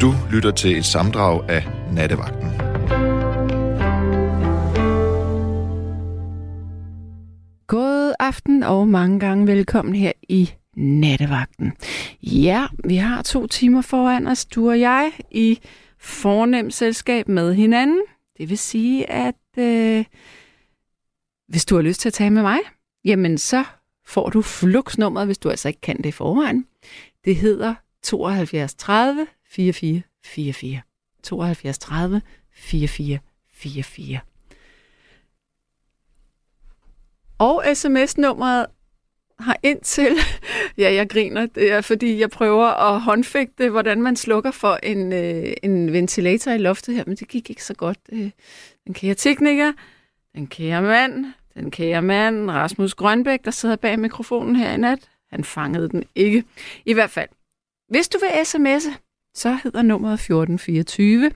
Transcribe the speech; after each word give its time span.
Du 0.00 0.14
lytter 0.32 0.50
til 0.50 0.78
et 0.78 0.84
samdrag 0.84 1.50
af 1.50 1.66
Nattevagten. 1.92 2.48
God 7.66 8.14
aften 8.18 8.62
og 8.62 8.88
mange 8.88 9.20
gange 9.20 9.46
velkommen 9.46 9.94
her 9.94 10.12
i 10.28 10.50
Nattevagten. 10.76 11.72
Ja, 12.22 12.66
vi 12.84 12.96
har 12.96 13.22
to 13.22 13.46
timer 13.46 13.82
foran 13.82 14.26
os, 14.26 14.44
du 14.44 14.68
og 14.68 14.80
jeg, 14.80 15.12
i 15.30 15.58
fornemt 15.98 16.74
selskab 16.74 17.28
med 17.28 17.54
hinanden. 17.54 18.02
Det 18.38 18.50
vil 18.50 18.58
sige, 18.58 19.10
at 19.10 19.58
øh, 19.58 20.04
hvis 21.48 21.64
du 21.64 21.74
har 21.74 21.82
lyst 21.82 22.00
til 22.00 22.08
at 22.08 22.14
tage 22.14 22.30
med 22.30 22.42
mig, 22.42 22.58
jamen 23.04 23.38
så 23.38 23.64
får 24.06 24.30
du 24.30 24.42
fluxnummeret, 24.42 25.26
hvis 25.26 25.38
du 25.38 25.50
altså 25.50 25.68
ikke 25.68 25.80
kan 25.80 25.96
det 25.96 26.06
i 26.06 26.12
forvejen. 26.12 26.66
Det 27.24 27.36
hedder 27.36 27.74
72 28.02 28.74
30 28.74 29.26
44 29.56 30.02
44. 30.24 30.80
72 31.22 31.78
30 31.78 32.22
44 32.52 33.18
44. 33.48 34.20
Og 37.38 37.64
sms-nummeret 37.74 38.66
har 39.38 39.56
indtil, 39.62 40.16
ja, 40.78 40.94
jeg 40.94 41.08
griner, 41.08 41.46
det 41.46 41.72
er 41.72 41.80
fordi, 41.80 42.20
jeg 42.20 42.30
prøver 42.30 42.66
at 42.66 43.00
håndfægte, 43.00 43.70
hvordan 43.70 44.02
man 44.02 44.16
slukker 44.16 44.50
for 44.50 44.78
en, 44.82 45.12
øh, 45.12 45.52
en 45.62 45.92
ventilator 45.92 46.50
i 46.52 46.58
loftet 46.58 46.94
her, 46.94 47.04
men 47.06 47.16
det 47.16 47.28
gik 47.28 47.50
ikke 47.50 47.64
så 47.64 47.74
godt. 47.74 47.98
Øh, 48.12 48.30
den 48.86 48.94
kære 48.94 49.14
tekniker, 49.14 49.72
den 50.34 50.46
kære 50.46 50.82
mand, 50.82 51.26
den 51.54 51.70
kære 51.70 52.02
mand, 52.02 52.50
Rasmus 52.50 52.94
Grønbæk, 52.94 53.44
der 53.44 53.50
sidder 53.50 53.76
bag 53.76 53.98
mikrofonen 53.98 54.56
her 54.56 54.72
i 54.72 54.76
nat, 54.76 55.10
han 55.30 55.44
fangede 55.44 55.88
den 55.88 56.04
ikke. 56.14 56.44
I 56.84 56.92
hvert 56.92 57.10
fald, 57.10 57.28
hvis 57.88 58.08
du 58.08 58.18
vil 58.18 58.28
sms'e, 58.28 59.05
så 59.36 59.58
hedder 59.62 59.82
nummeret 59.82 60.14
1424. 60.14 61.30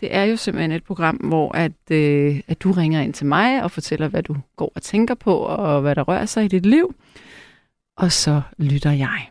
Det 0.00 0.14
er 0.14 0.22
jo 0.22 0.36
simpelthen 0.36 0.72
et 0.72 0.84
program, 0.84 1.16
hvor 1.16 1.56
at, 1.56 1.90
øh, 1.90 2.40
at 2.48 2.62
du 2.62 2.72
ringer 2.72 3.00
ind 3.00 3.14
til 3.14 3.26
mig 3.26 3.62
og 3.62 3.70
fortæller, 3.70 4.08
hvad 4.08 4.22
du 4.22 4.36
går 4.56 4.72
og 4.74 4.82
tænker 4.82 5.14
på, 5.14 5.36
og 5.36 5.80
hvad 5.80 5.94
der 5.94 6.02
rører 6.02 6.26
sig 6.26 6.44
i 6.44 6.48
dit 6.48 6.66
liv. 6.66 6.94
Og 7.96 8.12
så 8.12 8.42
lytter 8.58 8.90
jeg. 8.90 9.28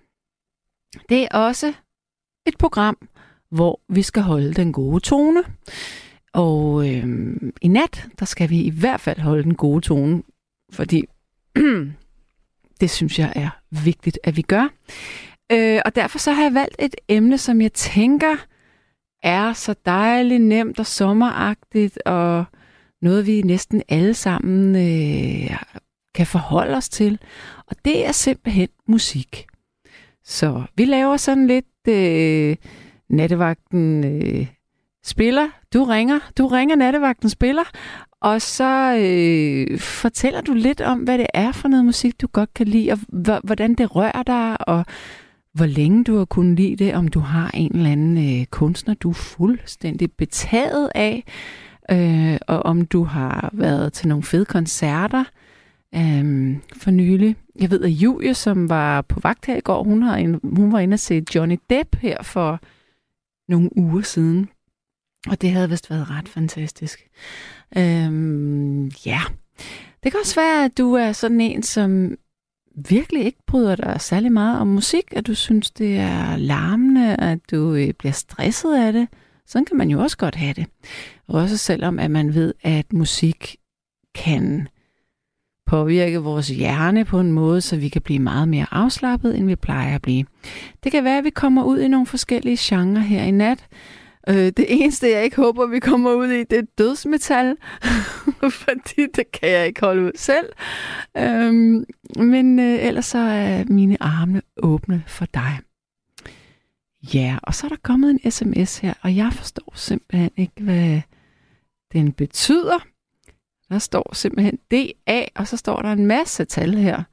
Det 1.09 1.23
er 1.23 1.38
også 1.38 1.73
et 2.45 2.57
program, 2.57 2.97
hvor 3.51 3.81
vi 3.89 4.01
skal 4.01 4.23
holde 4.23 4.53
den 4.53 4.73
gode 4.73 4.99
tone. 4.99 5.44
Og 6.33 6.89
øh, 6.89 7.05
i 7.61 7.67
nat, 7.67 8.07
der 8.19 8.25
skal 8.25 8.49
vi 8.49 8.61
i 8.61 8.69
hvert 8.69 8.99
fald 8.99 9.19
holde 9.19 9.44
den 9.44 9.55
gode 9.55 9.81
tone, 9.81 10.23
fordi 10.71 11.03
det 12.81 12.89
synes 12.89 13.19
jeg 13.19 13.33
er 13.35 13.49
vigtigt, 13.69 14.19
at 14.23 14.38
vi 14.38 14.41
gør. 14.41 14.67
Øh, 15.52 15.81
og 15.86 15.95
derfor 15.95 16.19
så 16.19 16.31
har 16.31 16.44
jeg 16.44 16.53
valgt 16.53 16.75
et 16.80 16.95
emne, 17.08 17.38
som 17.38 17.61
jeg 17.61 17.73
tænker 17.73 18.36
er 19.23 19.53
så 19.53 19.75
dejligt 19.86 20.41
nemt 20.41 20.80
og 20.80 20.86
sommeragtigt, 20.86 22.00
og 22.06 22.45
noget 23.02 23.28
vi 23.28 23.41
næsten 23.41 23.83
alle 23.89 24.14
sammen 24.14 24.75
øh, 24.75 25.58
kan 26.16 26.28
forholde 26.28 26.78
os 26.78 26.89
til. 26.89 27.19
Og 27.67 27.75
det 27.86 28.06
er 28.08 28.11
simpelthen 28.11 28.67
musik. 28.88 29.45
Så 30.23 30.64
vi 30.75 30.86
laver 30.86 31.17
sådan 31.17 31.47
lidt 31.47 31.88
øh, 31.88 32.56
nattevagten 33.09 34.06
øh, 34.06 34.47
spiller. 35.03 35.50
Du 35.73 35.84
ringer, 35.84 36.19
du 36.38 36.47
ringer 36.47 36.75
nattevagten 36.75 37.30
spiller, 37.30 37.63
og 38.22 38.41
så 38.41 38.97
øh, 39.00 39.80
fortæller 39.80 40.41
du 40.41 40.53
lidt 40.53 40.81
om, 40.81 41.00
hvad 41.00 41.17
det 41.17 41.28
er 41.34 41.52
for 41.52 41.67
noget 41.67 41.86
musik, 41.86 42.22
du 42.22 42.28
godt 42.28 42.53
kan 42.53 42.67
lide, 42.67 42.91
og 42.91 43.00
hvordan 43.44 43.73
det 43.73 43.95
rører 43.95 44.23
dig, 44.23 44.67
og 44.67 44.86
hvor 45.53 45.66
længe 45.66 46.03
du 46.03 46.17
har 46.17 46.25
kunnet 46.25 46.55
lide 46.59 46.75
det, 46.75 46.95
om 46.95 47.08
du 47.08 47.19
har 47.19 47.52
en 47.53 47.75
eller 47.75 47.92
anden 47.92 48.39
øh, 48.39 48.45
kunstner, 48.45 48.94
du 48.94 49.09
er 49.09 49.14
fuldstændig 49.14 50.11
betaget 50.11 50.89
af, 50.95 51.23
øh, 51.91 52.38
og 52.47 52.59
om 52.64 52.85
du 52.85 53.03
har 53.03 53.50
været 53.53 53.94
til 53.94 54.07
nogle 54.07 54.23
fede 54.23 54.46
koncerter 54.46 55.23
øh, 55.96 56.57
for 56.73 56.91
nylig. 56.91 57.35
Jeg 57.59 57.72
ved, 57.72 57.84
at 57.84 57.90
Julie, 57.90 58.34
som 58.34 58.69
var 58.69 59.01
på 59.01 59.19
vagt 59.19 59.46
her 59.46 59.57
i 59.57 59.62
går, 59.62 59.84
hun, 59.84 60.03
har 60.03 60.18
en, 60.18 60.40
hun 60.44 60.72
var 60.72 60.79
inde 60.79 60.96
og 60.96 61.00
se 61.00 61.23
Johnny 61.35 61.59
Depp 61.69 61.96
her 61.96 62.23
for 62.23 62.59
nogle 63.47 63.78
uger 63.78 64.02
siden. 64.02 64.50
Og 65.28 65.41
det 65.41 65.52
havde 65.52 65.69
vist 65.69 65.90
været 65.90 66.09
ret 66.09 66.29
fantastisk. 66.29 67.07
Øh, 67.78 68.91
ja, 69.06 69.22
det 70.03 70.12
kan 70.12 70.19
også 70.19 70.35
være, 70.35 70.66
at 70.66 70.78
du 70.78 70.94
er 70.94 71.12
sådan 71.12 71.41
en, 71.41 71.63
som 71.63 72.16
virkelig 72.90 73.25
ikke 73.25 73.40
bryder 73.47 73.75
dig 73.75 74.01
særlig 74.01 74.31
meget 74.31 74.59
om 74.59 74.67
musik, 74.67 75.03
at 75.12 75.28
du 75.28 75.35
synes, 75.35 75.72
det 75.72 75.97
er 75.97 76.38
larmende, 76.38 77.16
at 77.16 77.40
du 77.51 77.73
øh, 77.73 77.94
bliver 78.00 78.12
stresset 78.12 78.75
af 78.75 78.94
det. 78.94 79.07
Sådan 79.47 79.66
kan 79.66 79.78
man 79.78 79.90
jo 79.90 80.00
også 80.00 80.17
godt 80.17 80.35
have 80.35 80.53
det. 80.53 80.66
Også 81.28 81.57
selvom 81.57 82.00
at 82.00 82.12
man 82.12 82.34
ved, 82.34 82.53
at 82.63 82.94
musik 82.94 83.56
kan 84.16 84.67
påvirke 85.66 86.19
vores 86.19 86.47
hjerne 86.47 87.06
på 87.06 87.19
en 87.19 87.31
måde, 87.31 87.62
så 87.62 87.78
vi 87.78 87.90
kan 87.90 88.01
blive 88.01 88.19
meget 88.19 88.47
mere 88.47 88.66
afslappet, 88.72 89.38
end 89.38 89.46
vi 89.46 89.56
plejer 89.56 89.96
at 89.96 90.01
blive. 90.01 90.25
Det 90.84 90.91
kan 90.91 91.03
være, 91.03 91.17
at 91.17 91.23
vi 91.23 91.29
kommer 91.29 91.63
ud 91.63 91.79
i 91.79 91.88
nogle 91.88 92.06
forskellige 92.06 92.57
genrer 92.59 93.01
her 93.01 93.23
i 93.23 93.31
nat, 93.31 93.67
Øh, 94.28 94.35
det 94.35 94.66
eneste, 94.68 95.09
jeg 95.09 95.24
ikke 95.24 95.35
håber, 95.35 95.68
vi 95.68 95.80
kommer 95.80 96.13
ud 96.13 96.28
i, 96.28 96.44
det 96.44 96.57
er 96.57 96.63
dødsmetal, 96.78 97.57
fordi 98.63 99.07
det 99.16 99.31
kan 99.31 99.50
jeg 99.50 99.68
ikke 99.68 99.81
holde 99.81 100.02
ud 100.02 100.12
selv. 100.16 100.50
Øhm, 101.18 101.85
men 102.18 102.59
øh, 102.59 102.85
ellers 102.85 103.06
så 103.06 103.18
er 103.18 103.63
mine 103.66 104.03
arme 104.03 104.41
åbne 104.58 105.03
for 105.08 105.25
dig. 105.25 105.59
Ja, 107.13 107.38
og 107.44 107.56
så 107.56 107.68
er 107.68 107.69
der 107.69 107.78
kommet 107.84 108.09
en 108.09 108.31
sms 108.31 108.78
her, 108.78 108.94
og 109.02 109.16
jeg 109.16 109.34
forstår 109.34 109.74
simpelthen 109.75 110.31
ikke, 110.38 110.63
hvad 110.63 111.02
den 111.94 112.12
betyder. 112.12 112.85
Der 113.69 113.79
står 113.79 114.16
simpelthen 114.16 114.59
DA, 114.72 115.25
og 115.35 115.47
så 115.47 115.58
står 115.58 115.81
der 115.81 115.91
en 115.91 116.06
masse 116.06 116.46
tal 116.46 116.75
her. 116.75 117.03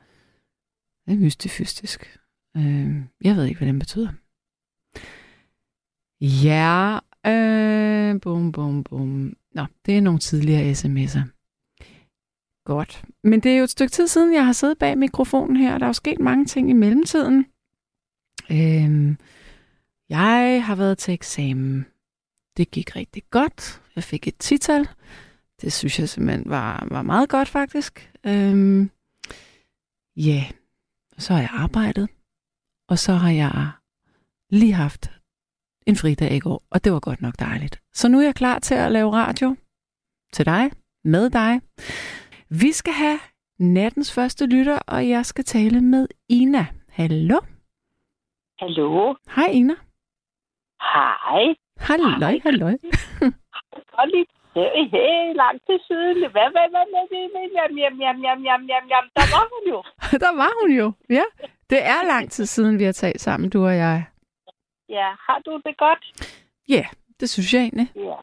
Det 1.07 1.15
er 1.15 1.19
mystifystisk. 1.19 2.19
Øh, 2.57 2.97
jeg 3.25 3.37
ved 3.37 3.45
ikke, 3.45 3.59
hvad 3.59 3.69
den 3.69 3.79
betyder. 3.79 4.09
Ja, 6.21 6.99
øh, 7.27 8.21
bum, 8.21 8.53
bum, 8.53 8.85
bum. 8.85 9.33
Nå, 9.55 9.67
det 9.87 9.97
er 9.97 10.01
nogle 10.01 10.19
tidligere 10.19 10.73
sms'er. 10.73 11.37
Godt. 12.65 13.05
Men 13.25 13.41
det 13.41 13.53
er 13.53 13.57
jo 13.57 13.65
et 13.65 13.71
stykke 13.71 13.91
tid 13.91 14.07
siden, 14.07 14.35
jeg 14.35 14.47
har 14.47 14.53
siddet 14.53 14.79
bag 14.79 14.99
mikrofonen 14.99 15.57
her, 15.57 15.75
og 15.75 15.81
der 15.81 15.87
er 15.87 15.89
jo 15.89 15.93
sket 15.93 16.21
mange 16.21 16.45
ting 16.45 16.71
i 16.71 16.73
mellemtiden. 16.73 17.47
Øh, 18.51 19.17
jeg 20.09 20.63
har 20.65 20.75
været 20.75 20.99
til 20.99 21.15
eksamen. 21.15 21.87
Det 22.57 22.71
gik 22.71 22.97
rigtig 22.97 23.23
godt. 23.31 23.83
Jeg 23.97 24.05
fik 24.05 24.29
et 24.29 24.39
tital. 24.39 24.89
Det 25.61 25.73
synes 25.73 25.99
jeg 25.99 26.09
simpelthen 26.09 26.51
var, 26.51 26.87
var 26.91 27.03
meget 27.03 27.29
godt, 27.29 27.49
faktisk. 27.49 28.13
Øhm, 28.27 28.91
ja, 30.17 30.31
yeah. 30.31 30.51
så 31.19 31.33
har 31.33 31.41
jeg 31.41 31.51
arbejdet. 31.53 32.09
Og 32.89 32.99
så 32.99 33.13
har 33.13 33.31
jeg 33.31 33.71
lige 34.51 34.73
haft 34.73 35.11
en 35.87 35.97
fridag 35.97 36.33
i 36.33 36.39
går, 36.39 36.63
og 36.71 36.85
det 36.85 36.93
var 36.93 37.01
godt 37.01 37.23
nok 37.23 37.35
dejligt. 37.41 37.81
Så 37.93 38.09
nu 38.09 38.19
er 38.19 38.23
jeg 38.23 38.35
klar 38.35 38.59
til 38.59 38.75
at 38.75 38.93
lave 38.93 39.13
radio 39.13 39.57
til 40.33 40.47
dig, 40.47 40.71
med 41.05 41.31
dig. 41.31 41.61
Vi 42.51 42.73
skal 42.73 42.93
have 42.93 43.19
nattens 43.59 44.15
første 44.15 44.47
lytter, 44.47 44.79
og 44.87 45.09
jeg 45.09 45.27
skal 45.27 45.45
tale 45.45 45.81
med 45.81 46.09
Ina. 46.29 46.67
Hallo? 46.91 47.39
Hallo? 48.59 49.15
Hej 49.37 49.49
Ina. 49.53 49.75
Hej. 50.81 51.55
Halløj, 51.79 52.39
halløj. 52.43 52.77
Godt 53.97 54.11
lige 54.15 54.27
Hey, 54.57 54.89
hey, 54.95 55.35
lang 55.43 55.57
tid 55.67 55.79
siden. 55.89 56.19
Hvad, 56.35 56.49
hvad, 56.55 56.67
hvad, 56.73 56.87
hvad, 56.93 57.05
hvad, 57.33 57.47
jam, 57.57 57.73
jam, 57.79 57.97
jam, 58.01 58.19
jam, 58.25 58.39
jam, 58.49 58.63
jam, 58.71 58.85
jam. 58.93 59.05
Der 59.17 59.27
var 59.35 59.45
hun 59.53 59.63
jo. 59.73 59.79
Der 60.25 60.37
var 60.43 60.53
hun 60.61 60.71
jo, 60.81 60.93
ja. 61.11 61.25
Det 61.71 61.81
er 61.83 62.07
lang 62.07 62.31
tid 62.31 62.47
siden, 62.47 62.79
vi 62.79 62.85
har 62.85 62.93
talt 62.93 63.21
sammen, 63.21 63.51
du 63.51 63.67
og 63.67 63.77
jeg. 63.77 64.05
Ja, 64.89 65.09
har 65.27 65.39
du 65.47 65.61
det 65.67 65.77
godt? 65.77 66.05
Ja, 66.69 66.85
det 67.21 67.31
synes 67.31 67.55
jeg 67.55 67.61
egentlig. 67.63 67.89
Ja, 67.97 68.15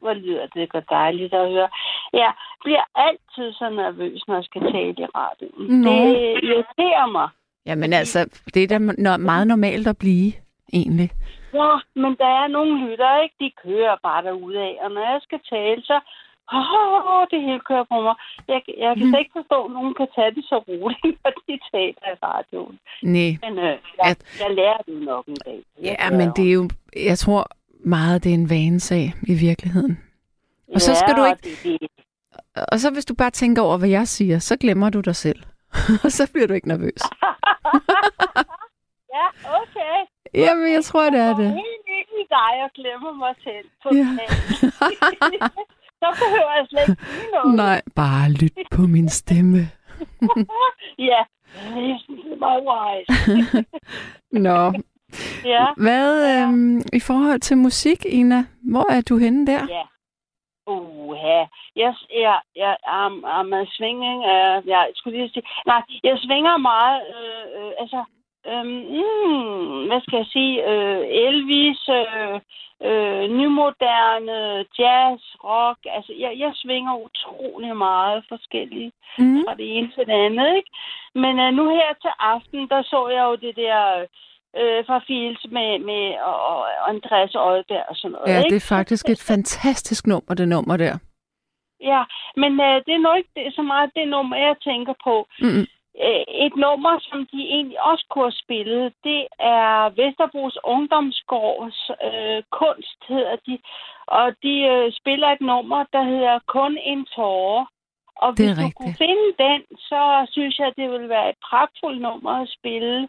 hvor 0.00 0.14
lyder 0.14 0.46
det 0.46 0.72
godt 0.72 0.90
dejligt 0.90 1.34
at 1.34 1.50
høre. 1.50 1.68
Jeg 2.12 2.32
bliver 2.64 2.84
altid 2.94 3.52
så 3.52 3.70
nervøs, 3.70 4.24
når 4.28 4.34
jeg 4.34 4.44
skal 4.44 4.62
tale 4.62 4.94
i 4.98 5.06
radioen. 5.14 5.80
Nå. 5.80 5.90
Det 5.90 6.40
irriterer 6.42 7.06
mig. 7.06 7.28
Jamen 7.66 7.92
altså, 7.92 8.40
det 8.54 8.62
er 8.62 8.68
da 8.68 8.76
no- 8.76 9.16
meget 9.16 9.46
normalt 9.46 9.86
at 9.86 9.98
blive, 9.98 10.32
egentlig. 10.72 11.10
Ja, 11.54 11.72
men 11.94 12.16
der 12.16 12.30
er 12.42 12.48
nogle 12.48 12.90
lytter, 12.90 13.22
ikke? 13.22 13.34
De 13.40 13.50
kører 13.64 13.96
bare 14.02 14.22
af, 14.56 14.76
og 14.84 14.90
når 14.90 15.00
jeg 15.12 15.20
skal 15.22 15.40
tale, 15.50 15.82
så 15.82 16.00
Åh, 16.58 17.22
det 17.30 17.40
hele 17.46 17.60
kører 17.68 17.84
på 17.92 17.96
mig. 18.06 18.14
Jeg, 18.48 18.60
jeg 18.84 18.92
kan 18.98 19.06
mm. 19.06 19.14
ikke 19.20 19.32
forstå, 19.38 19.64
at 19.64 19.70
nogen 19.70 19.94
kan 19.94 20.08
tage 20.16 20.30
det 20.36 20.44
så 20.44 20.56
roligt, 20.68 21.16
når 21.24 21.32
de 21.46 21.54
taler 21.72 22.04
i 22.14 22.16
radioen. 22.28 22.78
Nej. 23.02 23.30
Men 23.44 23.52
øh, 23.66 23.74
jeg, 24.04 24.16
jeg 24.42 24.50
lærer 24.58 24.80
det 24.86 25.02
nok 25.02 25.26
en 25.26 25.36
dag. 25.44 25.60
Jeg 25.82 25.96
Ja, 26.00 26.10
men 26.10 26.28
det 26.36 26.44
er 26.48 26.52
jo, 26.52 26.68
jeg 27.10 27.18
tror 27.18 27.42
meget, 27.84 28.24
det 28.24 28.30
er 28.30 28.34
en 28.34 28.50
vanesag 28.50 29.06
i 29.32 29.34
virkeligheden. 29.48 29.98
Og 30.74 30.80
så 30.80 30.94
skal 30.94 31.14
ja, 31.16 31.22
du 31.22 31.26
ikke- 31.30 31.70
Det, 31.72 31.80
det, 31.80 31.88
Og 32.72 32.80
så 32.80 32.90
hvis 32.92 33.04
du 33.04 33.14
bare 33.14 33.30
tænker 33.30 33.62
over, 33.62 33.78
hvad 33.78 33.88
jeg 33.88 34.08
siger, 34.08 34.38
så 34.38 34.56
glemmer 34.56 34.90
du 34.90 35.00
dig 35.00 35.16
selv. 35.16 35.42
og 36.04 36.10
så 36.12 36.32
bliver 36.32 36.46
du 36.46 36.54
ikke 36.54 36.68
nervøs. 36.68 37.02
ja, 39.16 39.26
okay. 39.60 39.96
Jamen, 40.34 40.72
jeg 40.72 40.84
tror, 40.84 41.10
det 41.10 41.20
er 41.20 41.24
Jeg 41.26 41.36
det. 41.36 41.36
går 41.36 41.44
helt 41.44 41.88
ind 41.98 42.08
i 42.20 42.24
jeg 42.62 42.70
glemmer 42.74 43.12
mig 43.12 43.34
selv. 43.44 43.66
Ja. 43.92 44.06
Så 46.02 46.08
behøver 46.22 46.52
jeg 46.58 46.66
slet 46.70 46.88
ikke 46.88 47.02
sige 47.04 47.30
noget. 47.34 47.56
Nej, 47.56 47.82
bare 47.96 48.30
lyt 48.42 48.58
på 48.70 48.82
min 48.82 49.08
stemme. 49.08 49.58
Ja, 51.10 51.20
listen 51.76 52.16
to 52.16 52.34
my 52.46 52.56
wife. 52.70 53.06
Nå, 54.32 54.72
Ja, 55.44 55.66
hvad 55.76 56.42
øhm, 56.42 56.78
i 56.92 57.00
forhold 57.00 57.40
til 57.40 57.56
musik, 57.58 58.04
Ina? 58.06 58.44
Hvor 58.72 58.92
er 58.92 59.00
du 59.08 59.16
henne 59.16 59.46
der? 59.46 59.66
ja. 59.68 59.82
Uha. 60.66 61.38
Jeg, 61.76 61.94
jeg, 62.24 62.40
jeg, 62.56 62.76
um, 62.96 63.24
um, 63.38 63.52
swinging, 63.66 64.18
uh, 64.34 64.56
jeg 64.68 64.82
skulle 64.94 65.18
lige 65.18 65.30
sige, 65.34 65.46
nej, 65.66 65.82
jeg 66.04 66.18
svinger 66.18 66.56
meget, 66.56 67.00
øh, 67.16 67.44
øh, 67.66 67.72
altså, 67.78 68.04
øhm, 68.46 68.80
mm, 68.96 69.86
hvad 69.88 70.00
skal 70.00 70.16
jeg 70.16 70.26
sige, 70.36 70.54
øh, 70.70 71.00
Elvis, 71.26 71.80
øh, 71.88 72.40
øh, 72.88 73.22
nymoderne, 73.38 74.38
jazz, 74.78 75.20
rock, 75.44 75.78
altså, 75.96 76.12
jeg, 76.18 76.32
jeg 76.38 76.52
svinger 76.54 76.94
utrolig 77.06 77.76
meget 77.76 78.24
forskelligt 78.28 78.94
Mm. 79.18 79.42
fra 79.44 79.54
det 79.54 79.76
ene 79.78 79.88
til 79.94 80.06
det 80.06 80.12
andet, 80.26 80.56
ikke? 80.56 80.70
Men 81.14 81.34
uh, 81.44 81.50
nu 81.58 81.64
her 81.68 81.90
til 82.02 82.10
aften, 82.18 82.68
der 82.68 82.82
så 82.82 83.08
jeg 83.08 83.22
jo 83.24 83.34
det 83.46 83.56
der 83.56 83.78
øh, 84.58 84.84
fra 84.86 84.98
Fields 85.06 85.44
med, 85.50 85.78
med 85.78 86.04
og, 86.28 86.36
og 86.50 86.88
Andreas 86.88 87.34
Øjberg 87.34 87.84
og 87.88 87.96
sådan 87.96 88.12
noget, 88.12 88.28
Ja, 88.32 88.38
ikke? 88.38 88.50
det 88.50 88.56
er 88.56 88.74
faktisk 88.76 89.08
et 89.08 89.22
fantastisk 89.32 90.06
nummer, 90.06 90.34
det 90.34 90.48
nummer 90.48 90.76
der. 90.76 90.94
Ja, 91.80 92.02
men 92.36 92.52
øh, 92.60 92.76
det 92.86 92.92
er 92.94 92.98
nok 93.06 93.16
ikke 93.18 93.30
det, 93.36 93.54
så 93.54 93.62
meget 93.62 93.90
det 93.96 94.08
nummer, 94.08 94.36
jeg 94.36 94.56
tænker 94.64 94.94
på. 95.04 95.26
Mm. 95.40 95.66
Øh, 96.06 96.24
et 96.46 96.56
nummer, 96.56 96.98
som 97.08 97.26
de 97.32 97.40
egentlig 97.56 97.80
også 97.90 98.04
kunne 98.10 98.24
have 98.24 98.42
spillet, 98.44 98.92
det 99.04 99.26
er 99.38 99.88
Vesterbros 100.00 100.58
Ungdomsgårds 100.64 101.90
øh, 102.08 102.42
kunst, 102.50 102.98
hedder 103.08 103.36
de. 103.46 103.58
Og 104.06 104.26
de 104.42 104.54
øh, 104.72 104.92
spiller 104.92 105.28
et 105.28 105.40
nummer, 105.40 105.84
der 105.92 106.02
hedder 106.02 106.38
Kun 106.46 106.78
en 106.82 107.04
tåre. 107.16 107.66
Og 108.16 108.36
Det 108.36 108.44
er 108.44 108.48
hvis 108.48 108.56
du 108.58 108.62
rigtigt. 108.62 108.76
kunne 108.76 108.94
finde 109.06 109.28
den, 109.38 109.60
så 109.78 110.26
synes 110.30 110.58
jeg, 110.58 110.72
det 110.76 110.90
ville 110.90 111.08
være 111.08 111.28
et 111.28 111.36
pragtfuldt 111.50 112.00
nummer 112.02 112.30
at 112.42 112.48
spille. 112.58 113.08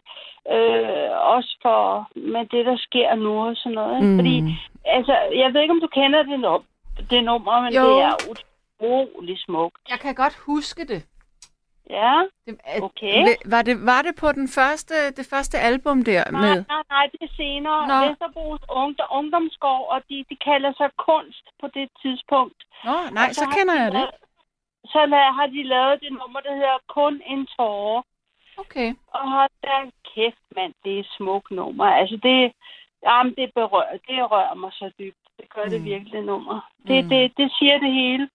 Øh, 0.54 1.10
også 1.34 1.52
for 1.62 2.08
med 2.16 2.44
det, 2.46 2.66
der 2.66 2.76
sker 2.76 3.14
nu 3.14 3.32
og 3.48 3.56
sådan 3.56 3.72
noget. 3.72 3.96
ikke? 3.96 4.08
Mm. 4.08 4.18
Fordi, 4.18 4.36
altså, 4.84 5.12
jeg 5.42 5.54
ved 5.54 5.60
ikke, 5.60 5.72
om 5.76 5.80
du 5.80 5.86
kender 5.86 6.22
det, 6.22 6.38
num- 6.46 6.68
det 7.10 7.24
nummer, 7.24 7.60
men 7.60 7.72
Jo. 7.74 7.82
det 7.82 8.02
er 8.02 8.14
utrolig 8.30 9.38
smukt. 9.38 9.76
Jeg 9.90 9.98
kan 10.00 10.14
godt 10.14 10.36
huske 10.46 10.84
det. 10.92 11.00
Ja. 11.98 12.14
Okay. 12.88 13.16
Var 13.54 13.62
det, 13.62 13.86
var 13.86 14.02
det 14.02 14.14
på 14.24 14.32
den 14.32 14.48
første, 14.58 14.94
det 15.18 15.26
første 15.32 15.56
album 15.58 16.04
der 16.04 16.24
Nej, 16.30 16.40
med? 16.40 16.64
nej, 16.68 16.82
nej, 16.90 17.04
det 17.12 17.20
er 17.28 17.32
senere. 17.36 17.80
Nå. 17.90 17.98
Vesterbros 18.08 18.60
ungdom, 18.68 19.08
Ungdomsgård, 19.18 19.84
og 19.94 19.98
de, 20.08 20.24
de 20.30 20.36
kalder 20.48 20.72
sig 20.80 20.90
kunst 21.08 21.44
på 21.60 21.66
det 21.76 21.88
tidspunkt. 22.02 22.60
Nå, 22.84 22.96
nej, 23.18 23.26
Og 23.28 23.34
så 23.34 23.44
har 23.44 23.52
kender 23.56 23.74
de 23.74 23.80
jeg 23.82 23.92
det. 23.92 24.06
Så 24.92 24.98
har 25.38 25.46
de 25.46 25.62
lavet 25.62 26.00
det 26.00 26.12
nummer, 26.20 26.40
der 26.40 26.54
hedder 26.54 26.78
Kun 26.88 27.22
en 27.26 27.46
tåre. 27.56 28.02
Okay. 28.56 28.94
Og 29.14 29.30
hold 29.32 29.50
da 29.62 29.90
kæft, 30.14 30.44
mand, 30.56 30.74
det 30.84 30.94
er 30.96 31.00
et 31.00 31.06
smukt 31.16 31.50
nummer. 31.50 31.84
Altså, 31.84 32.16
det, 32.22 32.52
jamen, 33.06 33.34
det, 33.38 33.54
berører, 33.54 33.96
det 34.08 34.30
rører 34.32 34.54
mig 34.54 34.72
så 34.72 34.90
dybt. 34.98 35.24
Det 35.36 35.46
gør 35.54 35.64
mm. 35.64 35.70
det 35.70 35.84
virkelig, 35.84 36.22
nummer. 36.22 36.70
Det, 36.88 37.04
Mm. 37.04 37.08
det, 37.08 37.32
det 37.36 37.52
siger 37.58 37.78
det 37.78 37.92
hele. 37.92 38.28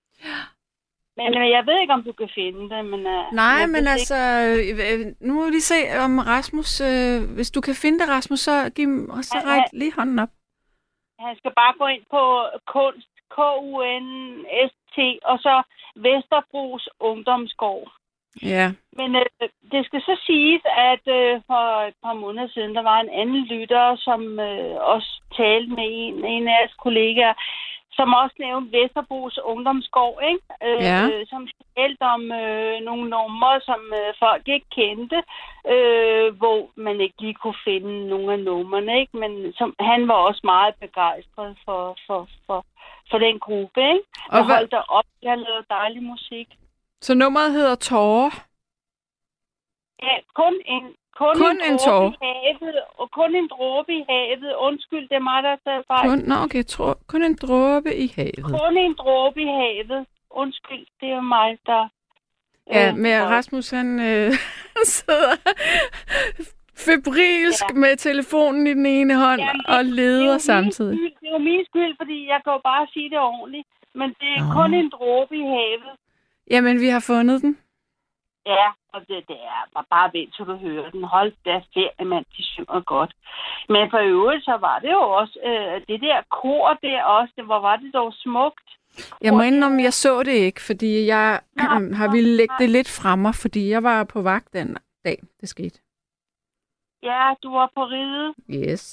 Men 1.19 1.37
øh, 1.37 1.49
jeg 1.49 1.63
ved 1.65 1.77
ikke, 1.81 1.93
om 1.93 2.03
du 2.03 2.11
kan 2.11 2.29
finde 2.35 2.75
det, 2.75 2.85
men... 2.85 3.01
Uh, 3.05 3.33
Nej, 3.33 3.65
men 3.65 3.87
altså, 3.87 4.17
øh, 4.49 5.05
nu 5.27 5.33
må 5.33 5.45
vi 5.45 5.51
lige 5.51 5.71
se 5.73 5.79
om 6.05 6.19
Rasmus, 6.19 6.81
øh, 6.81 7.17
hvis 7.35 7.51
du 7.51 7.61
kan 7.61 7.75
finde 7.75 7.99
det, 7.99 8.09
Rasmus, 8.09 8.39
så, 8.39 8.69
giv, 8.75 8.87
så 9.21 9.37
ræk 9.45 9.65
ja. 9.73 9.77
lige 9.79 9.93
hånden 9.97 10.19
op. 10.19 10.29
Han 11.19 11.35
skal 11.37 11.51
bare 11.61 11.73
gå 11.79 11.85
ind 11.87 12.05
på 12.11 12.23
kunst, 12.67 13.09
K-U-N-S-T, 13.35 14.97
og 15.23 15.37
så 15.39 15.55
Vesterbros 15.95 16.89
Ungdomsgård. 16.99 17.91
Ja. 18.41 18.71
Men 18.99 19.15
øh, 19.15 19.49
det 19.71 19.85
skal 19.85 20.01
så 20.01 20.15
siges, 20.25 20.61
at 20.91 21.05
øh, 21.19 21.41
for 21.47 21.87
et 21.87 21.95
par 22.03 22.13
måneder 22.13 22.47
siden, 22.47 22.75
der 22.75 22.81
var 22.81 22.99
en 22.99 23.09
anden 23.09 23.43
lytter, 23.45 23.95
som 23.95 24.39
øh, 24.39 24.75
også 24.93 25.21
talte 25.37 25.69
med 25.69 25.87
en, 26.03 26.25
en 26.25 26.47
af 26.47 26.51
jeres 26.59 26.73
kollegaer, 26.73 27.33
som 27.97 28.13
også 28.13 28.35
nævnte 28.39 28.77
Vesterbros 28.77 29.37
Ungdomsgård, 29.51 30.17
ikke? 30.31 30.45
Øh, 30.67 30.81
Ja. 30.89 30.99
øh, 31.09 31.27
som 31.31 31.47
talte 31.77 32.01
om 32.15 32.23
øh, 32.31 32.75
nogle 32.87 33.09
numre, 33.09 33.61
som 33.69 33.81
øh, 33.99 34.13
folk 34.23 34.43
ikke 34.47 34.69
kendte, 34.79 35.19
øh, 35.73 36.27
hvor 36.41 36.59
man 36.75 37.01
ikke 37.01 37.21
lige 37.21 37.33
kunne 37.41 37.59
finde 37.63 38.07
nogle 38.09 38.33
af 38.33 38.39
numrene, 38.39 38.99
ikke? 39.01 39.17
Men 39.17 39.53
som, 39.53 39.75
han 39.79 40.07
var 40.07 40.13
også 40.27 40.41
meget 40.43 40.75
begejstret 40.75 41.57
for, 41.65 41.97
for, 42.07 42.27
for, 42.45 42.65
for 43.11 43.17
den 43.17 43.39
gruppe, 43.39 43.81
ikke? 43.93 44.05
Og 44.29 44.45
hvad, 44.45 44.55
holdt 44.55 44.71
der 44.71 44.83
op, 44.97 45.05
jeg 45.21 45.37
lavede 45.37 45.65
dejlig 45.69 46.03
musik. 46.03 46.47
så 47.01 47.13
nummeret 47.13 47.51
hedder 47.53 47.75
Tårer. 47.75 48.31
Ja, 50.03 50.15
kun 50.35 50.53
en, 50.65 50.83
kun, 51.19 51.35
Kun 51.43 51.55
en, 51.55 51.71
en 51.71 51.77
dråbe 51.77 51.85
tåre. 51.85 52.13
i 52.13 52.17
havet, 52.25 52.75
og 53.01 53.11
kun 53.11 53.35
en 53.35 53.47
dråbe 53.47 53.91
i 53.99 54.03
havet. 54.09 54.55
Undskyld, 54.67 55.05
det 55.09 55.15
er 55.15 55.25
mig, 55.31 55.43
der 55.43 55.55
tager 55.65 55.81
fejl. 55.91 56.09
Kun, 56.09 56.19
nå, 56.29 56.35
okay, 56.45 56.63
tro, 56.63 56.93
kun 57.07 57.23
en 57.23 57.35
dråbe 57.35 57.95
i 57.95 58.07
havet. 58.15 58.45
Kun 58.61 58.77
en 58.77 58.93
dråbe 58.93 59.41
i 59.41 59.45
havet. 59.61 60.05
Undskyld, 60.31 60.85
det 61.01 61.09
er 61.09 61.21
mig, 61.21 61.57
der... 61.65 61.87
Ja, 62.71 62.89
øh, 62.91 62.97
med 62.97 63.11
har- 63.13 63.27
Rasmus, 63.35 63.69
han 63.69 63.99
øh, 63.99 64.31
sidder 64.95 65.35
febrilsk 66.85 67.63
ja. 67.63 67.67
Ja. 67.73 67.79
med 67.79 67.97
telefonen 67.97 68.67
i 68.67 68.73
den 68.73 68.85
ene 68.85 69.15
hånd 69.15 69.41
Jamen, 69.41 69.65
og 69.67 69.83
det 69.83 69.89
er 69.91 69.95
leder 69.95 70.31
min 70.33 70.39
samtidig. 70.39 70.97
Skyld, 70.97 71.13
det 71.21 71.27
er 71.27 71.31
jo 71.31 71.37
min 71.37 71.65
skyld, 71.65 71.93
fordi 72.01 72.27
jeg 72.27 72.39
kan 72.43 72.53
jo 72.53 72.59
bare 72.63 72.87
sige 72.93 73.09
det 73.09 73.19
ordentligt. 73.19 73.67
Men 73.95 74.09
det 74.09 74.29
er 74.37 74.43
Nå. 74.47 74.53
kun 74.61 74.73
en 74.73 74.89
dråbe 74.89 75.35
i 75.37 75.41
havet. 75.41 75.91
Jamen, 76.51 76.79
vi 76.81 76.87
har 76.87 76.99
fundet 76.99 77.41
den. 77.41 77.57
Ja, 78.45 78.67
og 78.97 79.01
det, 79.09 79.19
det 79.31 79.39
er 79.55 79.61
bare, 79.73 79.87
bare 79.95 80.09
vent, 80.13 80.31
til 80.35 80.45
du 80.45 80.55
hører 80.65 80.89
den. 80.91 81.03
Hold 81.03 81.31
da 81.45 81.55
ferie, 81.73 82.05
mand, 82.11 82.25
de 82.37 82.43
synger 82.53 82.81
godt. 82.93 83.11
Men 83.73 83.83
for 83.91 84.01
øvrigt, 84.15 84.43
så 84.45 84.55
var 84.67 84.79
det 84.79 84.91
jo 84.91 85.03
også 85.19 85.35
øh, 85.49 85.75
det 85.89 86.01
der 86.01 86.17
kor 86.41 86.67
der 86.83 87.03
også. 87.03 87.33
Det, 87.37 87.45
hvor 87.45 87.59
var 87.59 87.75
det 87.75 87.93
dog 87.93 88.13
smukt. 88.13 88.67
Jeg 89.21 89.33
må 89.33 89.41
indrømme, 89.41 89.83
jeg 89.83 89.93
så 89.93 90.23
det 90.23 90.37
ikke, 90.47 90.61
fordi 90.61 91.05
jeg 91.05 91.39
Nå, 91.55 91.95
har 91.99 92.11
ville 92.11 92.35
lægge 92.35 92.55
det 92.59 92.69
lidt 92.69 92.89
fra 93.01 93.15
mig, 93.15 93.35
fordi 93.35 93.69
jeg 93.69 93.83
var 93.83 94.03
på 94.03 94.21
vagt 94.21 94.53
den 94.53 94.77
dag, 95.05 95.17
det 95.41 95.49
skete. 95.49 95.79
Ja, 97.03 97.33
du 97.43 97.51
var 97.51 97.71
på 97.75 97.83
ride. 97.83 98.33
Yes. 98.49 98.83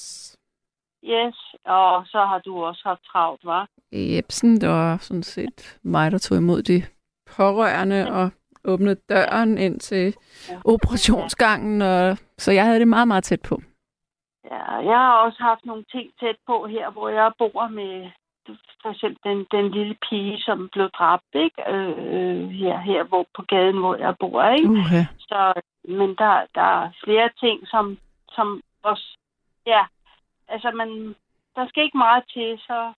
Yes, 1.05 1.37
og 1.65 2.07
så 2.07 2.19
har 2.19 2.39
du 2.39 2.65
også 2.65 2.83
haft 2.85 3.05
travlt, 3.05 3.45
var? 3.45 3.69
Jebsen, 3.93 4.61
det 4.61 4.69
var 4.69 4.97
sådan 4.97 5.23
set 5.23 5.79
mig, 5.83 6.11
der 6.13 6.19
tog 6.19 6.39
imod 6.39 6.63
de 6.63 6.83
pårørende 7.37 8.13
og 8.13 8.31
åbnede 8.65 9.01
døren 9.09 9.59
ind 9.59 9.81
til 9.81 10.17
operationsgangen, 10.65 11.83
og, 11.83 12.19
så 12.39 12.53
jeg 12.53 12.65
havde 12.65 12.79
det 12.79 12.89
meget, 12.89 13.09
meget 13.09 13.25
tæt 13.25 13.43
på. 13.43 13.63
Ja, 14.51 14.65
jeg 14.91 14.99
har 14.99 15.17
også 15.27 15.43
haft 15.43 15.65
nogle 15.65 15.85
ting 15.93 16.11
tæt 16.21 16.37
på 16.47 16.67
her, 16.67 16.91
hvor 16.91 17.09
jeg 17.09 17.33
bor 17.39 17.69
med 17.69 18.11
for 18.83 18.91
eksempel 18.91 19.21
den, 19.25 19.47
den 19.57 19.71
lille 19.71 19.97
pige, 20.09 20.39
som 20.39 20.69
blev 20.73 20.89
dræbt, 20.99 21.33
ikke? 21.35 21.59
Øh, 21.73 22.49
her, 22.49 22.79
her 22.81 23.05
hvor, 23.05 23.27
på 23.37 23.43
gaden, 23.43 23.79
hvor 23.79 23.97
jeg 23.97 24.15
bor, 24.21 24.43
ikke? 24.59 24.69
Uh-huh. 24.69 25.05
Så, 25.19 25.53
men 25.85 26.09
der, 26.09 26.35
der 26.55 26.69
er 26.83 26.91
flere 27.05 27.31
ting, 27.41 27.69
som, 27.69 27.99
som 28.33 28.61
også, 28.83 29.19
ja, 29.67 29.83
altså 30.49 30.71
man, 30.71 30.89
der 31.57 31.69
skal 31.69 31.85
ikke 31.85 31.99
meget 31.99 32.25
til, 32.35 32.59
så 32.59 32.93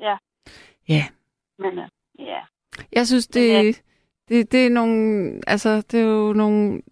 ja. 0.00 0.16
Ja. 0.88 1.04
Men 1.58 1.78
øh, 1.78 1.88
ja, 2.18 2.40
Jeg 2.92 3.06
synes, 3.06 3.26
det, 3.26 3.82
det, 4.28 4.52
det 4.52 4.66
er 4.66 4.70
nogle, 4.70 5.40
altså, 5.46 5.76
det 5.90 6.00
er 6.00 6.04
jo 6.04 6.32
nogle, 6.32 6.82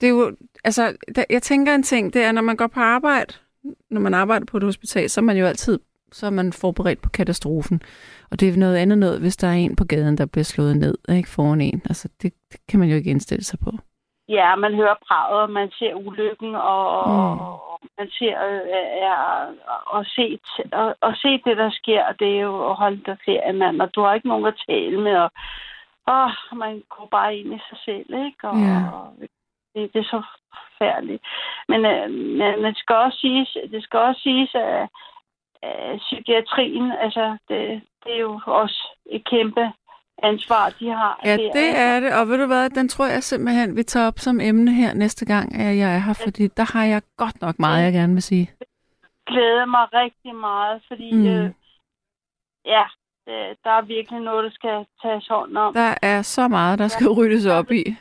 det 0.00 0.06
er 0.06 0.10
jo, 0.10 0.32
altså, 0.64 0.96
der, 1.14 1.24
jeg 1.30 1.42
tænker 1.42 1.74
en 1.74 1.82
ting, 1.82 2.12
det 2.14 2.24
er, 2.24 2.32
når 2.32 2.42
man 2.42 2.56
går 2.56 2.66
på 2.66 2.80
arbejde, 2.80 3.34
når 3.90 4.00
man 4.00 4.14
arbejder 4.14 4.46
på 4.46 4.56
et 4.56 4.62
hospital, 4.62 5.10
så 5.10 5.20
er 5.20 5.24
man 5.24 5.36
jo 5.36 5.46
altid, 5.46 5.78
så 6.12 6.26
er 6.26 6.30
man 6.30 6.52
forberedt 6.52 7.02
på 7.02 7.08
katastrofen. 7.08 7.82
Og 8.30 8.40
det 8.40 8.48
er 8.48 8.56
noget 8.56 8.76
andet 8.76 8.98
noget, 8.98 9.20
hvis 9.20 9.36
der 9.36 9.48
er 9.48 9.52
en 9.52 9.76
på 9.76 9.84
gaden, 9.84 10.18
der 10.18 10.26
bliver 10.26 10.44
slået 10.44 10.76
ned, 10.76 10.94
ikke, 11.08 11.28
foran 11.28 11.60
en. 11.60 11.82
Altså, 11.84 12.08
det, 12.22 12.32
det 12.52 12.60
kan 12.68 12.80
man 12.80 12.88
jo 12.88 12.96
ikke 12.96 13.10
indstille 13.10 13.44
sig 13.44 13.58
på. 13.64 13.70
ja, 14.28 14.56
man 14.56 14.74
hører 14.74 14.94
praget, 15.08 15.42
og 15.42 15.50
man 15.50 15.70
ser 15.78 15.94
ulykken, 15.94 16.54
og, 16.54 17.08
Mm. 17.08 17.38
og 17.40 17.80
man 17.98 18.08
ser, 18.18 18.36
øh, 18.48 18.60
ja, 19.06 19.14
og, 19.96 20.04
se, 20.06 20.38
og, 20.72 20.96
og 21.00 21.12
se 21.22 21.28
det, 21.44 21.56
der 21.56 21.70
sker, 21.70 22.02
det 22.18 22.28
er 22.36 22.40
jo 22.40 22.70
at 22.70 22.76
holde 22.76 23.00
dig 23.06 23.16
ferie, 23.24 23.52
mand, 23.52 23.80
og 23.82 23.94
du 23.94 24.00
har 24.02 24.14
ikke 24.14 24.28
nogen 24.28 24.46
at 24.46 24.60
tale 24.68 25.00
med, 25.00 25.16
og 25.16 25.30
åh, 26.14 26.58
man 26.58 26.82
går 26.94 27.08
bare 27.10 27.36
ind 27.36 27.54
i 27.54 27.60
sig 27.68 27.78
selv, 27.84 28.08
ikke? 28.26 28.42
Og, 28.50 28.56
Ja. 28.68 28.78
og 28.92 29.14
det, 29.74 29.92
det 29.92 30.00
er 30.00 30.04
så 30.16 30.22
forfærdeligt. 30.54 31.22
Men, 31.68 31.80
øh, 31.86 32.10
men 32.38 32.64
det 32.64 32.78
skal 32.78 32.96
også 32.96 33.18
siges, 33.18 33.56
det 33.72 33.82
skal 33.82 33.98
også 33.98 34.20
siges, 34.20 34.50
at, 34.54 34.88
at 35.62 35.98
psykiatrien, 35.98 36.92
altså, 36.92 37.36
det, 37.48 37.82
det 38.04 38.12
er 38.16 38.20
jo 38.20 38.40
også 38.46 38.80
et 39.06 39.24
kæmpe 39.24 39.72
ansvar, 40.22 40.64
de 40.80 40.88
har. 40.90 41.20
Ja, 41.24 41.36
der, 41.36 41.52
det 41.52 41.68
er 41.76 42.00
det. 42.00 42.10
Og 42.20 42.28
ved 42.28 42.38
du 42.38 42.46
hvad, 42.46 42.70
den 42.70 42.88
tror 42.88 43.06
jeg 43.06 43.22
simpelthen, 43.22 43.76
vi 43.76 43.82
tager 43.82 44.06
op 44.06 44.18
som 44.18 44.40
emne 44.40 44.72
her 44.72 44.94
næste 44.94 45.26
gang, 45.26 45.54
at 45.54 45.76
jeg 45.78 45.94
er 45.94 45.98
her, 45.98 46.20
fordi 46.24 46.46
der 46.46 46.76
har 46.78 46.84
jeg 46.84 47.02
godt 47.16 47.40
nok 47.40 47.58
meget, 47.58 47.84
jeg 47.84 47.92
gerne 47.92 48.12
vil 48.12 48.22
sige. 48.22 48.50
glæde 49.26 49.66
mig 49.66 49.86
rigtig 49.92 50.34
meget, 50.34 50.82
fordi 50.88 51.14
mm. 51.14 51.26
øh, 51.26 51.50
ja, 52.64 52.84
øh, 53.28 53.48
der 53.64 53.70
er 53.70 53.82
virkelig 53.82 54.20
noget, 54.20 54.44
der 54.44 54.50
skal 54.50 54.86
tages 55.02 55.26
hånd 55.28 55.56
om. 55.56 55.74
Der 55.74 55.94
er 56.02 56.22
så 56.22 56.48
meget, 56.48 56.78
der 56.78 56.88
skal 56.88 57.08
ryddes 57.08 57.46
op 57.46 57.70
i. 57.72 57.96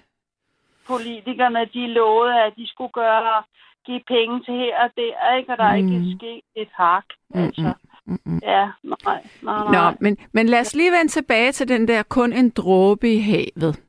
Politikerne, 0.88 1.60
de 1.74 1.88
lovede, 1.88 2.34
at 2.43 2.53
de 2.57 2.67
skulle 2.67 2.91
gøre 2.93 3.43
give 3.86 4.01
penge 4.07 4.43
til 4.46 4.53
her 4.53 4.84
og 4.84 4.89
der, 4.96 5.36
ikke? 5.38 5.51
Og 5.51 5.57
der 5.57 5.63
er 5.63 5.81
Mm. 5.81 5.88
ikke 5.93 6.15
sket 6.17 6.41
et 6.55 6.69
hak. 6.74 7.05
Altså, 7.36 7.74
Mm-mm. 8.05 8.39
ja, 8.43 8.65
nej, 8.84 8.98
nej, 9.41 9.63
nej. 9.72 9.91
Nå, 9.91 9.98
men, 10.00 10.17
men 10.31 10.50
lad 10.50 10.60
os 10.60 10.75
lige 10.75 10.91
vende 10.91 11.07
tilbage 11.12 11.51
til 11.51 11.67
den 11.67 11.88
der 11.88 12.03
kun 12.03 12.34
en 12.34 12.50
dråbe 12.50 13.13
i 13.13 13.19
havet. 13.19 13.84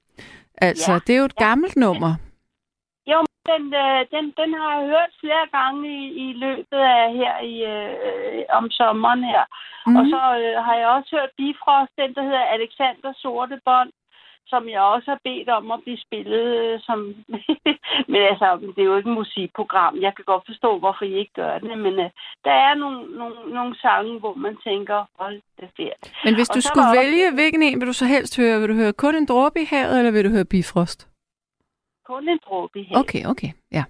Altså, 0.61 0.92
Ja. 0.92 0.99
det 1.07 1.14
er 1.14 1.18
jo 1.18 1.25
et 1.25 1.37
gammelt 1.37 1.76
nummer. 1.76 2.14
Den, 3.52 3.64
øh, 3.85 4.00
den, 4.14 4.25
den 4.40 4.50
har 4.61 4.71
jeg 4.78 4.85
hørt 4.95 5.12
flere 5.23 5.47
gange 5.59 5.83
i, 5.99 6.02
i 6.26 6.33
løbet 6.45 6.81
af 6.99 7.05
her 7.21 7.35
i, 7.52 7.55
øh, 7.75 8.45
om 8.59 8.71
sommeren 8.71 9.23
her. 9.33 9.45
Mm. 9.87 9.97
Og 9.97 10.02
Mhm. 10.02 10.11
så 10.12 10.23
øh, 10.43 10.57
har 10.67 10.75
jeg 10.81 10.88
også 10.97 11.09
hørt 11.17 11.31
Bifrost, 11.38 11.93
den 12.02 12.11
der 12.17 12.23
hedder 12.28 12.45
Alexander 12.57 13.12
Sorte 13.23 13.59
Bånd, 13.64 13.93
som 14.52 14.69
jeg 14.69 14.81
også 14.81 15.11
har 15.11 15.21
bedt 15.25 15.49
om 15.49 15.71
at 15.71 15.81
blive 15.85 16.00
spillet 16.07 16.47
øh, 16.62 16.81
som... 16.87 16.99
men 18.12 18.21
altså, 18.31 18.49
det 18.75 18.81
er 18.83 18.90
jo 18.90 18.97
ikke 18.97 19.11
et 19.11 19.17
musikprogram. 19.23 19.95
Jeg 20.07 20.12
kan 20.17 20.25
godt 20.25 20.45
forstå, 20.47 20.78
hvorfor 20.78 21.05
I 21.05 21.12
ikke 21.23 21.33
gør 21.43 21.59
det, 21.59 21.78
men 21.78 21.95
øh, 22.05 22.11
der 22.45 22.50
er 22.69 22.75
nogle, 22.75 22.99
nogle, 23.19 23.37
nogle 23.59 23.75
sange, 23.85 24.19
hvor 24.19 24.35
man 24.35 24.57
tænker, 24.69 24.99
hold 25.21 25.40
det 25.61 25.69
fedt. 25.76 26.02
Men 26.25 26.35
hvis 26.35 26.49
Og 26.50 26.55
du 26.57 26.61
skulle 26.61 26.83
der 26.85 26.88
også- 26.88 27.00
vælge, 27.00 27.35
hvilken 27.35 27.62
en 27.62 27.81
vil 27.81 27.88
du 27.88 27.93
så 28.02 28.07
helst 28.07 28.37
høre? 28.40 28.61
Vil 28.61 28.69
du 28.69 28.75
høre 28.75 28.93
kun 28.93 29.14
en 29.14 29.26
dråbe 29.26 29.61
i 29.61 29.64
havet, 29.64 29.99
eller 29.99 30.12
vil 30.12 30.25
du 30.25 30.31
høre 30.31 30.45
Bifrost? 30.55 31.00
Kun 32.09 32.29
en 32.29 32.41
dråbe 32.47 32.83
her. 32.83 32.99
Okay, 33.03 33.23
okay, 33.33 33.53
ja. 33.73 33.85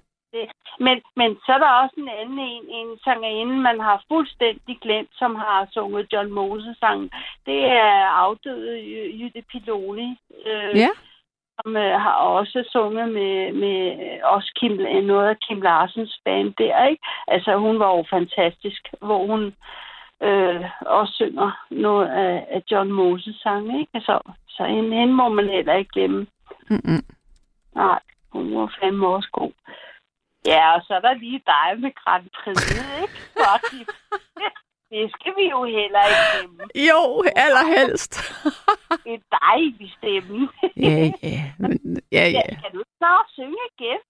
Men, 0.80 0.96
men 1.16 1.30
så 1.46 1.52
er 1.52 1.58
der 1.58 1.80
også 1.82 1.94
en 1.98 2.08
anden 2.20 2.38
en, 2.38 2.64
en 2.78 2.98
sangerinde, 3.04 3.56
man 3.56 3.80
har 3.80 4.04
fuldstændig 4.08 4.78
glemt, 4.82 5.10
som 5.12 5.34
har 5.34 5.68
sunget 5.72 6.12
John 6.12 6.30
Moses 6.32 6.76
sang. 6.78 7.10
Det 7.46 7.64
er 7.64 8.06
afdøde 8.24 8.78
Jy- 8.80 9.22
Jytte 9.22 9.42
Piloni, 9.50 10.18
øh, 10.46 10.76
Ja, 10.76 10.88
som 11.60 11.76
øh, 11.76 12.00
har 12.00 12.12
også 12.12 12.68
sunget 12.72 13.08
med, 13.08 13.52
med 13.52 13.76
også 14.22 14.52
Kim, 14.60 14.72
noget 15.04 15.28
af 15.28 15.36
Kim 15.38 15.60
Larsens 15.62 16.20
band 16.24 16.54
der, 16.58 16.84
ikke? 16.86 17.02
Altså, 17.28 17.56
hun 17.56 17.78
var 17.78 17.96
jo 17.96 18.04
fantastisk, 18.10 18.88
hvor 19.02 19.26
hun 19.26 19.42
øh, 20.22 20.64
også 20.80 21.12
synger 21.14 21.66
noget 21.70 22.08
af, 22.08 22.46
af 22.50 22.62
John 22.70 22.92
Moses 22.92 23.36
sang, 23.36 23.80
ikke? 23.80 23.90
Altså, 23.94 24.20
så 24.48 24.64
hende, 24.64 24.96
hende 24.96 25.14
må 25.14 25.28
man 25.28 25.48
heller 25.48 25.74
ikke 25.74 25.90
glemme. 25.92 26.26
Mm-mm. 26.70 27.04
Nej, 27.74 28.00
hun 28.32 28.54
var 28.56 28.76
fandme 28.80 29.06
også 29.08 29.28
god. 29.32 29.52
Ja, 30.46 30.74
og 30.74 30.80
så 30.86 30.94
er 30.94 31.00
der 31.00 31.14
lige 31.14 31.42
dig 31.46 31.80
med 31.80 31.92
Grand 31.94 32.26
Prix, 32.36 32.58
ikke? 32.70 33.14
Fordi 33.44 33.80
det 34.90 35.10
skal 35.14 35.32
vi 35.36 35.44
jo 35.54 35.64
heller 35.64 36.02
ikke 36.10 36.24
glemme. 36.32 36.58
Jo, 36.90 37.00
allerhelst. 37.44 38.12
Det 39.04 39.14
er 39.14 39.38
dejlig 39.42 39.92
stemme. 39.98 40.48
ja, 40.76 41.10
ja, 41.22 41.44
men, 41.58 41.72
ja, 42.12 42.24
ja. 42.36 42.42
Ja, 42.48 42.54
kan 42.62 42.70
du 42.74 42.82
snart 42.98 43.26
synge 43.28 43.62
igen? 43.72 44.00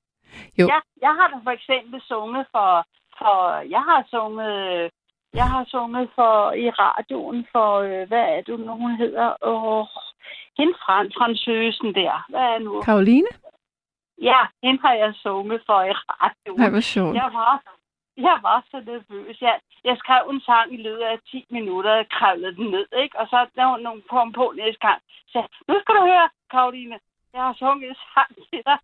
Jo. 0.58 0.66
Ja, 0.72 0.78
jeg 1.06 1.12
har 1.18 1.26
da 1.32 1.36
for 1.44 1.50
eksempel 1.50 2.00
sunget 2.00 2.46
for, 2.54 2.86
for 3.18 3.36
jeg 3.74 3.82
har 3.90 4.04
sunget, 4.10 4.90
jeg 5.34 5.48
har 5.50 5.64
sunget 5.64 6.08
for 6.14 6.52
i 6.52 6.70
radioen 6.70 7.46
for, 7.52 7.70
øh, 7.88 8.08
hvad 8.08 8.24
er 8.36 8.40
det 8.46 8.60
nu, 8.60 8.72
hun 8.76 8.96
hedder? 8.96 9.28
Åh, 9.42 9.86
hende 10.58 10.74
fra 10.82 10.96
fransøsen 11.18 11.94
der. 11.94 12.24
Hvad 12.28 12.40
er 12.54 12.58
nu? 12.58 12.82
Karoline? 12.82 13.28
Ja, 14.22 14.40
hende 14.62 14.80
har 14.86 14.92
jeg 14.92 15.14
sunget 15.14 15.62
for 15.66 15.82
i 15.82 15.92
radioen. 15.92 16.60
Nej, 16.60 16.70
hvor 16.70 16.80
sjovt. 16.80 17.14
Jeg 17.14 17.30
var, 17.32 17.62
jeg 18.16 18.38
var 18.42 18.64
så 18.70 18.76
nervøs. 18.86 19.40
Jeg, 19.40 19.60
jeg 19.84 19.96
skrev 19.98 20.22
en 20.30 20.40
sang 20.40 20.74
i 20.74 20.82
løbet 20.82 21.02
af 21.02 21.18
10 21.30 21.46
minutter, 21.50 21.92
og 21.98 22.06
kravlede 22.10 22.56
den 22.56 22.70
ned, 22.70 22.86
ikke? 23.02 23.18
Og 23.20 23.26
så 23.28 23.46
der 23.56 23.64
var 23.64 23.76
nogen 23.76 24.02
kom 24.10 24.32
på 24.32 24.52
næste 24.56 24.80
gang. 24.86 25.00
Så 25.32 25.38
nu 25.68 25.74
skal 25.80 25.94
du 25.94 26.00
høre, 26.00 26.28
Karoline, 26.50 26.98
jeg 27.34 27.42
har 27.42 27.52
sunget 27.52 27.88
en 27.90 27.96
sang 28.14 28.30
til 28.50 28.62
dig. 28.66 28.78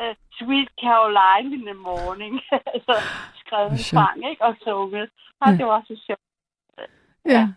Uh, 0.00 0.14
Sweet 0.38 0.68
Caroline 0.84 1.54
in 1.56 1.62
the 1.70 1.74
morning. 1.74 2.40
altså, 2.74 2.94
skrevet 3.44 3.70
en 3.70 3.78
sang, 3.78 4.30
ikke? 4.30 4.44
Og 4.44 4.56
sunget. 4.64 5.10
Og 5.40 5.48
Ja. 5.50 5.56
det 5.56 5.66
var 5.66 5.82
så 5.88 5.94
sjovt. 6.06 6.20
Ja. 7.34 7.48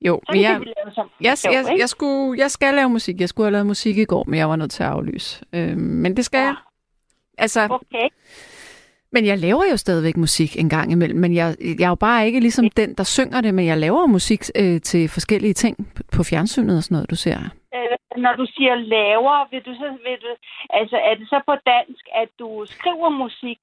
Jo, 0.00 0.20
Så 0.26 0.32
men 0.32 0.42
jeg, 0.42 0.60
som 0.94 1.10
jeg, 1.20 1.38
sjovt, 1.38 1.54
jeg, 1.54 1.78
jeg, 1.78 1.88
skulle, 1.88 2.40
jeg 2.40 2.50
skal 2.50 2.74
lave 2.74 2.88
musik. 2.88 3.20
Jeg 3.20 3.28
skulle 3.28 3.44
have 3.46 3.52
lavet 3.52 3.66
musik 3.66 3.98
i 3.98 4.04
går, 4.04 4.24
men 4.24 4.38
jeg 4.38 4.48
var 4.48 4.56
nødt 4.56 4.70
til 4.70 4.82
at 4.82 4.88
aflyse. 4.88 5.44
Øh, 5.52 5.76
men 5.76 6.16
det 6.16 6.24
skal 6.24 6.38
Ja. 6.38 6.44
jeg. 6.44 6.54
Altså, 7.38 7.60
Okay. 7.70 8.08
men 9.12 9.26
jeg 9.26 9.38
laver 9.38 9.62
jo 9.70 9.76
stadigvæk 9.76 10.16
musik 10.16 10.60
en 10.60 10.68
gang 10.68 10.92
imellem, 10.92 11.18
men 11.20 11.34
jeg, 11.34 11.56
jeg 11.78 11.84
er 11.84 11.88
jo 11.88 11.94
bare 11.94 12.26
ikke 12.26 12.40
ligesom 12.40 12.70
den, 12.70 12.94
der 12.94 13.04
synger 13.04 13.40
det, 13.40 13.54
men 13.54 13.66
jeg 13.66 13.78
laver 13.78 14.06
musik 14.06 14.40
øh, 14.56 14.80
til 14.80 15.08
forskellige 15.08 15.52
ting 15.54 15.76
på 16.12 16.22
fjernsynet 16.22 16.76
og 16.76 16.82
sådan 16.82 16.94
noget, 16.94 17.10
du 17.10 17.16
ser. 17.16 17.38
Øh, 17.74 18.22
når 18.22 18.32
du 18.36 18.46
siger 18.56 18.74
lavere, 18.74 19.46
vil 19.50 19.60
du 19.60 19.74
så, 19.74 19.88
vil 20.04 20.16
du, 20.24 20.30
altså 20.70 20.96
er 20.96 21.14
det 21.14 21.28
så 21.28 21.40
på 21.46 21.54
dansk, 21.66 22.04
at 22.22 22.28
du 22.38 22.66
skriver 22.68 23.08
musik? 23.08 23.58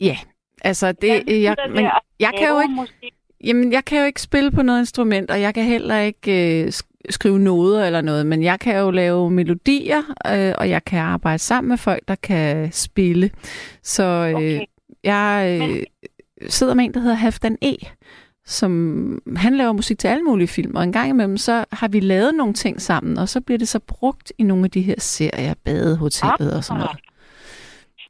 Ja, 0.00 0.16
altså 0.64 0.92
det, 0.92 1.42
jeg, 1.42 1.56
men 1.70 1.84
jeg 2.20 2.32
kan 2.38 2.48
jo 2.48 2.60
ikke, 2.60 2.74
Musik? 2.74 3.12
Jamen, 3.44 3.72
jeg 3.72 3.84
kan 3.84 3.98
jo 3.98 4.04
ikke 4.04 4.22
spille 4.22 4.50
på 4.50 4.62
noget 4.62 4.80
instrument, 4.80 5.30
og 5.30 5.40
jeg 5.40 5.54
kan 5.54 5.64
heller 5.64 5.98
ikke 5.98 6.62
øh, 6.62 6.66
sk- 6.68 7.00
skrive 7.10 7.38
noder 7.38 7.86
eller 7.86 8.00
noget, 8.00 8.26
men 8.26 8.42
jeg 8.42 8.60
kan 8.60 8.76
jo 8.78 8.90
lave 8.90 9.30
melodier, 9.30 10.02
øh, 10.34 10.54
og 10.58 10.70
jeg 10.70 10.84
kan 10.84 10.98
arbejde 10.98 11.38
sammen 11.38 11.68
med 11.68 11.78
folk, 11.78 12.02
der 12.08 12.14
kan 12.14 12.72
spille. 12.72 13.30
Så 13.82 14.02
øh, 14.04 14.34
Okay. 14.34 14.60
jeg 15.04 15.58
øh, 15.62 15.82
sidder 16.48 16.74
med 16.74 16.84
en, 16.84 16.94
der 16.94 17.00
hedder 17.00 17.16
Halfdan 17.16 17.58
E., 17.62 17.74
som 18.46 19.22
han 19.36 19.56
laver 19.56 19.72
musik 19.72 19.98
til 19.98 20.08
alle 20.08 20.22
mulige 20.24 20.48
film, 20.48 20.76
og 20.76 20.82
en 20.82 20.92
gang 20.92 21.08
imellem, 21.10 21.36
så 21.36 21.64
har 21.72 21.88
vi 21.88 22.00
lavet 22.00 22.34
nogle 22.34 22.54
ting 22.54 22.80
sammen, 22.82 23.18
og 23.18 23.28
så 23.28 23.40
bliver 23.40 23.58
det 23.58 23.68
så 23.68 23.78
brugt 23.78 24.32
i 24.38 24.42
nogle 24.42 24.64
af 24.64 24.70
de 24.70 24.80
her 24.80 24.94
serier, 24.98 25.54
Badehotellet 25.64 26.56
og 26.56 26.64
sådan 26.64 26.80
noget. 26.80 26.98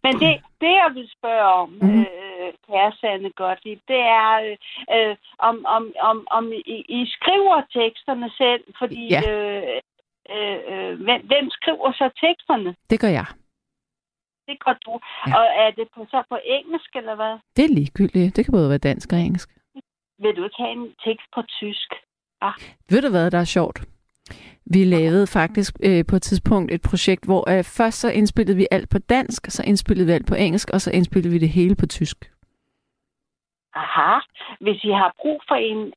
Men 0.03 0.13
det, 0.13 0.37
det, 0.61 0.73
jeg 0.83 0.91
vil 0.95 1.09
spørge 1.19 1.45
om, 1.63 1.69
Mhm. 1.69 1.83
mm-hmm. 1.91 2.05
Øh, 2.49 2.55
kære 2.67 2.93
Sanne 3.00 3.31
Gottlieb, 3.31 3.81
det 3.88 4.00
er, 4.21 4.57
øh, 4.97 5.17
om, 5.38 5.57
om, 5.76 5.93
om, 6.11 6.26
om 6.31 6.52
I, 6.52 6.76
I 6.99 7.00
skriver 7.17 7.57
teksterne 7.78 8.31
selv, 8.40 8.64
fordi 8.78 9.02
Ja. 9.14 9.23
øh, 9.31 9.62
øh, 10.35 10.59
øh, 10.73 10.93
hvem, 11.05 11.21
hvem 11.31 11.47
skriver 11.50 11.93
så 11.93 12.07
teksterne? 12.25 12.71
Det 12.90 13.00
gør 13.00 13.09
jeg. 13.09 13.26
Det 14.49 14.57
gør 14.64 14.76
du. 14.87 15.00
Ja. 15.26 15.33
Og 15.38 15.45
er 15.64 15.71
det 15.71 15.88
på, 15.95 16.07
så 16.11 16.23
på 16.28 16.38
engelsk, 16.45 16.97
eller 16.97 17.14
hvad? 17.14 17.35
Det 17.57 17.64
er 17.64 17.75
ligegyldigt. 17.75 18.37
Det 18.37 18.45
kan 18.45 18.52
både 18.52 18.69
være 18.69 18.78
dansk 18.78 19.12
og 19.12 19.19
engelsk. 19.19 19.49
Vil 20.23 20.37
du 20.37 20.45
ikke 20.45 20.57
have 20.59 20.73
en 20.73 20.95
tekst 21.05 21.26
på 21.35 21.43
tysk? 21.43 21.90
Ved 22.90 23.02
du 23.02 23.11
hvad, 23.11 23.31
der 23.31 23.38
er 23.38 23.45
sjovt? 23.45 23.78
Vi 24.67 24.85
lavede 24.85 25.26
faktisk 25.26 25.76
øh, 25.83 26.05
på 26.09 26.17
et 26.17 26.23
tidspunkt 26.23 26.73
et 26.73 26.83
projekt, 26.83 27.25
hvor 27.25 27.50
øh, 27.50 27.64
først 27.64 28.00
så 28.00 28.11
indspillede 28.11 28.57
vi 28.57 28.67
alt 28.71 28.88
på 28.90 28.99
dansk, 28.99 29.47
så 29.50 29.62
indspillede 29.67 30.07
vi 30.07 30.12
alt 30.12 30.26
på 30.26 30.35
engelsk, 30.35 30.71
og 30.71 30.81
så 30.81 30.90
indspillede 30.90 31.33
vi 31.33 31.38
det 31.38 31.49
hele 31.49 31.75
på 31.76 31.87
tysk. 31.87 32.31
Aha. 33.73 34.23
Hvis 34.61 34.83
I 34.85 34.93
har 34.93 35.13
brug 35.19 35.43
for 35.47 35.57
en... 35.57 35.93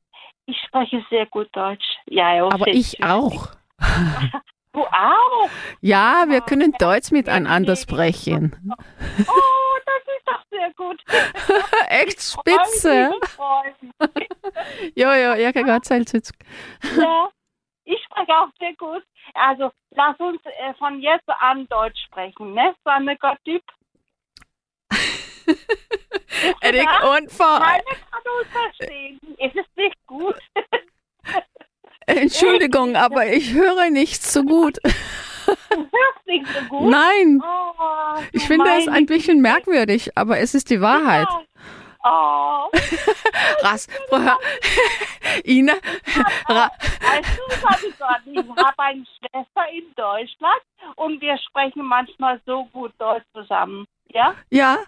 Ich 0.46 0.58
spreche 0.66 1.04
sehr 1.08 1.26
gut 1.26 1.48
Deutsch. 1.52 1.84
Er 2.06 2.38
jo 2.38 2.50
Aber 2.50 2.66
ich 2.66 3.02
auch. 3.02 3.48
Du 4.72 4.80
auch? 4.86 5.50
Ja, 5.82 6.24
wir 6.28 6.40
können 6.40 6.72
Deutsch 6.78 7.10
miteinander 7.10 7.76
sprechen. 7.76 8.56
Oh, 9.28 9.78
das 9.84 10.02
ist 10.16 10.26
doch 10.26 10.42
sehr 10.50 10.72
gut. 10.74 11.02
Echt 11.88 12.22
spitze. 12.22 13.10
Jo, 14.94 15.12
jo, 15.12 15.34
jeg 15.34 15.52
kan 15.52 15.66
godt 15.66 15.84
tale 15.84 16.06
tysk. 16.06 16.34
Ja, 16.96 17.28
ich 17.84 18.02
spreche 18.04 18.32
auch 18.32 18.48
sehr 18.58 18.74
gut. 18.76 19.02
Also, 19.34 19.70
lass 19.90 20.18
uns 20.18 20.40
äh, 20.44 20.72
von 20.78 21.00
jetzt 21.00 21.28
an 21.28 21.66
Deutsch 21.68 22.02
sprechen, 22.06 22.54
ne? 22.54 22.74
Sanne 22.84 23.16
Gottlieb. 23.18 23.62
Er 24.88 25.46
det 26.62 26.74
ikke 26.74 27.00
ondt 27.04 27.32
for... 27.32 27.58
Keine 27.58 27.82
kann 27.84 28.22
uns 28.40 28.48
verstehen. 28.52 29.20
Es 29.38 29.54
ist 29.54 29.76
nicht 29.76 29.96
gut. 30.06 30.36
Entschuldigung, 32.06 32.96
aber 32.96 33.26
ich 33.26 33.52
höre 33.52 33.90
nicht 33.90 34.22
so 34.22 34.42
gut. 34.42 34.78
Du 35.44 35.76
hörst 35.76 36.26
nicht 36.26 36.46
so 36.46 36.60
gut. 36.68 36.88
Nein, 36.88 37.42
Oh, 37.44 38.20
ich 38.30 38.44
finde 38.46 38.70
es 38.78 38.86
meine 38.86 38.98
ein 38.98 39.06
bisschen 39.06 39.40
merkwürdig, 39.40 40.16
aber 40.16 40.38
es 40.38 40.54
ist 40.54 40.70
die 40.70 40.80
Wahrheit. 40.80 41.26
Güte. 41.28 41.46
Oh, 42.04 42.68
Ras, 43.62 43.86
høre. 44.10 44.36
Ina, 45.44 45.74
ra, 46.48 46.70
weißt 47.00 47.38
du, 47.38 47.54
Sanne 47.60 47.94
Gottlieb, 47.98 48.56
ich 48.56 48.64
habe 48.64 48.78
eine 48.82 49.04
Schwester 49.18 49.68
in 49.72 49.94
Deutschland 49.94 50.62
und 50.96 51.20
wir 51.20 51.38
sprechen 51.38 51.84
manchmal 51.84 52.40
so 52.44 52.64
gut 52.72 52.92
Deutsch 52.98 53.24
zusammen. 53.34 53.86
Ja? 54.08 54.34
ja, 54.50 54.78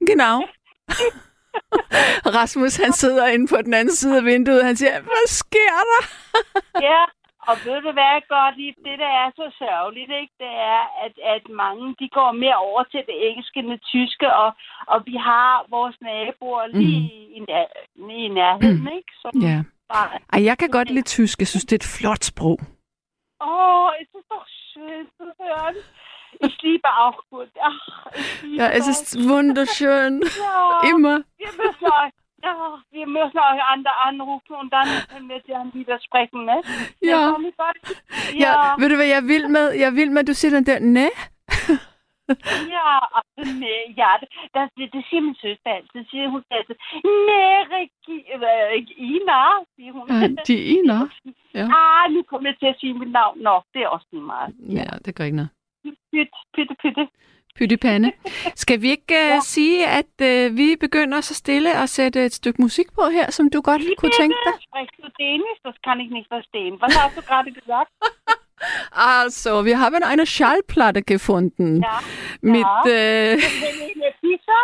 genau. 0.00 0.44
Rasmus, 2.38 2.76
han 2.76 2.92
sidder 2.92 3.26
inde 3.26 3.46
på 3.54 3.56
den 3.62 3.74
anden 3.74 3.94
side 3.94 4.16
af 4.16 4.24
vinduet. 4.24 4.64
Han 4.64 4.76
siger, 4.76 5.00
hvad 5.00 5.26
sker 5.26 5.76
der? 5.90 6.02
Ja, 6.90 7.02
og 7.50 7.56
ved 7.64 7.78
du 7.86 7.92
hvad, 7.98 8.28
godt 8.28 8.56
lige 8.56 8.74
det, 8.88 8.96
der 9.04 9.10
er 9.22 9.30
så 9.40 9.46
sørgeligt, 9.58 10.10
ikke? 10.20 10.34
det 10.38 10.52
er, 10.74 10.82
at, 11.04 11.14
at 11.34 11.42
mange 11.62 11.86
de 12.00 12.08
går 12.18 12.32
mere 12.32 12.56
over 12.56 12.82
til 12.92 13.00
det 13.08 13.16
engelske 13.28 13.58
end 13.60 13.70
det 13.70 13.82
tyske, 13.92 14.26
og, 14.34 14.50
og 14.86 14.98
vi 15.06 15.16
har 15.16 15.66
vores 15.70 15.96
naboer 16.00 16.66
lige 16.66 17.00
mm. 17.00 17.36
i 17.36 17.40
nær- 17.50 17.72
i 18.24 18.28
nærheden, 18.28 18.88
ikke? 18.98 19.12
Som 19.22 19.30
Ja. 19.48 19.58
bare, 19.92 20.08
Ej, 20.32 20.44
jeg 20.44 20.58
kan 20.58 20.68
godt 20.70 20.90
lide 20.90 21.06
tysk. 21.16 21.38
Jeg 21.38 21.48
synes, 21.48 21.64
det 21.64 21.72
er 21.72 21.82
et 21.84 21.92
flot 21.98 22.24
sprog. 22.24 22.58
oh, 23.50 23.90
es 24.02 24.08
ist 24.18 24.28
doch 24.34 24.46
schön 24.70 25.04
zu 25.18 25.26
hören. 25.40 25.76
Ich 26.46 26.56
liebe 26.62 26.88
auch 27.04 27.18
gut. 27.30 27.48
Ach, 27.60 28.06
ich 28.14 28.42
liebe 28.42 28.56
Ja, 28.56 28.68
es 28.70 28.86
das. 28.86 29.02
ist 29.02 29.28
wunderschön. 29.28 30.22
Ja, 30.46 30.88
Immer. 30.90 31.16
wir 31.38 31.52
müssen 31.62 31.84
euch, 31.84 32.12
ja, 32.42 32.54
wir 32.90 33.06
müssen 33.06 33.38
euch 33.38 33.62
andere 33.74 33.94
anrufen 34.08 34.54
und 34.60 34.72
dann 34.72 34.88
können 35.10 35.28
wir 35.28 35.40
dann 35.48 35.72
wieder 35.74 35.98
sprechen, 36.00 36.44
ne? 36.44 36.56
Ja. 37.02 37.36
Det 37.38 37.46
er 37.46 37.64
godt. 37.64 37.78
Ja, 38.34 38.40
Ja, 38.40 38.74
ved 38.78 38.88
du 38.88 38.96
hvad 38.96 39.06
jeg 39.16 39.22
vil 39.28 39.48
med? 39.50 39.66
Jeg 39.84 39.94
vil 39.96 40.10
med, 40.12 40.20
at 40.20 40.26
du 40.28 40.34
siger 40.34 40.50
den 40.56 40.66
der, 40.66 40.78
næ? 40.80 41.08
ja, 42.76 42.88
altså, 43.16 43.54
nej, 43.60 43.82
ja, 43.96 44.10
det, 44.20 44.28
det, 44.76 44.92
det 44.92 45.04
siger 45.10 45.20
min 45.20 45.34
søster 45.34 45.70
altid. 45.78 46.04
Siger 46.10 46.28
hun 46.28 46.42
altid, 46.50 46.74
nej, 47.28 47.58
Regi- 47.74 48.26
øh, 48.34 48.86
Ina, 48.96 49.40
siger 49.76 49.92
hun. 49.92 50.04
Ja, 50.08 50.28
de 50.46 50.54
ina. 50.76 50.98
Ja. 51.54 51.66
Ah, 51.78 52.10
nu 52.12 52.22
kommer 52.22 52.48
jeg 52.48 52.58
til 52.58 52.66
at 52.66 52.76
sige 52.80 52.94
mit 52.94 53.10
navn. 53.12 53.38
Nå, 53.38 53.60
det 53.74 53.82
er 53.82 53.88
også 53.88 54.06
lige 54.12 54.22
meget. 54.22 54.54
Ja, 54.68 54.84
det 55.04 55.14
gør 55.16 55.24
ikke 55.24 55.36
noget. 55.36 55.50
Pyt, 55.84 56.28
pytte, 56.54 56.74
pytte. 56.82 57.08
Skal 58.54 58.82
vi 58.82 58.90
ikke 58.90 59.14
uh, 59.36 59.42
sige, 59.42 59.86
at 59.86 60.14
uh, 60.22 60.56
vi 60.56 60.76
begynder 60.80 61.20
så 61.20 61.34
stille 61.34 61.82
at 61.82 61.88
sætte 61.88 62.24
et 62.24 62.34
stykke 62.34 62.62
musik 62.62 62.86
på 62.94 63.02
her, 63.12 63.30
som 63.30 63.50
du 63.50 63.60
godt 63.60 63.82
kunne 63.98 64.12
tænke 64.20 64.36
dig? 64.46 64.54
Sprichst 64.68 64.96
du 65.02 65.08
Dänisch? 65.20 65.60
Das 65.64 65.76
kann 65.84 66.00
ich 66.00 66.10
nicht 66.10 66.28
verstehen. 66.28 66.80
Was 66.80 66.96
hast 66.96 67.16
du 67.16 67.22
gerade 67.22 67.50
gesagt? 67.52 67.90
Also, 68.92 69.64
wir 69.64 69.78
haben 69.78 70.02
eine 70.02 70.26
Schallplatte 70.26 71.02
gefunden. 71.02 71.82
Ja. 71.82 71.98
Mit, 72.42 72.66
Helene 72.84 74.10
Fischer? 74.20 74.62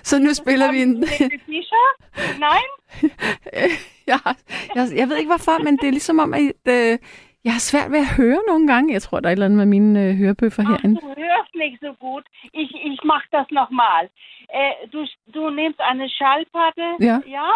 så 0.08 0.18
nu 0.18 0.34
spiller 0.34 0.72
vi 0.72 0.82
en... 0.82 1.04
Nein? 2.38 2.68
ja, 4.12 4.18
jeg, 4.74 4.88
jeg 4.96 5.08
ved 5.08 5.16
ikke 5.16 5.28
hvorfor, 5.28 5.62
men 5.64 5.76
det 5.76 5.86
er 5.86 5.90
ligesom 5.90 6.18
om, 6.18 6.34
at 6.34 6.68
uh, 6.68 6.98
jeg 7.44 7.52
har 7.52 7.60
svært 7.70 7.90
ved 7.94 7.98
at 8.06 8.12
høre 8.20 8.40
nogle 8.50 8.66
gange. 8.72 8.92
Jeg 8.92 9.02
tror, 9.02 9.20
der 9.20 9.28
er 9.28 9.32
et 9.32 9.36
eller 9.36 9.46
andet 9.46 9.58
med 9.62 9.66
mine 9.66 10.08
uh, 10.10 10.16
hørebøffer 10.20 10.62
Ach, 10.62 10.68
herinde. 10.70 11.00
du 11.00 11.06
hörst 11.26 11.54
nicht 11.64 11.78
so 11.86 11.92
gut. 12.06 12.24
Ich, 12.60 12.70
ich 12.92 13.00
mach 13.12 13.24
das 13.36 13.46
nochmal. 13.60 14.04
Äh, 14.58 14.74
du, 14.92 15.00
du 15.34 15.42
nimmst 15.50 15.80
eine 15.90 16.06
Schallplatte, 16.16 16.86
Ja. 17.10 17.18
ja? 17.38 17.50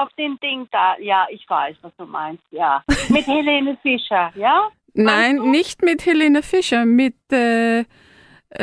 Auf 0.00 0.08
den 0.18 0.32
Ding 0.46 0.60
da. 0.72 0.86
Ja, 1.10 1.20
ich 1.36 1.44
weiß, 1.48 1.76
was 1.82 1.92
du 1.98 2.04
meinst, 2.06 2.44
ja. 2.50 2.82
Mit 3.08 3.26
Helene 3.34 3.76
Fischer, 3.82 4.32
ja? 4.36 4.56
Nein, 4.94 5.34
nicht 5.58 5.82
mit 5.82 6.06
Helene 6.06 6.42
Fischer, 6.42 6.84
mit... 6.84 7.16
Uh, 7.32 7.82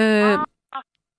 uh, 0.01 0.37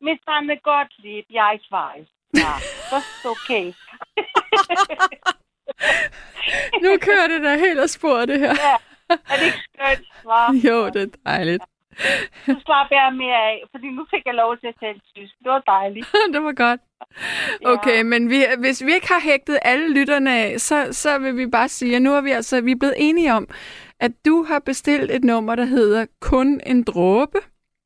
Mit 0.09 0.21
Sanne 0.27 0.57
Gottlieb, 0.59 1.27
ja, 1.29 1.53
ich 1.55 1.67
weiß. 1.71 2.07
Ja, 2.35 2.55
das 2.91 3.05
ist 3.15 3.27
okay. 3.27 3.73
nu 6.83 6.91
kører 7.07 7.27
det 7.29 7.43
der 7.43 7.57
helt 7.67 7.81
af 7.81 7.91
spor, 7.91 8.25
det 8.27 8.39
her. 8.41 8.55
Er 9.31 9.37
det 9.39 9.47
ikke 9.51 9.63
skønt, 9.75 10.07
hva'? 10.27 10.53
Jo, 10.69 10.89
det 10.89 11.03
er 11.03 11.17
dejligt. 11.27 11.63
Nu 12.49 12.55
slapper 12.65 12.97
jeg 13.03 13.13
mere 13.17 13.37
af, 13.51 13.63
fordi 13.71 13.89
nu 13.91 14.07
fik 14.11 14.23
jeg 14.27 14.35
lov 14.35 14.57
til 14.59 14.67
at 14.67 14.75
tale 14.81 15.01
tysk. 15.17 15.35
Det 15.39 15.51
var 15.51 15.63
dejligt. 15.67 16.07
det 16.33 16.43
var 16.43 16.53
godt. 16.53 16.81
Okay, 17.65 18.03
men 18.03 18.31
vi, 18.31 18.45
hvis 18.59 18.85
vi 18.87 18.95
ikke 18.95 19.09
har 19.09 19.21
hægtet 19.21 19.59
alle 19.63 19.95
lytterne 19.95 20.37
af, 20.39 20.61
så, 20.61 20.89
så 20.93 21.19
vil 21.19 21.37
vi 21.37 21.47
bare 21.47 21.69
sige, 21.69 21.97
at 21.97 22.03
nu 22.03 22.13
er 22.15 22.21
vi 22.21 22.31
altså 22.31 22.61
vi 22.61 22.71
er 22.73 22.77
blevet 22.77 22.95
enige 22.99 23.33
om, 23.35 23.49
at 24.01 24.13
du 24.25 24.43
har 24.43 24.59
bestilt 24.59 25.11
et 25.11 25.25
nummer, 25.25 25.55
der 25.55 25.65
hedder 25.65 26.07
Kun 26.21 26.61
en 26.67 26.83
dråbe 26.83 27.39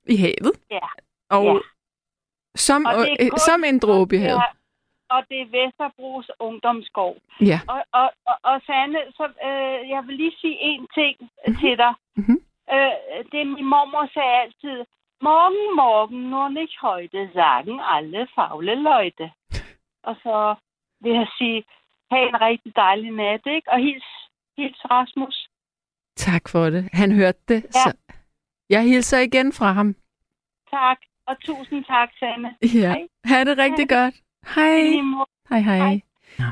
i 0.09 0.17
havet. 0.17 0.53
Ja. 0.71 0.79
Og 1.31 1.45
Ja. 1.45 1.59
som, 2.57 2.85
Og 2.87 2.95
kun- 2.95 3.39
som 3.39 3.65
en 3.65 3.79
dråbe 3.79 4.15
i 4.17 4.19
havet. 4.19 4.35
Ja, 4.35 4.43
og 5.15 5.21
det 5.29 5.39
er 5.41 5.53
Vesterbros 5.57 6.31
Ungdomsskov. 6.39 7.17
Ja. 7.41 7.61
Og, 7.69 7.81
og, 8.01 8.09
og, 8.31 8.37
og 8.51 8.57
Sanne, 8.67 9.01
så, 9.19 9.25
øh, 9.49 9.79
jeg 9.95 10.01
vil 10.07 10.17
lige 10.17 10.37
sige 10.41 10.59
en 10.61 10.87
ting 10.99 11.17
mm-hmm. 11.21 11.57
til 11.61 11.75
dig. 11.83 11.93
Mhm. 12.17 12.39
Øh, 12.75 12.95
det 13.33 13.47
min 13.47 13.69
mormor 13.75 14.07
sagde 14.15 14.35
altid, 14.43 14.79
morgen, 15.29 15.77
morgen, 15.83 16.31
nur 16.31 16.49
nicht 16.49 16.77
heute, 16.83 17.31
sagen 17.35 17.81
alle 17.95 18.29
faule 18.35 18.75
Leute. 18.75 19.27
Og 20.09 20.15
så 20.23 20.55
vil 21.03 21.13
jeg 21.13 21.29
sige, 21.39 21.65
have 22.11 22.29
en 22.29 22.41
rigtig 22.41 22.73
dejlig 22.77 23.11
nat, 23.11 23.41
ikke? 23.47 23.71
Og 23.73 23.79
hils, 23.79 24.09
hils 24.57 24.81
Rasmus. 24.91 25.49
Tak 26.17 26.49
for 26.49 26.65
det. 26.71 26.89
Han 26.93 27.13
hørte 27.13 27.39
det. 27.49 27.63
Ja. 27.65 27.71
Så 27.71 27.97
jeg 28.71 28.83
hilser 28.83 29.19
igen 29.19 29.53
fra 29.53 29.73
ham. 29.73 29.95
Tak, 30.71 30.99
og 31.27 31.41
tusind 31.41 31.85
tak, 31.85 32.09
Sanne. 32.19 32.57
Ja. 32.63 32.93
Hej. 32.93 33.07
Ha' 33.25 33.45
det 33.45 33.59
rigtig 33.59 33.89
godt. 33.89 34.15
Hej. 34.55 34.81
Hej, 35.49 35.61
hej. 35.61 35.79
Hej. 35.79 36.01
Ja. 36.39 36.51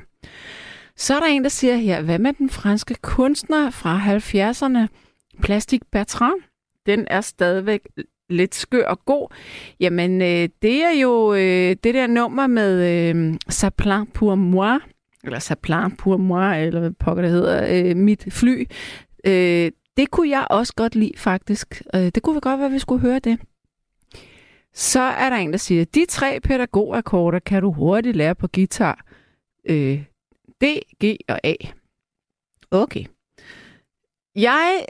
Så 0.96 1.16
er 1.16 1.20
der 1.20 1.26
en, 1.26 1.42
der 1.42 1.48
siger 1.48 1.76
her, 1.76 2.02
hvad 2.02 2.18
med 2.18 2.32
den 2.32 2.50
franske 2.50 2.94
kunstner 3.02 3.70
fra 3.70 3.98
70'erne, 3.98 4.86
Plastic 5.42 5.80
Bertrand? 5.92 6.40
Den 6.86 7.06
er 7.10 7.20
stadigvæk 7.20 7.80
lidt 8.28 8.54
skør 8.54 8.86
og 8.86 9.04
god. 9.04 9.34
Jamen, 9.80 10.22
øh, 10.22 10.48
det 10.62 10.84
er 10.84 11.00
jo 11.02 11.34
øh, 11.34 11.76
det 11.84 11.94
der 11.94 12.06
nummer 12.06 12.46
med 12.46 13.08
øh, 13.10 13.34
Ça 13.52 13.68
plan 13.68 14.06
pour 14.06 14.34
moi, 14.34 14.78
eller 15.24 15.38
Ça 15.38 15.54
plan 15.54 15.96
pour 15.96 16.16
moi, 16.16 16.66
eller 16.66 16.80
hvad 16.80 16.90
pokker 16.90 17.22
det 17.22 17.30
hedder, 17.30 17.88
øh, 17.90 17.96
mit 17.96 18.26
fly. 18.30 18.68
Øh, 19.26 19.70
det 19.96 20.10
kunne 20.10 20.30
jeg 20.30 20.46
også 20.50 20.72
godt 20.76 20.94
lide, 20.94 21.12
faktisk. 21.16 21.82
Øh, 21.94 22.00
det 22.00 22.22
kunne 22.22 22.40
godt 22.40 22.58
være, 22.58 22.66
at 22.66 22.72
vi 22.72 22.78
skulle 22.78 23.00
høre 23.00 23.18
det. 23.18 23.38
Så 24.74 25.00
er 25.00 25.30
der 25.30 25.36
en, 25.36 25.52
der 25.52 25.58
siger, 25.58 25.84
de 25.84 26.06
tre 26.06 26.40
pædagogakkorder 26.40 27.38
kan 27.38 27.62
du 27.62 27.72
hurtigt 27.72 28.16
lære 28.16 28.34
på 28.34 28.48
guitar. 28.54 29.04
Øh, 29.64 30.02
D, 30.60 30.64
G 31.04 31.16
og 31.28 31.40
A. 31.44 31.54
Okay. 32.70 33.04
Jeg, 34.36 34.84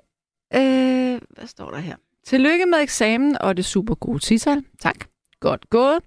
øh, 0.55 1.20
hvad 1.31 1.47
står 1.47 1.70
der 1.70 1.79
her? 1.79 1.97
Tillykke 2.25 2.66
med 2.66 2.79
eksamen 2.83 3.38
og 3.40 3.57
det 3.57 3.64
super 3.64 3.94
gode 3.94 4.18
tital. 4.18 4.64
Tak. 4.81 5.07
Godt 5.40 5.70
gået. 5.70 5.99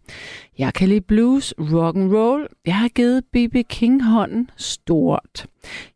Jeg 0.57 0.73
kan 0.73 0.89
lide 0.89 1.01
blues, 1.01 1.53
rock 1.59 1.97
and 1.97 2.13
roll. 2.13 2.47
Jeg 2.65 2.75
har 2.75 2.87
givet 2.87 3.25
B.B. 3.25 3.55
King 3.69 4.03
hånden 4.03 4.49
stort. 4.55 5.47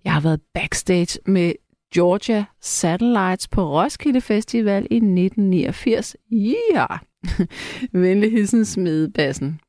Jeg 0.03 0.13
har 0.13 0.21
været 0.21 0.41
backstage 0.53 1.19
med 1.25 1.53
Georgia 1.93 2.45
Satellites 2.61 3.47
på 3.47 3.81
Roskilde 3.81 4.21
Festival 4.21 4.87
i 4.91 4.95
1989. 4.95 6.15
Ja! 6.31 6.85
Venlig 8.01 8.31
hilsen 8.31 8.65
smedebassen. 8.65 9.59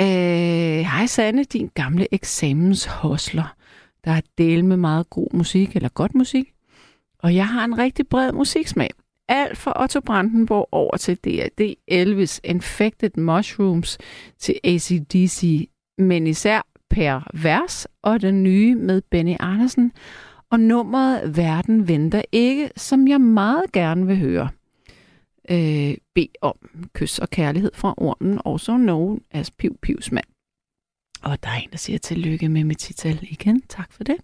Øh, 0.00 0.06
hej 0.06 1.06
Sanne, 1.06 1.44
din 1.44 1.70
gamle 1.74 2.06
eksamenshosler. 2.14 3.54
Der 4.04 4.10
er 4.10 4.20
del 4.38 4.64
med 4.64 4.76
meget 4.76 5.10
god 5.10 5.28
musik, 5.32 5.76
eller 5.76 5.88
godt 5.88 6.14
musik. 6.14 6.52
Og 7.18 7.34
jeg 7.34 7.48
har 7.48 7.64
en 7.64 7.78
rigtig 7.78 8.08
bred 8.08 8.32
musiksmag. 8.32 8.90
Alt 9.28 9.58
fra 9.58 9.82
Otto 9.82 10.00
Brandenborg 10.00 10.68
over 10.72 10.96
til 10.96 11.16
D.A.D. 11.16 11.74
Elvis, 11.88 12.40
Infected 12.44 13.10
Mushrooms 13.16 13.98
til 14.38 14.54
ACDC, 14.64 15.68
men 15.98 16.26
især 16.26 16.66
Per 16.90 17.30
Vers 17.42 17.86
og 18.02 18.22
den 18.22 18.42
nye 18.42 18.74
med 18.74 19.02
Benny 19.10 19.34
Andersen, 19.40 19.92
og 20.50 20.60
nummeret 20.60 21.36
Verden 21.36 21.88
venter 21.88 22.22
ikke, 22.32 22.70
som 22.76 23.08
jeg 23.08 23.20
meget 23.20 23.72
gerne 23.72 24.06
vil 24.06 24.18
høre. 24.18 24.48
Øh, 25.50 25.94
bede 26.14 26.28
om 26.40 26.56
kys 26.94 27.18
og 27.18 27.30
kærlighed 27.30 27.70
fra 27.74 27.94
ormen, 27.96 28.38
også 28.44 28.76
known 28.76 29.20
as 29.30 29.50
Piv 29.50 29.78
Pivs 29.82 30.12
mand. 30.12 30.24
Og 31.22 31.42
der 31.42 31.50
er 31.50 31.56
en, 31.56 31.70
der 31.70 31.78
siger 31.78 31.98
tillykke 31.98 32.48
med 32.48 32.64
mit 32.64 32.78
titel 32.78 33.18
igen. 33.22 33.62
Tak 33.68 33.92
for 33.92 34.04
det. 34.04 34.16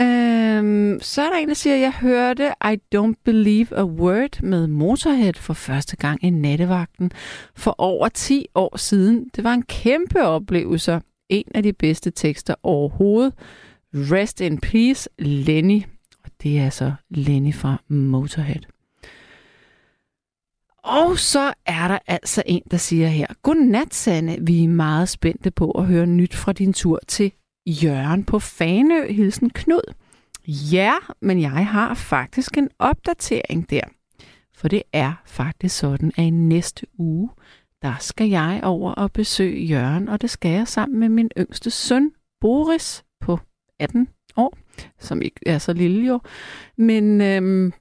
Øhm, 0.00 0.98
så 1.00 1.22
er 1.22 1.30
der 1.30 1.36
en, 1.36 1.48
der 1.48 1.54
siger, 1.54 1.74
at 1.74 1.80
jeg 1.80 1.92
hørte 1.92 2.52
I 2.64 2.78
Don't 2.94 3.14
Believe 3.24 3.76
a 3.76 3.84
Word 3.84 4.42
med 4.42 4.66
Motorhead 4.66 5.34
for 5.34 5.54
første 5.54 5.96
gang 5.96 6.24
i 6.24 6.30
nattevagten 6.30 7.10
for 7.56 7.74
over 7.78 8.08
10 8.08 8.46
år 8.54 8.76
siden. 8.76 9.30
Det 9.36 9.44
var 9.44 9.54
en 9.54 9.62
kæmpe 9.62 10.22
oplevelse. 10.22 11.00
En 11.28 11.44
af 11.54 11.62
de 11.62 11.72
bedste 11.72 12.10
tekster 12.10 12.54
overhovedet. 12.62 13.34
Rest 13.94 14.40
in 14.40 14.58
Peace, 14.58 15.08
Lenny. 15.18 15.82
Og 16.24 16.30
det 16.42 16.58
er 16.58 16.64
altså 16.64 16.92
Lenny 17.10 17.54
fra 17.54 17.82
Motorhead. 17.88 18.77
Og 20.84 21.18
så 21.18 21.52
er 21.66 21.88
der 21.88 21.98
altså 22.06 22.42
en, 22.46 22.62
der 22.70 22.76
siger 22.76 23.08
her, 23.08 23.26
Godnat, 23.42 23.94
Sanne. 23.94 24.36
Vi 24.40 24.64
er 24.64 24.68
meget 24.68 25.08
spændte 25.08 25.50
på 25.50 25.70
at 25.70 25.86
høre 25.86 26.06
nyt 26.06 26.34
fra 26.34 26.52
din 26.52 26.72
tur 26.72 27.00
til 27.08 27.32
Jørgen 27.66 28.24
på 28.24 28.38
Fanø. 28.38 29.12
Hilsen 29.12 29.50
Knud. 29.50 29.94
Ja, 30.48 30.94
men 31.20 31.40
jeg 31.40 31.66
har 31.66 31.94
faktisk 31.94 32.58
en 32.58 32.68
opdatering 32.78 33.70
der. 33.70 33.80
For 34.54 34.68
det 34.68 34.82
er 34.92 35.12
faktisk 35.26 35.78
sådan, 35.78 36.12
at 36.16 36.24
i 36.24 36.30
næste 36.30 36.86
uge, 36.98 37.30
der 37.82 37.94
skal 38.00 38.28
jeg 38.28 38.60
over 38.62 38.92
og 38.92 39.12
besøge 39.12 39.64
Jørgen, 39.64 40.08
og 40.08 40.20
det 40.20 40.30
skal 40.30 40.50
jeg 40.50 40.68
sammen 40.68 40.98
med 40.98 41.08
min 41.08 41.30
yngste 41.38 41.70
søn, 41.70 42.10
Boris, 42.40 43.04
på 43.20 43.38
18 43.78 44.08
år, 44.36 44.58
som 44.98 45.22
ikke 45.22 45.40
er 45.46 45.58
så 45.58 45.72
lille 45.72 46.06
jo. 46.06 46.20
Men 46.76 47.20
øhm, 47.20 47.72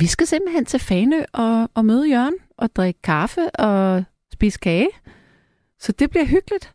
vi 0.00 0.06
skal 0.06 0.26
simpelthen 0.26 0.64
til 0.64 0.80
Fanø 0.80 1.24
og, 1.32 1.70
og 1.74 1.84
møde 1.84 2.10
Jørgen 2.10 2.36
og 2.56 2.76
drikke 2.76 3.02
kaffe 3.02 3.50
og 3.50 4.04
spise 4.32 4.58
kage. 4.58 4.88
Så 5.78 5.92
det 5.92 6.10
bliver 6.10 6.24
hyggeligt. 6.24 6.74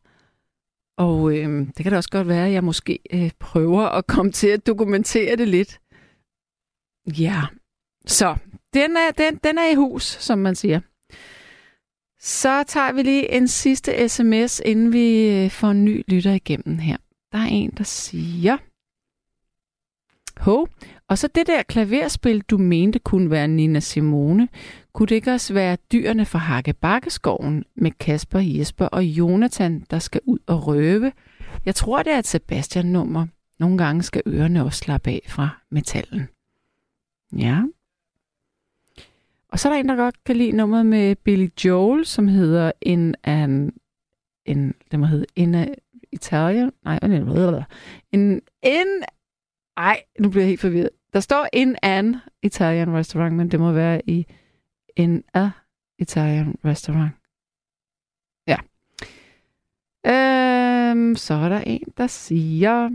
Og 0.97 1.38
øh, 1.38 1.67
det 1.67 1.84
kan 1.84 1.91
da 1.91 1.97
også 1.97 2.10
godt 2.10 2.27
være, 2.27 2.47
at 2.47 2.53
jeg 2.53 2.63
måske 2.63 2.99
øh, 3.13 3.32
prøver 3.39 3.82
at 3.82 4.08
komme 4.08 4.32
til 4.32 4.47
at 4.47 4.67
dokumentere 4.67 5.36
det 5.36 5.47
lidt. 5.47 5.79
Ja, 7.08 7.41
så 8.05 8.36
den 8.73 8.97
er, 8.97 9.12
den, 9.17 9.36
den 9.43 9.58
er 9.58 9.71
i 9.71 9.75
hus, 9.75 10.03
som 10.03 10.39
man 10.39 10.55
siger. 10.55 10.79
Så 12.19 12.63
tager 12.63 12.91
vi 12.91 13.03
lige 13.03 13.32
en 13.32 13.47
sidste 13.47 14.10
sms, 14.10 14.62
inden 14.65 14.93
vi 14.93 15.29
øh, 15.29 15.51
får 15.51 15.67
en 15.67 15.86
ny 15.86 16.03
lytter 16.08 16.32
igennem 16.32 16.77
her. 16.79 16.97
Der 17.32 17.38
er 17.38 17.47
en, 17.49 17.71
der 17.77 17.84
siger... 17.84 18.58
Ho, 20.39 20.67
og 21.09 21.17
så 21.17 21.27
det 21.27 21.47
der 21.47 21.63
klaverspil, 21.63 22.41
du 22.41 22.57
mente 22.57 22.99
kunne 22.99 23.31
være 23.31 23.47
Nina 23.47 23.79
Simone. 23.79 24.47
Kunne 24.93 25.07
det 25.07 25.15
ikke 25.15 25.31
også 25.31 25.53
være 25.53 25.77
dyrene 25.91 26.25
fra 26.25 26.39
Hakkebakkeskoven 26.39 27.63
med 27.75 27.91
Kasper, 27.91 28.39
Jesper 28.39 28.85
og 28.85 29.03
Jonathan, 29.03 29.85
der 29.91 29.99
skal 29.99 30.21
ud 30.23 30.39
og 30.47 30.67
røve? 30.67 31.11
Jeg 31.65 31.75
tror, 31.75 32.03
det 32.03 32.13
er 32.13 32.19
et 32.19 32.27
Sebastian-nummer. 32.27 33.27
Nogle 33.59 33.77
gange 33.77 34.03
skal 34.03 34.21
ørerne 34.27 34.63
også 34.63 34.79
slappe 34.79 35.09
af 35.09 35.21
fra 35.27 35.49
metallen. 35.71 36.27
Ja. 37.37 37.63
Og 39.49 39.59
så 39.59 39.69
er 39.69 39.73
der 39.73 39.79
en, 39.79 39.89
der 39.89 39.95
godt 39.95 40.23
kan 40.23 40.35
lide 40.35 40.51
nummeret 40.51 40.85
med 40.85 41.15
Billy 41.15 41.47
Joel, 41.65 42.05
som 42.05 42.27
hedder 42.27 42.71
In 42.81 43.15
an... 43.23 43.73
In, 44.45 44.73
det 44.91 44.99
må 44.99 45.05
hedde 45.05 45.25
In 45.35 45.55
a 45.55 45.67
Italia? 46.11 46.69
Nej, 46.83 46.99
hvad 47.01 47.45
er 47.45 47.51
det? 47.51 47.65
In, 48.11 48.41
in... 48.63 49.03
Ej, 49.77 50.01
nu 50.19 50.29
bliver 50.29 50.43
jeg 50.43 50.49
helt 50.49 50.61
forvirret. 50.61 50.89
Der 51.13 51.19
står 51.19 51.47
In 51.53 51.75
an 51.81 52.15
Italian 52.43 52.93
Restaurant, 52.93 53.35
men 53.35 53.51
det 53.51 53.59
må 53.59 53.71
være 53.71 54.09
i 54.09 54.25
In 54.95 55.23
a 55.33 55.49
Italian 55.99 56.55
Restaurant. 56.65 57.11
Ja. 58.47 58.57
Øhm, 60.05 61.15
så 61.15 61.33
er 61.33 61.49
der 61.49 61.59
en, 61.59 61.83
der 61.97 62.07
siger... 62.07 62.89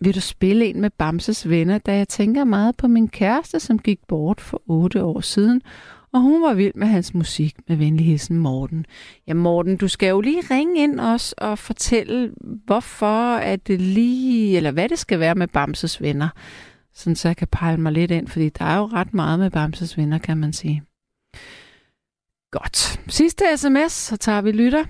Vil 0.00 0.14
du 0.14 0.20
spille 0.20 0.66
en 0.66 0.80
med 0.80 0.90
Bamses 0.90 1.48
venner, 1.48 1.78
da 1.78 1.96
jeg 1.96 2.08
tænker 2.08 2.44
meget 2.44 2.76
på 2.76 2.88
min 2.88 3.08
kæreste, 3.08 3.60
som 3.60 3.78
gik 3.78 3.98
bort 4.08 4.40
for 4.40 4.62
otte 4.66 5.04
år 5.04 5.20
siden, 5.20 5.62
og 6.12 6.20
hun 6.20 6.42
var 6.42 6.54
vild 6.54 6.74
med 6.74 6.86
hans 6.86 7.14
musik 7.14 7.54
med 7.68 7.76
venlig 7.76 8.06
hilsen 8.06 8.38
Morten. 8.38 8.86
Ja, 9.26 9.34
Morten, 9.34 9.76
du 9.76 9.88
skal 9.88 10.08
jo 10.08 10.20
lige 10.20 10.42
ringe 10.50 10.82
ind 10.82 11.00
os 11.00 11.32
og 11.32 11.58
fortælle, 11.58 12.32
hvorfor 12.64 13.36
er 13.36 13.56
det 13.56 13.80
lige, 13.80 14.56
eller 14.56 14.70
hvad 14.70 14.88
det 14.88 14.98
skal 14.98 15.20
være 15.20 15.34
med 15.34 15.48
Bamses 15.48 16.02
venner, 16.02 16.28
sådan 16.94 17.16
så 17.16 17.28
jeg 17.28 17.36
kan 17.36 17.48
pejle 17.52 17.80
mig 17.80 17.92
lidt 17.92 18.10
ind, 18.10 18.28
fordi 18.28 18.48
der 18.48 18.64
er 18.64 18.76
jo 18.76 18.86
ret 18.86 19.14
meget 19.14 19.38
med 19.38 19.50
Bamses 19.50 19.96
venner, 19.96 20.18
kan 20.18 20.36
man 20.36 20.52
sige. 20.52 20.82
Godt. 22.50 23.00
Sidste 23.08 23.44
sms, 23.56 23.92
så 23.92 24.16
tager 24.16 24.40
vi 24.40 24.52
lytter. 24.52 24.84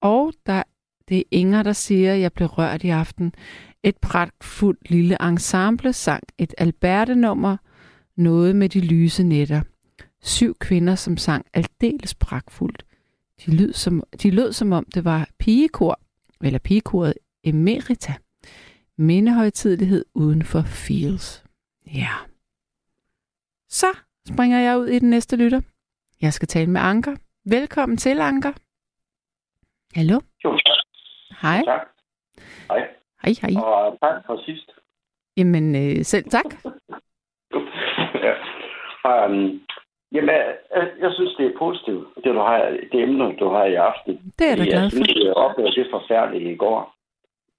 Og 0.00 0.32
der, 0.46 0.62
det 1.08 1.18
er 1.18 1.22
Inger, 1.30 1.62
der 1.62 1.72
siger, 1.72 2.14
at 2.14 2.20
jeg 2.20 2.32
blev 2.32 2.48
rørt 2.48 2.84
i 2.84 2.88
aften. 2.88 3.34
Et 3.82 3.96
pragtfuldt 3.96 4.90
lille 4.90 5.16
ensemble 5.22 5.92
sang 5.92 6.22
et 6.38 6.54
Alberte-nummer, 6.58 7.56
noget 8.16 8.56
med 8.56 8.68
de 8.68 8.80
lyse 8.80 9.22
netter. 9.22 9.62
Syv 10.22 10.54
kvinder, 10.54 10.94
som 10.94 11.16
sang 11.16 11.46
aldeles 11.54 12.14
pragtfuldt. 12.14 12.84
De 13.46 13.50
lød 13.50 13.72
som, 13.72 14.02
de 14.22 14.30
lød 14.30 14.52
som 14.52 14.72
om 14.72 14.84
det 14.94 15.04
var 15.04 15.28
pigekor, 15.38 16.00
eller 16.42 16.58
pigekoret 16.58 17.14
Emerita. 17.44 18.14
Mindehøjtidlighed 18.98 20.04
uden 20.14 20.42
for 20.42 20.62
Fields. 20.86 21.44
Ja. 21.86 22.14
Så 23.68 23.86
springer 24.32 24.58
jeg 24.58 24.78
ud 24.78 24.86
i 24.86 24.98
den 24.98 25.10
næste 25.10 25.36
lytter. 25.36 25.60
Jeg 26.22 26.32
skal 26.32 26.48
tale 26.48 26.70
med 26.70 26.80
Anker. 26.80 27.14
Velkommen 27.44 27.96
til, 27.98 28.20
Anker. 28.20 28.52
Hallo? 29.94 30.20
Jo, 30.44 30.58
Hej. 31.42 31.62
tak. 31.64 31.86
Hej. 32.70 32.88
Hej, 33.22 33.32
hej. 33.42 33.62
Og 33.62 33.98
tak 34.00 34.26
for 34.26 34.42
sidst. 34.46 34.70
Jamen, 35.36 35.76
øh, 35.76 36.04
selv 36.04 36.24
tak. 36.24 36.44
ja. 38.26 38.34
Um, 39.10 39.60
jamen, 40.12 40.34
jeg, 40.74 40.84
jeg 41.00 41.10
synes, 41.14 41.34
det 41.38 41.46
er 41.46 41.58
positivt, 41.58 42.08
det, 42.16 42.24
du 42.24 42.38
har, 42.38 42.58
det 42.92 43.02
emne, 43.02 43.36
du 43.36 43.48
har 43.48 43.64
i 43.64 43.74
aften. 43.74 44.32
Det 44.38 44.44
er 44.46 44.48
jeg 44.48 44.58
da 44.58 44.64
glad 44.64 44.90
for. 44.90 45.24
jeg 45.24 45.34
oplevede 45.34 45.74
det 45.74 45.86
forfærdelige 45.90 46.52
i 46.52 46.56
går. 46.56 46.97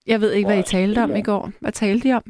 Jeg 0.07 0.21
ved 0.21 0.31
ikke, 0.33 0.47
hvad 0.49 0.59
I 0.59 0.63
talte 0.63 0.99
om 0.99 1.15
i 1.15 1.21
går. 1.21 1.49
Hvad 1.61 1.71
talte 1.71 2.09
I 2.09 2.13
om? 2.13 2.23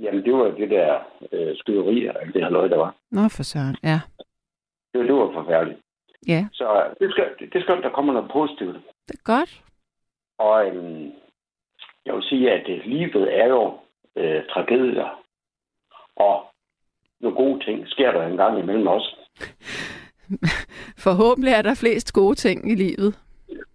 Jamen, 0.00 0.24
det 0.24 0.32
var 0.34 0.44
det 0.50 0.70
der 0.70 0.98
øh, 1.32 1.56
skyderier, 1.56 2.12
og 2.12 2.26
det 2.34 2.42
her 2.42 2.48
noget, 2.48 2.70
der 2.70 2.76
var. 2.76 2.94
Nå, 3.10 3.20
for 3.28 3.42
søren. 3.42 3.76
Ja. 3.82 4.00
Det, 4.94 5.06
det 5.08 5.14
var 5.14 5.32
forfærdeligt. 5.32 5.80
Ja, 6.26 6.46
Så 6.52 6.94
det 7.00 7.10
skal, 7.10 7.24
det 7.52 7.62
skal 7.62 7.82
der 7.82 7.90
kommer 7.90 8.12
noget 8.12 8.30
positivt. 8.32 8.76
det 9.08 9.14
er 9.14 9.22
godt. 9.24 9.62
Og 10.38 10.66
øhm, 10.66 11.12
jeg 12.06 12.14
vil 12.14 12.22
sige, 12.22 12.50
at 12.52 12.68
øh, 12.68 12.80
livet 12.84 13.40
er 13.40 13.46
jo 13.46 13.78
øh, 14.16 14.42
tragedier. 14.50 15.22
Og 16.16 16.44
nogle 17.20 17.36
gode 17.36 17.64
ting 17.64 17.88
sker 17.88 18.12
der 18.12 18.26
en 18.26 18.36
gang 18.36 18.58
imellem 18.58 18.86
også. 18.86 19.16
Forhåbentlig 21.06 21.52
er 21.52 21.62
der 21.62 21.74
flest 21.74 22.12
gode 22.12 22.34
ting 22.34 22.72
i 22.72 22.74
livet. 22.74 23.18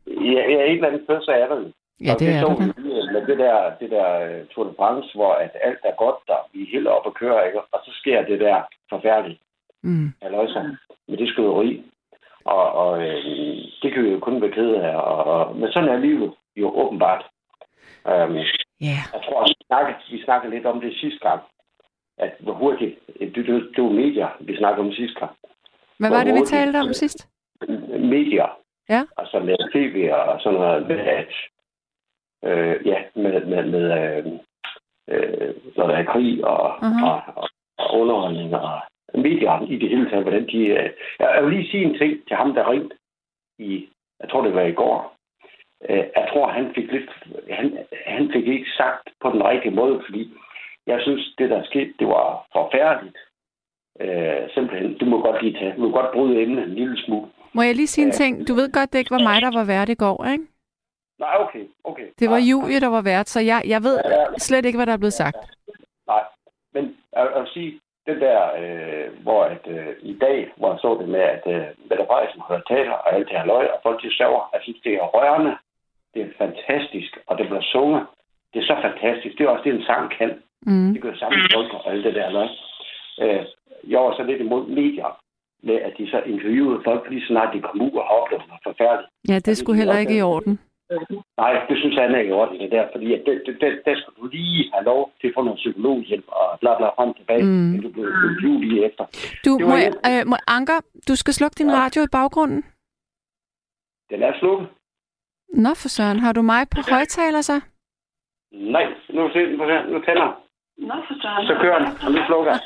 Ja, 0.07 0.41
ja 0.53 0.59
et 0.65 0.71
eller 0.71 0.87
andet 0.87 1.03
sted, 1.03 1.21
så 1.21 1.31
er 1.31 1.47
der. 1.47 1.71
Ja, 2.01 2.13
Og 2.13 2.19
det 2.19 2.27
er 2.29 2.39
så 2.39 2.73
lige 2.77 3.11
Med 3.13 3.25
det 3.27 3.37
der, 3.37 3.71
det 3.79 3.91
der 3.91 4.07
øh, 4.19 4.45
Tour 4.45 4.63
de 4.67 4.73
France, 4.77 5.09
hvor 5.15 5.33
at 5.33 5.51
alt 5.61 5.79
er 5.83 5.95
godt 5.95 6.15
der, 6.27 6.49
vi 6.53 6.61
er 6.63 6.71
helt 6.71 6.87
oppe 6.87 7.09
og 7.09 7.13
kører, 7.15 7.43
ikke? 7.45 7.61
og 7.61 7.79
så 7.85 7.91
sker 8.01 8.25
det 8.25 8.39
der 8.39 8.61
forfærdeligt, 8.89 9.39
Mm. 9.85 10.07
altså 10.21 10.75
med 11.07 11.17
det 11.17 11.27
skyderi. 11.29 11.83
Og, 12.45 12.71
og 12.71 13.03
øh, 13.07 13.23
det 13.81 13.93
kan 13.93 14.03
vi 14.03 14.09
jo 14.09 14.19
kun 14.19 14.41
være 14.41 14.51
ked 14.51 14.73
af. 14.75 14.95
Og, 14.95 15.23
og, 15.23 15.55
men 15.55 15.71
sådan 15.71 15.89
er 15.89 15.97
livet 15.97 16.33
jo 16.55 16.67
åbenbart. 16.81 17.25
Um, 18.05 18.35
Ja, 18.81 18.97
jeg 19.13 19.21
tror 19.25 19.39
også, 19.41 19.55
vi 19.59 19.65
snakkede, 19.67 19.97
vi 20.11 20.23
snakkede 20.23 20.53
lidt 20.55 20.65
om 20.65 20.81
det 20.81 20.93
sidste 21.01 21.19
gang, 21.29 21.41
at 22.17 22.31
hvor 22.39 22.53
hurtigt, 22.53 22.99
det, 23.19 23.35
det, 23.35 23.45
det 23.75 23.83
var 23.83 23.89
medier, 23.89 24.27
vi 24.39 24.57
snakkede 24.57 24.85
om 24.87 24.93
sidste 24.93 25.19
gang. 25.19 25.31
hvad 25.99 26.09
var 26.09 26.23
det, 26.23 26.33
vi 26.33 26.39
talte 26.45 26.77
om 26.77 26.93
sidst? 26.93 27.29
Medier, 27.99 28.57
Ja. 28.89 29.01
altså 29.17 29.39
med 29.39 29.55
tv 29.73 30.09
og 30.13 30.41
sådan 30.41 30.59
noget, 30.59 30.91
at, 30.91 31.27
øh, 32.43 32.87
ja, 32.87 32.97
med, 33.15 33.45
med, 33.45 33.63
med 33.73 33.85
øh, 33.99 34.25
øh, 35.09 35.53
når 35.77 35.87
der 35.87 35.95
er 35.95 36.03
krig 36.13 36.45
og, 36.45 36.75
Mhm. 36.81 37.03
og, 37.03 37.21
og, 37.35 37.47
og 37.77 37.99
underholdning 37.99 38.55
og 38.55 38.79
medier 39.13 39.65
i 39.69 39.75
det 39.77 39.89
hele 39.89 40.09
taget, 40.09 40.23
hvordan 40.23 40.47
de... 40.47 40.57
Øh, 40.65 40.89
jeg 41.19 41.43
vil 41.45 41.53
lige 41.53 41.71
sige 41.71 41.83
en 41.83 41.97
ting 41.97 42.27
til 42.27 42.35
ham, 42.37 42.53
der 42.53 42.71
ringte 42.71 42.95
i, 43.59 43.87
jeg 44.21 44.29
tror 44.29 44.41
det 44.43 44.53
var 44.55 44.61
i 44.61 44.71
går. 44.81 45.15
Øh, 45.89 45.97
jeg 46.17 46.27
tror, 46.33 46.47
han 46.47 46.71
fik 46.75 46.91
lidt, 46.91 47.09
han, 47.49 47.77
han 48.05 48.31
fik 48.33 48.47
ikke 48.47 48.69
sagt 48.77 49.09
på 49.21 49.29
den 49.29 49.43
rigtige 49.43 49.75
måde, 49.75 50.01
fordi 50.05 50.33
jeg 50.87 50.99
synes, 51.01 51.33
det 51.37 51.49
der 51.49 51.63
skete, 51.63 51.93
det 51.99 52.07
var 52.07 52.45
forfærdeligt. 52.53 53.17
Øh, 54.01 54.49
simpelthen, 54.53 54.97
du 54.97 55.05
må 55.05 55.21
godt 55.21 55.43
lige 55.43 55.59
tage, 55.59 55.73
du 55.75 55.81
må 55.81 55.89
godt 55.91 56.11
bryde 56.13 56.41
emnet 56.41 56.63
en 56.63 56.73
lille 56.75 56.97
smule. 57.05 57.27
Må 57.53 57.61
jeg 57.61 57.75
lige 57.75 57.87
sige 57.87 58.05
en 58.05 58.11
ting? 58.11 58.47
Du 58.47 58.53
ved 58.53 58.71
godt, 58.71 58.93
det 58.93 58.99
ikke 58.99 59.11
var 59.11 59.23
mig, 59.29 59.41
der 59.41 59.51
var 59.59 59.65
vært 59.65 59.89
i 59.89 59.95
går, 59.95 60.25
ikke? 60.33 60.43
Nej, 61.19 61.35
okay, 61.39 61.65
okay. 61.83 62.07
Det 62.19 62.29
var 62.29 62.39
Nej, 62.39 62.49
Julie, 62.49 62.79
der 62.79 62.87
var 62.87 63.01
vært, 63.01 63.29
så 63.29 63.39
jeg, 63.39 63.61
jeg 63.67 63.83
ved 63.83 63.99
slet 64.37 64.65
ikke, 64.65 64.77
hvad 64.77 64.85
der 64.85 64.93
er 64.93 64.97
blevet 65.03 65.13
sagt. 65.13 65.37
Nej, 66.07 66.23
men 66.73 66.83
jeg, 67.13 67.29
jeg 67.33 67.41
vil 67.41 67.49
sige, 67.53 67.79
det 68.07 68.21
der, 68.21 68.39
øh, 68.61 69.23
hvor 69.23 69.43
at, 69.43 69.63
øh, 69.67 69.87
i 70.01 70.17
dag, 70.25 70.53
hvor 70.57 70.69
jeg 70.71 70.79
så 70.79 70.97
det 71.01 71.09
med, 71.09 71.19
at 71.35 71.43
øh, 71.55 71.65
Mette 71.89 72.05
Frederiksen 72.07 72.41
holder 72.41 72.63
taler, 72.73 72.91
og 72.91 73.13
alt 73.13 73.27
det 73.29 73.37
her 73.37 73.45
løg, 73.45 73.65
og 73.73 73.79
folk 73.83 74.03
de 74.03 74.17
saver, 74.17 74.49
jeg 74.53 74.61
synes, 74.63 74.79
det 74.83 74.93
er 74.93 75.11
rørende, 75.15 75.53
det 76.13 76.21
er 76.21 76.37
fantastisk, 76.37 77.11
og 77.27 77.37
det 77.37 77.45
bliver 77.47 77.65
sunget. 77.75 78.03
Det 78.53 78.59
er 78.61 78.65
så 78.65 78.77
fantastisk. 78.87 79.37
Det 79.37 79.43
er 79.45 79.49
også 79.49 79.63
det, 79.63 79.73
en 79.75 79.85
sang 79.89 80.11
kan. 80.17 80.31
Mm. 80.61 80.93
Det 80.93 81.01
gør 81.01 81.15
sammen 81.15 81.39
folk 81.53 81.73
og 81.73 81.91
alt 81.91 82.03
det 82.05 82.15
der 82.15 82.29
løg. 82.29 82.49
Øh, 83.23 83.45
jeg 83.91 83.99
var 83.99 84.13
så 84.15 84.23
lidt 84.23 84.41
imod 84.41 84.67
medier, 84.67 85.19
med 85.63 85.75
at 85.75 85.93
de 85.97 86.09
så 86.09 86.19
interviewede 86.25 86.81
folk, 86.83 87.09
lige 87.09 87.27
snart 87.27 87.53
de 87.53 87.61
kom 87.61 87.81
ud 87.81 87.91
og 87.91 88.05
har 88.07 88.15
oplevet 88.21 88.47
noget 88.47 88.63
forfærdeligt. 88.63 89.09
Ja, 89.29 89.39
det 89.39 89.57
skulle 89.57 89.77
heller 89.77 89.97
ikke 89.97 90.17
i 90.17 90.21
orden. 90.21 90.59
Nej, 91.37 91.51
det 91.69 91.77
synes 91.77 91.95
jeg 91.95 92.05
ikke 92.05 92.17
er 92.19 92.23
i 92.29 92.31
orden, 92.31 92.59
det 92.59 92.71
der, 92.71 92.87
fordi 92.93 93.13
at 93.13 93.21
det, 93.25 93.41
det, 93.45 93.53
det, 93.61 93.81
der 93.85 93.95
skal 93.99 94.13
du 94.19 94.25
lige 94.27 94.71
have 94.73 94.85
lov 94.85 95.11
til 95.21 95.27
at 95.27 95.33
få 95.35 95.41
noget 95.43 95.57
psykologhjælp 95.57 96.25
og 96.27 96.59
bla 96.59 96.77
bla 96.77 96.87
frem 96.87 97.09
og 97.09 97.17
tilbage, 97.17 97.43
Mm. 97.43 97.49
mm. 97.49 97.81
du 97.81 97.89
bliver 97.89 98.07
interviewet 98.07 98.67
lige 98.67 98.85
efter. 98.85 99.03
Du, 99.45 99.51
må, 99.69 99.75
jeg, 99.85 99.93
øh, 100.09 100.27
må, 100.27 100.35
Anker, 100.47 100.79
du 101.07 101.15
skal 101.15 101.33
slukke 101.33 101.55
din 101.61 101.71
radio 101.71 102.01
i 102.03 102.07
baggrunden. 102.11 102.61
Den 104.09 104.23
er 104.23 104.33
slukket. 104.39 104.67
Nå 105.53 105.69
for 105.81 105.87
søren, 105.87 106.19
har 106.19 106.33
du 106.33 106.41
mig 106.41 106.61
på 106.75 106.81
højtaler 106.89 107.41
så? 107.41 107.61
Nej, 108.51 108.85
nu, 109.09 109.29
se, 109.33 109.39
nu, 109.57 109.63
se, 109.69 109.75
nu 109.93 109.99
tænder 110.05 110.25
den. 110.77 110.87
Nå, 110.87 110.95
for 111.07 111.15
søren. 111.21 111.47
Så 111.47 111.53
kører 111.61 111.79
den, 111.79 111.87
og 112.05 112.11
nu 112.11 112.19
slukker. 112.27 112.53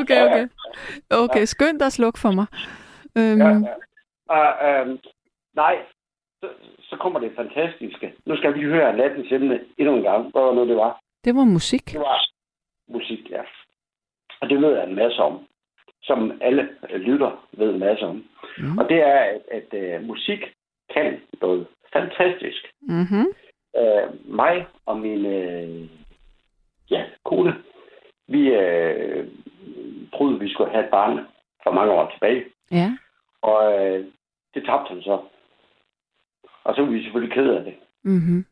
Okay, 0.00 0.20
okay. 0.26 0.46
Okay, 1.10 1.44
skønt 1.44 1.82
at 1.82 1.92
slukke 1.92 2.18
for 2.18 2.30
mig. 2.30 2.46
Øhm, 3.18 3.38
Ja, 3.40 3.48
ja. 3.48 3.74
Og, 4.36 4.46
øhm, 4.68 4.98
nej, 5.54 5.74
så, 6.40 6.48
så 6.80 6.96
kommer 6.96 7.20
det 7.20 7.32
fantastiske. 7.36 8.14
Nu 8.26 8.36
skal 8.36 8.54
vi 8.54 8.62
høre 8.62 8.96
nattens 8.96 9.32
emne 9.32 9.60
endnu 9.78 9.96
en 9.96 10.02
gang. 10.02 10.30
Hvad 10.30 10.42
var 10.42 10.54
nu 10.54 10.68
det 10.68 10.76
var? 10.76 11.00
det 11.24 11.34
var 11.36 11.44
musik. 11.44 11.92
Det 11.92 12.00
var 12.00 12.20
musik, 12.88 13.30
ja. 13.30 13.42
Og 14.40 14.50
det 14.50 14.60
ved 14.62 14.76
jeg 14.76 14.88
en 14.88 14.94
masse 14.94 15.22
om. 15.22 15.46
Som 16.02 16.38
alle 16.40 16.68
øh, 16.90 17.00
lytter 17.00 17.46
ved 17.52 17.70
en 17.74 17.80
masse 17.80 18.06
om. 18.06 18.24
Mm. 18.58 18.78
Og 18.78 18.88
det 18.88 19.00
er, 19.00 19.18
at, 19.18 19.42
at 19.50 20.00
uh, 20.00 20.06
musik 20.06 20.40
kan 20.94 21.20
Mm-hmm. 22.80 23.26
Øh, 23.76 24.34
mig 24.34 24.66
og 24.86 24.98
min 24.98 25.26
øh, 25.26 25.88
ja, 26.90 27.04
kone, 27.24 27.54
vi 28.28 28.48
øh, 28.48 29.28
troede, 30.14 30.34
at 30.34 30.40
vi 30.40 30.52
skulle 30.52 30.70
have 30.70 30.84
et 30.84 30.90
barn 30.90 31.26
for 31.62 31.70
mange 31.70 31.92
år 31.92 32.10
tilbage. 32.10 32.44
Ja. 32.70 32.96
Og 33.42 33.60
øh, 33.72 34.04
det 34.54 34.64
tabte 34.64 34.88
han 34.88 35.02
så. 35.02 35.20
Og 36.66 36.74
så 36.74 36.82
var 36.82 36.90
vi 36.90 37.02
selvfølgelig 37.02 37.34
ked 37.34 37.48
af 37.50 37.64
det. 37.64 37.74
Mm-hmm. 38.04 38.44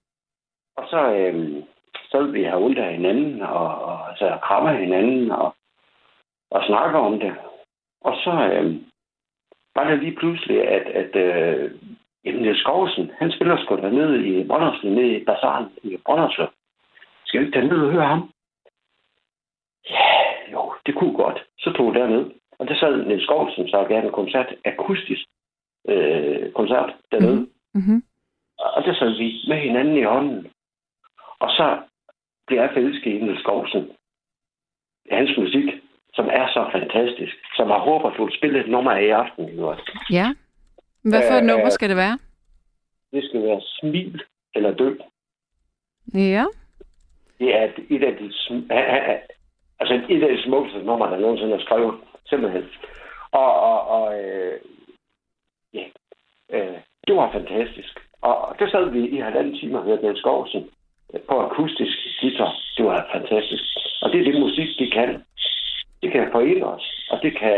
Og 0.77 0.85
så, 0.91 1.01
øh, 1.13 1.63
så 2.11 2.19
ville 2.19 2.33
vi 2.33 2.43
have 2.45 2.65
ondt 2.65 2.79
af 2.79 2.93
hinanden, 2.93 3.43
og, 3.43 3.69
og 3.89 4.11
altså, 4.11 4.39
krammer 4.43 4.73
hinanden, 4.73 5.31
og, 5.31 5.55
og 6.51 6.65
snakker 6.67 6.99
om 6.99 7.21
det. 7.21 7.35
Og 8.01 8.15
så 8.25 8.31
øh, 8.31 8.77
var 9.75 9.91
det 9.91 9.99
lige 9.99 10.17
pludselig, 10.17 10.69
at, 10.69 10.87
at 11.03 11.17
øh, 11.17 11.71
jamen, 12.25 12.43
Niels 12.43 12.61
Skovsen, 12.61 13.11
han 13.19 13.33
spiller 13.33 13.57
sgu 13.57 13.77
dernede 13.77 14.27
i 14.27 14.47
Brønderslev, 14.47 14.93
nede 14.93 15.17
i 15.17 15.25
Bazaren 15.25 15.67
i 15.83 15.97
Brønderslev. 16.07 16.49
Skal 17.27 17.41
vi 17.41 17.47
ikke 17.47 17.59
tage 17.59 17.69
ned 17.69 17.87
og 17.87 17.93
høre 17.93 18.07
ham? 18.07 18.31
Ja, 19.91 20.09
jo, 20.53 20.75
det 20.87 20.95
kunne 20.95 21.17
godt. 21.17 21.45
Så 21.59 21.73
tog 21.73 21.95
vi 21.95 21.99
derned. 21.99 22.31
Og 22.59 22.69
der 22.69 22.75
sad 22.75 23.05
Niels 23.05 23.23
Skovsen 23.23 23.69
så 23.69 23.87
gerne 23.89 24.07
en 24.07 24.13
koncert, 24.13 24.55
akustisk 24.65 25.25
øh, 25.89 26.53
koncert 26.53 26.97
dernede. 27.13 27.41
Mm. 27.41 27.51
Mm-hmm. 27.75 28.03
Og 28.59 28.83
der 28.85 28.95
sad 28.95 29.11
vi 29.19 29.45
med 29.49 29.59
hinanden 29.59 29.97
i 29.97 30.03
hånden. 30.03 30.53
Og 31.39 31.51
så 31.51 31.83
blev 32.47 32.59
jeg 32.59 32.71
forelsket 32.73 33.11
i 33.11 33.19
Niels 33.19 33.41
Skovsen. 33.41 33.91
Hans 35.11 35.31
musik, 35.39 35.65
som 36.15 36.27
er 36.27 36.47
så 36.49 36.69
fantastisk. 36.73 37.37
Som 37.57 37.69
jeg 37.69 37.79
håber, 37.79 38.11
du 38.11 38.25
vil 38.25 38.37
spille 38.39 38.61
et 38.61 38.71
nummer 38.71 38.91
af 38.91 39.03
i 39.03 39.09
aften. 39.09 39.45
Ja. 40.11 40.35
Hvad 41.03 41.23
for 41.31 41.35
et 41.35 41.43
Øh, 41.43 41.47
nummer 41.47 41.71
skal 41.71 41.89
det 41.89 41.97
være? 41.97 42.19
Det 43.13 43.25
skal 43.25 43.43
være 43.43 43.61
smil 43.79 44.23
eller 44.55 44.75
dø. 44.75 44.95
Ja. 46.15 46.45
Det 47.39 47.55
er 47.55 47.73
et 47.91 48.05
af 48.05 48.17
de, 48.17 48.33
altså 49.81 49.95
et 50.09 50.23
af 50.23 50.37
de 50.37 50.43
smukkeste 50.43 50.79
numre, 50.83 51.11
der 51.11 51.19
nogensinde 51.19 51.55
er 51.55 51.61
skrevet. 51.61 52.01
Simpelthen. 52.27 52.65
Og, 53.33 53.55
og, 53.61 53.87
og 53.89 54.25
øh, 54.25 54.61
ja, 55.75 55.85
øh, 56.51 56.79
det 57.07 57.17
var 57.17 57.33
fantastisk. 57.33 57.95
Og 58.23 58.57
der 58.59 58.69
sad 58.71 58.91
vi 58.91 59.09
i 59.09 59.19
halvanden 59.19 59.55
time 59.55 59.79
og 59.79 59.85
hørte 59.85 60.03
Niels 60.03 60.19
Skovsen 60.19 60.65
på 61.29 61.35
akustisk 61.41 61.99
guitar. 62.21 62.53
Det 62.77 62.85
var 62.85 63.09
fantastisk. 63.13 63.65
Og 64.03 64.13
det 64.13 64.21
er 64.21 64.25
det 64.25 64.41
musik, 64.41 64.69
de 64.79 64.91
kan. 64.91 65.23
Det 66.03 66.13
kan 66.13 66.29
forene 66.33 66.67
os, 66.67 67.09
og 67.11 67.19
det 67.23 67.39
kan, 67.39 67.57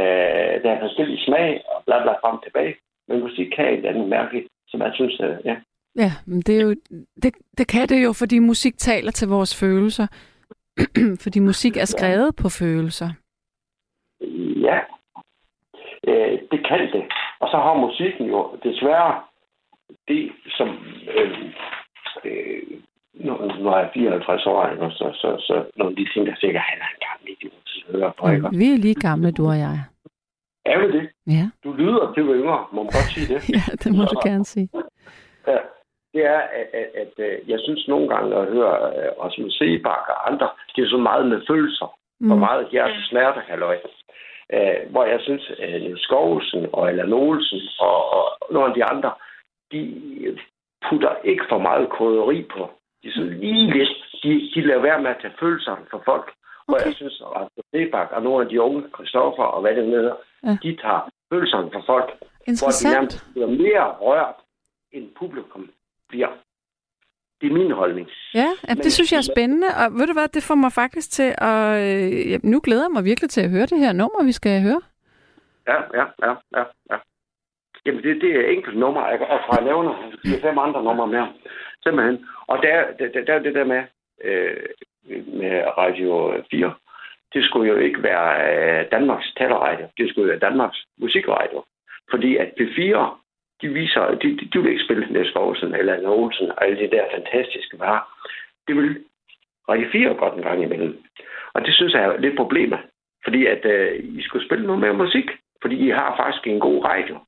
der 0.63 0.71
er 0.71 0.81
forskellige 0.81 1.25
smag, 1.25 1.63
og 1.69 1.83
bla 1.87 2.03
bla 2.03 2.13
frem 2.13 2.39
tilbage. 2.45 2.75
Men 3.09 3.21
musik 3.21 3.47
kan 3.57 3.79
et 3.79 3.87
andet 3.87 4.09
mærkeligt, 4.09 4.47
som 4.69 4.81
jeg 4.81 4.91
synes, 4.95 5.21
øh, 5.21 5.37
ja. 5.45 5.57
Ja, 5.97 6.13
men 6.27 6.41
det, 6.41 6.57
er 6.59 6.63
jo, 6.63 6.75
det, 7.23 7.35
det 7.59 7.69
kan 7.69 7.89
det 7.89 8.05
jo, 8.05 8.13
fordi 8.13 8.39
musik 8.39 8.79
taler 8.79 9.11
til 9.11 9.29
vores 9.29 9.61
følelser. 9.61 10.07
fordi 11.25 11.39
musik 11.41 11.77
er 11.77 11.85
skrevet 11.85 12.37
på 12.43 12.49
følelser. 12.49 13.09
Ja, 14.67 14.79
øh, 16.09 16.39
det 16.51 16.67
kan 16.69 16.81
det. 16.93 17.05
Og 17.41 17.49
så 17.49 17.57
har 17.57 17.75
musikken 17.87 18.27
jo 18.27 18.59
desværre 18.63 19.23
det, 20.09 20.33
som... 20.57 20.69
Øh, 21.17 21.53
øh, 22.25 22.63
nu 23.15 23.69
er 23.69 23.79
jeg 23.79 23.91
54 23.95 24.47
år, 24.47 24.69
ikke? 24.71 24.91
Så, 24.91 25.07
så, 25.15 25.29
så 25.47 25.55
af 25.85 25.97
de 25.97 26.09
ting, 26.13 26.27
der 26.27 26.35
sikkert, 26.37 26.63
han 26.63 26.79
er 26.79 26.91
en 26.95 27.03
gammel 27.07 27.27
idiot, 27.33 27.67
så 27.67 27.85
hører 27.93 28.13
på, 28.19 28.29
ikke? 28.29 28.49
Vi 28.61 28.67
er 28.73 28.79
lige 28.79 28.95
gamle, 28.95 29.33
du 29.33 29.47
og 29.47 29.59
jeg. 29.59 29.79
Er 30.65 30.79
det 30.81 30.93
det? 30.95 31.09
Ja, 31.27 31.45
Du 31.65 31.73
lyder 31.73 32.13
til 32.15 32.23
yngre, 32.23 32.67
må 32.73 32.83
man 32.83 32.93
godt 32.97 33.11
sige 33.15 33.35
det. 33.35 33.41
ja 33.57 33.65
det 33.83 33.91
må 33.97 34.03
du 34.13 34.19
gerne 34.29 34.45
sige. 34.45 34.69
Ja, 35.47 35.59
det 36.15 36.23
er, 36.35 36.41
at, 36.59 36.67
at, 36.81 36.89
at, 37.03 37.25
at 37.25 37.41
jeg 37.49 37.59
synes 37.65 37.89
nogle 37.89 38.09
gange, 38.09 38.37
at 38.37 38.47
høre 38.55 38.75
uh, 38.99 39.25
Rasmus 39.25 39.55
Sebak 39.59 40.05
og 40.15 40.31
andre, 40.31 40.49
det 40.77 40.85
er 40.85 40.89
så 40.89 41.01
meget 41.09 41.27
med 41.27 41.41
følelser, 41.51 41.89
mm. 42.21 42.31
og 42.31 42.39
meget 42.39 42.69
hjertesmerte, 42.71 43.41
halløj. 43.49 43.79
Uh, 44.55 44.91
hvor 44.93 45.05
jeg 45.05 45.21
synes, 45.21 45.53
at 45.59 45.83
Niels 45.83 46.03
Skovsen 46.03 46.67
og 46.73 46.89
Allan 46.89 47.13
Olsen 47.13 47.61
og, 47.79 47.97
og 48.17 48.25
nogle 48.51 48.69
af 48.69 48.75
de 48.75 48.85
andre, 48.85 49.11
de 49.73 50.39
putter 50.89 51.15
ikke 51.25 51.45
for 51.49 51.59
meget 51.59 51.91
krydderi 51.91 52.43
på. 52.55 52.71
De 53.03 53.13
sådan 53.13 53.39
lige 53.41 53.73
lidt, 53.77 53.93
de, 54.23 54.51
de 54.55 54.61
lader 54.67 54.81
være 54.81 55.03
med 55.03 55.11
at 55.11 55.17
tage 55.21 55.35
følelserne 55.41 55.85
for 55.91 56.03
folk. 56.05 56.27
Okay. 56.27 56.65
Hvor 56.67 56.79
jeg 56.87 56.95
synes, 56.95 57.21
at 57.21 57.27
Rasmus 57.37 57.65
Sebak 57.75 58.09
og 58.13 58.23
nogle 58.23 58.45
af 58.45 58.49
de 58.51 58.61
unge 58.61 58.83
Christoffer 58.95 59.43
og 59.45 59.61
hvad 59.61 59.75
det 59.77 59.87
hedder, 59.87 60.15
Ja. 60.45 60.57
de 60.63 60.77
tager 60.77 61.01
følelserne 61.33 61.71
for 61.73 61.83
folk 61.87 62.09
hvor 62.47 62.71
de 62.83 62.93
nærmest 62.93 63.27
bliver 63.33 63.47
mere 63.47 63.87
rørt, 64.07 64.35
end 64.93 65.09
publikum 65.19 65.71
bliver. 66.09 66.29
Det 67.41 67.51
er 67.51 67.55
min 67.55 67.71
holdning. 67.71 68.09
Ja, 68.35 68.49
ja 68.69 68.75
det 68.75 68.93
synes 68.93 69.13
jeg 69.13 69.19
er 69.19 69.29
spændende, 69.35 69.67
og 69.67 69.93
ved 69.99 70.07
du 70.07 70.13
hvad, 70.13 70.29
det 70.29 70.43
får 70.43 70.55
mig 70.55 70.73
faktisk 70.73 71.11
til 71.11 71.35
at... 71.39 71.63
Øh, 71.83 72.41
nu 72.43 72.61
glæder 72.61 72.83
jeg 72.83 72.91
mig 72.91 73.05
virkelig 73.05 73.31
til 73.31 73.41
at 73.41 73.51
høre 73.51 73.67
det 73.67 73.79
her 73.79 73.93
nummer, 73.93 74.25
vi 74.25 74.33
skal 74.33 74.63
høre. 74.63 74.81
Ja, 75.69 75.79
ja, 75.99 76.05
ja, 76.25 76.35
ja. 76.57 76.65
ja. 76.91 76.97
Jamen, 77.87 78.03
det, 78.03 78.21
det 78.21 78.31
er 78.37 78.51
enkelt 78.51 78.79
nummer. 78.79 79.01
og 79.01 79.41
fra 79.47 79.57
jeg 79.57 79.65
nævner 79.65 80.13
fire 80.25 80.41
fem 80.41 80.59
andre 80.59 80.85
numre 80.85 81.07
mere. 81.07 81.33
Simpelthen. 81.83 82.27
Og 82.47 82.63
der, 82.63 82.85
der, 82.99 83.09
der, 83.09 83.25
der 83.25 83.35
er 83.35 83.39
det 83.39 83.55
der 83.55 83.65
med, 83.65 83.83
øh, 84.25 84.57
med 85.41 85.63
Radio 85.79 86.43
4. 86.51 86.75
Det 87.35 87.45
skulle 87.45 87.73
jo 87.73 87.77
ikke 87.77 88.03
være 88.03 88.31
øh, 88.53 88.91
Danmarks 88.91 89.33
taleradio. 89.37 89.87
Det 89.99 90.11
skulle 90.11 90.27
jo 90.27 90.31
være 90.31 90.49
Danmarks 90.51 90.79
musikradio. 90.99 91.65
Fordi 92.11 92.37
at 92.37 92.49
P4, 92.61 92.83
de 93.63 93.69
viser, 93.69 94.19
de, 94.23 94.29
de, 94.39 94.49
de 94.53 94.63
vil 94.63 94.71
ikke 94.71 94.85
spille 94.85 95.07
Niels 95.11 95.37
Olsen 95.37 95.75
eller 95.75 95.95
Anna 95.95 96.09
Olsen 96.09 96.51
og 96.51 96.65
alle 96.65 96.79
de 96.79 96.91
der 96.97 97.05
fantastiske 97.15 97.79
varer. 97.79 98.05
Det 98.69 98.77
vil 98.77 99.05
Radio 99.69 99.89
4 99.93 100.15
godt 100.15 100.35
en 100.35 100.43
gang 100.43 100.63
imellem. 100.63 101.05
Og 101.55 101.67
det 101.67 101.75
synes 101.75 101.93
jeg 101.93 102.05
er 102.05 102.21
lidt 102.21 102.37
problemet. 102.37 102.79
Fordi 103.25 103.47
at 103.47 103.65
øh, 103.65 104.05
I 104.19 104.23
skulle 104.23 104.47
spille 104.47 104.67
noget 104.67 104.81
mere 104.81 104.93
musik. 105.05 105.31
Fordi 105.63 105.77
I 105.87 105.91
har 105.91 106.17
faktisk 106.17 106.47
en 106.47 106.61
god 106.61 106.85
radio. 106.85 107.19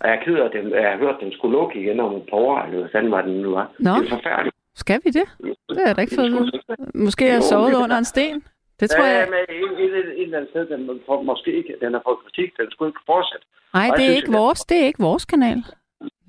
Og 0.00 0.08
jeg 0.08 0.16
er 0.16 0.22
ked 0.24 0.34
af, 0.34 0.44
at 0.44 0.52
den- 0.52 0.72
jeg 0.72 0.90
har 0.90 0.98
hørt, 0.98 1.14
at 1.14 1.20
den 1.20 1.32
skulle 1.32 1.56
lukke 1.58 1.80
igen 1.82 2.00
om 2.00 2.16
et 2.16 2.22
par 2.30 2.36
år, 2.36 2.58
eller 2.62 2.78
hvad 2.80 2.90
fanden 2.92 3.12
var 3.12 3.22
den 3.22 3.34
nu 3.42 3.50
var. 3.50 3.70
Nå. 3.78 3.90
Det 3.90 4.04
er 4.12 4.16
forfærdeligt. 4.16 4.56
Skal 4.74 5.00
vi 5.04 5.10
det? 5.10 5.26
Det 5.68 5.76
har 5.78 5.86
jeg 5.86 5.96
da 5.96 6.00
ikke 6.00 6.14
fået 6.20 6.32
vide. 6.32 6.50
Måske 6.94 7.28
er 7.28 7.32
jeg 7.32 7.42
sovet 7.42 7.74
under 7.74 7.96
en 7.98 8.04
sten. 8.04 8.44
Det 8.80 8.90
tror 8.90 9.04
ja, 9.04 9.18
jeg... 9.18 9.28
men 9.34 9.42
et, 9.56 9.84
et, 9.84 9.92
et, 9.98 10.08
et 10.18 10.22
eller 10.22 10.38
andet 10.38 10.50
sted, 10.50 10.66
den 10.66 11.00
får 11.06 11.22
måske 11.22 11.50
ikke, 11.56 11.76
den 11.80 11.92
har 11.94 12.02
fået 12.06 12.18
kritik, 12.24 12.56
den 12.56 12.70
skulle 12.70 12.88
ikke 12.88 13.00
fortsætte. 13.06 13.46
Nej, 13.74 13.86
det 13.96 14.04
er 14.04 14.08
synes, 14.10 14.16
ikke 14.20 14.32
vores, 14.32 14.60
det 14.64 14.76
er 14.82 14.86
ikke 14.86 15.02
vores 15.08 15.24
kanal. 15.24 15.58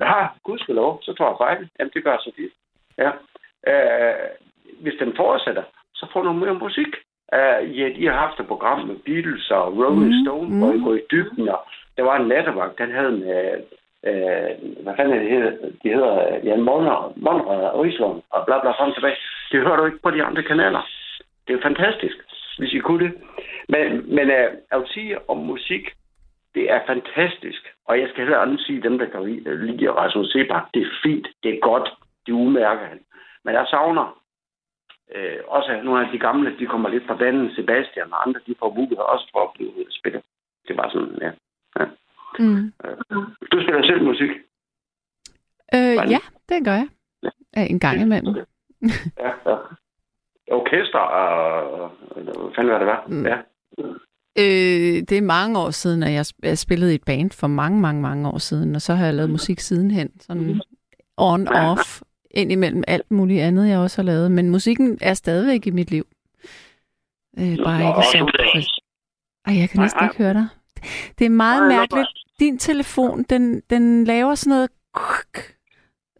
Ja, 0.01 0.27
gudskelov, 0.43 0.99
så 1.03 1.13
tror 1.13 1.27
jeg 1.29 1.37
fejl. 1.45 1.69
Jamen, 1.79 1.91
det 1.93 2.03
gør 2.03 2.17
så 2.17 2.31
fint. 2.37 2.53
Ja. 3.03 3.11
Øh, 3.71 4.27
hvis 4.83 4.93
den 4.99 5.11
fortsætter, 5.15 5.63
så 5.93 6.05
får 6.13 6.21
du 6.21 6.33
mere 6.33 6.53
musik. 6.53 6.91
Uh, 7.37 7.79
ja, 7.79 7.85
de 7.97 8.05
har 8.07 8.17
haft 8.25 8.39
et 8.39 8.47
program 8.47 8.79
med 8.87 8.95
Beatles 8.95 9.51
og 9.51 9.77
Rolling 9.77 10.05
Mm, 10.13 10.23
Stone, 10.25 10.49
mm. 10.49 10.59
hvor 10.59 10.71
de 10.71 10.83
går 10.83 10.93
i 10.95 11.01
dybden, 11.11 11.49
og 11.49 11.61
der 11.97 12.03
var 12.03 12.15
en 12.17 12.27
nattevagt, 12.27 12.77
den 12.77 12.91
havde 12.91 13.09
en, 13.15 13.23
øh, 13.23 13.57
øh 14.07 14.83
hvad 14.83 14.93
fanden 14.95 15.13
er 15.13 15.19
det 15.19 15.29
hedder, 15.29 15.51
de 15.83 15.89
hedder 15.95 16.13
øh, 16.27 16.45
Jan 16.47 16.61
Monrad, 16.61 17.13
Monrad 17.15 17.63
og 17.73 17.79
Rislund, 17.83 18.21
og 18.29 18.45
bla 18.45 18.61
bla 18.61 18.71
frem 18.71 18.93
tilbage. 18.93 19.17
Det 19.51 19.61
hører 19.61 19.75
du 19.77 19.85
ikke 19.85 20.03
på 20.03 20.11
de 20.11 20.23
andre 20.23 20.43
kanaler. 20.43 20.81
Det 21.47 21.55
er 21.55 21.61
fantastisk, 21.61 22.15
hvis 22.57 22.73
I 22.73 22.79
kunne 22.79 23.05
det. 23.05 23.13
Men, 23.69 24.15
men 24.15 24.25
øh, 24.37 24.49
jeg 24.71 24.79
vil 24.79 24.87
sige 24.87 25.29
om 25.29 25.37
musik, 25.37 25.83
det 26.55 26.71
er 26.71 26.79
fantastisk. 26.87 27.61
Og 27.85 27.99
jeg 27.99 28.09
skal 28.09 28.23
heller 28.23 28.39
andet 28.39 28.61
sige 28.61 28.81
dem, 28.81 28.97
der 28.97 29.05
kan 29.05 29.23
lide, 29.25 29.49
øh, 29.49 29.59
lide 29.59 29.91
Rasmus 29.91 30.31
Sebak. 30.31 30.63
Det 30.73 30.81
er 30.81 30.91
fint, 31.03 31.27
det 31.43 31.53
er 31.55 31.59
godt, 31.59 31.89
det 32.25 32.33
udmærker 32.33 32.85
han. 32.85 32.99
Men 33.43 33.55
jeg 33.55 33.65
savner 33.69 34.17
øh, 35.15 35.39
også 35.47 35.81
nogle 35.83 36.05
af 36.05 36.11
de 36.11 36.19
gamle, 36.19 36.55
de 36.59 36.65
kommer 36.65 36.89
lidt 36.89 37.07
fra 37.07 37.15
banen. 37.15 37.55
Sebastian 37.55 38.13
og 38.13 38.27
andre, 38.27 38.39
de 38.47 38.55
får 38.59 38.73
mulighed 38.73 39.05
også 39.13 39.27
for 39.31 39.41
at 39.43 39.53
blive 39.55 39.71
spillet. 39.89 40.21
Det 40.67 40.77
var 40.77 40.89
sådan, 40.89 41.17
ja. 41.21 41.31
Mm. 42.39 42.73
Du 43.51 43.61
spiller 43.63 43.83
selv 43.83 44.03
musik. 44.03 44.29
Øh, 45.75 46.11
ja, 46.11 46.19
det 46.49 46.65
gør 46.65 46.73
jeg. 46.73 46.87
Ja, 47.55 47.65
en 47.65 47.79
gang 47.79 48.01
imellem. 48.01 48.35
Ja, 49.19 49.31
ja. 49.45 49.55
Orkester 50.51 50.99
og... 50.99 51.91
Hvad 52.13 52.55
fanden 52.55 52.73
var 52.73 52.77
det, 52.77 52.87
var? 52.87 53.05
Mm. 53.07 53.25
Ja. 53.25 53.37
Øh, 54.37 55.01
det 55.09 55.11
er 55.17 55.21
mange 55.21 55.59
år 55.59 55.69
siden, 55.69 56.03
at 56.03 56.11
jeg 56.13 56.21
sp- 56.21 56.39
jeg 56.43 56.57
spillede 56.57 56.91
i 56.91 56.95
et 56.95 57.03
band 57.03 57.31
for 57.31 57.47
mange, 57.47 57.81
mange, 57.81 58.01
mange 58.01 58.29
år 58.29 58.37
siden, 58.37 58.75
og 58.75 58.81
så 58.81 58.93
har 58.93 59.05
jeg 59.05 59.13
lavet 59.13 59.29
musik 59.29 59.59
sidenhen. 59.59 60.19
Sådan 60.19 60.61
on-off, 61.21 62.01
ind 62.31 62.51
imellem 62.51 62.83
alt 62.87 63.11
muligt 63.11 63.41
andet, 63.41 63.69
jeg 63.69 63.79
også 63.79 64.01
har 64.01 64.03
lavet. 64.05 64.31
Men 64.31 64.49
musikken 64.49 64.97
er 65.01 65.13
stadigvæk 65.13 65.67
i 65.67 65.71
mit 65.71 65.91
liv. 65.91 66.07
Øh, 67.39 67.57
bare 67.65 67.79
Nå, 67.79 67.87
ikke 67.87 68.01
så... 68.11 68.71
Ej, 69.45 69.57
jeg 69.57 69.69
kan 69.69 69.79
næsten 69.79 70.03
ikke 70.05 70.17
høre 70.17 70.33
dig. 70.33 70.47
Det 71.19 71.25
er 71.25 71.29
meget 71.29 71.61
Nej, 71.67 71.77
mærkeligt. 71.77 72.09
Din 72.39 72.57
telefon, 72.57 73.23
den, 73.23 73.61
den 73.69 74.03
laver 74.03 74.35
sådan 74.35 74.51
noget... 74.57 74.69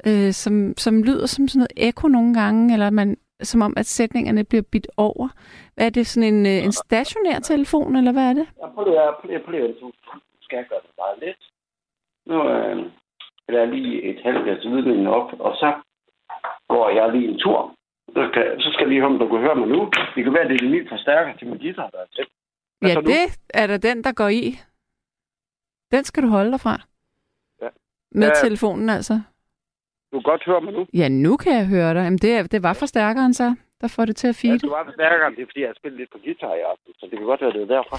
Øh, 0.08 0.32
som, 0.32 0.74
som 0.78 1.04
lyder 1.04 1.26
som 1.26 1.48
sådan 1.48 1.60
noget 1.60 1.88
ekko 1.88 2.08
nogle 2.08 2.34
gange, 2.34 2.74
eller 2.74 2.90
man, 2.90 3.18
som 3.42 3.62
om, 3.62 3.74
at 3.78 3.86
sætningerne 3.86 4.44
bliver 4.44 4.64
bidt 4.72 4.88
over. 4.98 5.28
Hvad 5.76 5.86
er 5.86 5.90
det, 5.90 6.08
sådan 6.08 6.34
en, 6.34 6.46
øh, 6.46 6.64
en 6.66 6.72
stationær 6.72 7.40
telefon, 7.40 7.96
eller 7.96 8.12
hvad 8.12 8.30
er 8.30 8.34
det? 8.34 8.48
Jeg 8.62 8.70
prøver, 8.76 9.02
jeg 9.02 9.14
prøver, 9.22 9.34
jeg 9.34 9.42
prøver, 9.46 9.60
jeg 9.60 9.76
skal 10.42 10.58
jeg 10.58 10.66
gøre 10.70 10.80
det 10.86 10.94
bare 10.98 11.20
lidt. 11.26 11.42
Nu 12.26 12.38
øh, 12.50 12.78
er 13.48 13.52
der 13.54 13.66
lige 13.66 14.04
et 14.04 14.20
halvt 14.24 14.44
glas 14.44 14.64
hvidvin 14.64 15.08
op, 15.08 15.30
og 15.40 15.56
så 15.56 15.74
går 16.68 16.90
jeg 16.90 17.12
lige 17.12 17.28
en 17.32 17.40
tur. 17.40 17.76
Så 18.16 18.22
skal, 18.32 18.62
så 18.64 18.70
skal 18.72 18.84
jeg 18.84 18.90
lige 18.90 19.02
høre, 19.02 19.14
om 19.14 19.20
du 19.20 19.28
kan 19.28 19.40
høre 19.46 19.56
mig 19.56 19.68
nu. 19.68 19.82
Det 20.16 20.24
kan 20.24 20.34
være, 20.34 20.44
at 20.44 20.50
det 20.50 20.62
er 20.62 20.66
en 20.66 20.72
ny 20.72 20.90
forstærker 20.90 21.32
til 21.38 21.48
min 21.48 21.58
guitar, 21.64 21.90
der 21.94 22.00
er 22.00 22.10
tæt. 22.16 22.28
Hvad 22.82 22.90
Ja, 22.92 23.02
det 23.02 23.40
er 23.54 23.68
da 23.68 23.78
den, 23.78 24.04
der 24.04 24.12
går 24.12 24.28
i. 24.28 24.60
Den 25.92 26.04
skal 26.04 26.24
du 26.24 26.28
holde 26.28 26.52
dig 26.52 26.60
fra. 26.60 26.82
Ja. 27.62 27.68
Med 28.12 28.28
Ja. 28.28 28.34
telefonen 28.44 28.90
altså. 28.90 29.14
Du 30.12 30.20
kan 30.20 30.24
godt 30.32 30.44
høre 30.46 30.62
mig 30.62 30.74
nu. 30.74 30.86
Ja, 30.94 31.08
nu 31.10 31.38
kan 31.38 31.54
jeg 31.54 31.66
høre 31.68 31.94
dig. 31.94 32.04
Jamen, 32.04 32.18
det, 32.20 32.52
det 32.52 32.64
var 32.64 32.74
forstærkeren 32.74 33.34
så, 33.34 33.56
der 33.82 33.88
får 33.88 34.06
det 34.06 34.16
til 34.16 34.28
at 34.28 34.44
Ja, 34.44 34.48
feede. 34.48 34.60
du 34.60 34.70
var 34.70 34.84
forstærkeren, 34.86 35.36
det 35.36 35.42
er, 35.42 35.46
fordi 35.46 35.60
jeg 35.62 35.70
har 35.70 35.76
spillet 35.82 36.00
lidt 36.00 36.12
på 36.12 36.18
guitar 36.24 36.54
i 36.56 36.60
aften, 36.72 36.94
så 37.00 37.06
det 37.12 37.18
kan 37.18 37.26
godt 37.28 37.42
være, 37.42 37.54
det 37.54 37.62
er 37.62 37.66
derfra. 37.66 37.98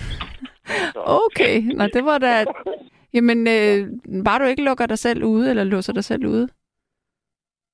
Så, 0.92 1.00
Okay, 1.26 1.62
Nå, 1.76 1.86
det 1.86 2.04
var 2.04 2.18
da... 2.18 2.44
Jamen, 3.14 3.38
øh, 3.46 3.88
bare 4.24 4.38
du 4.38 4.44
ikke 4.44 4.64
lukker 4.64 4.86
dig 4.86 4.98
selv 4.98 5.24
ude, 5.24 5.50
eller 5.50 5.64
låser 5.64 5.92
dig 5.92 6.04
selv 6.04 6.26
ude. 6.26 6.48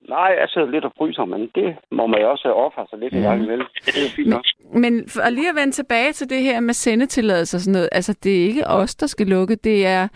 Nej, 0.08 0.36
jeg 0.40 0.48
sidder 0.48 0.70
lidt 0.70 0.84
og 0.84 0.92
fryser, 0.98 1.24
men 1.24 1.50
det 1.54 1.76
må 1.90 2.06
man 2.06 2.20
jo 2.20 2.30
også 2.30 2.52
ofre 2.52 2.86
sig 2.90 2.98
lidt 2.98 3.14
i 3.14 3.18
gang 3.18 3.42
imellem. 3.44 3.66
Det 3.86 3.96
er 3.96 4.02
jo 4.02 4.08
fint 4.16 4.28
nok. 4.28 4.44
Men 4.74 5.08
for 5.08 5.20
at 5.20 5.32
lige 5.32 5.48
at 5.48 5.54
vende 5.56 5.72
tilbage 5.72 6.12
til 6.12 6.30
det 6.30 6.42
her 6.42 6.60
med 6.60 6.74
sendetilladelse 6.74 7.56
og 7.56 7.60
sådan 7.60 7.72
noget, 7.72 7.88
altså 7.92 8.12
det 8.22 8.40
er 8.40 8.44
ikke 8.46 8.66
os, 8.66 8.94
der 8.94 9.06
skal 9.06 9.26
lukke, 9.26 9.54
det 9.56 9.86
er 9.86 10.08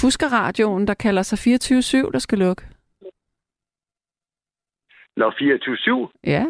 Fuskerradioen, 0.00 0.86
der 0.86 0.94
kalder 0.94 1.22
sig 1.22 1.38
24-7, 2.06 2.10
der 2.12 2.18
skal 2.18 2.38
lukke. 2.38 2.62
Når 5.16 5.30
24-7, 6.10 6.20
Ja. 6.24 6.44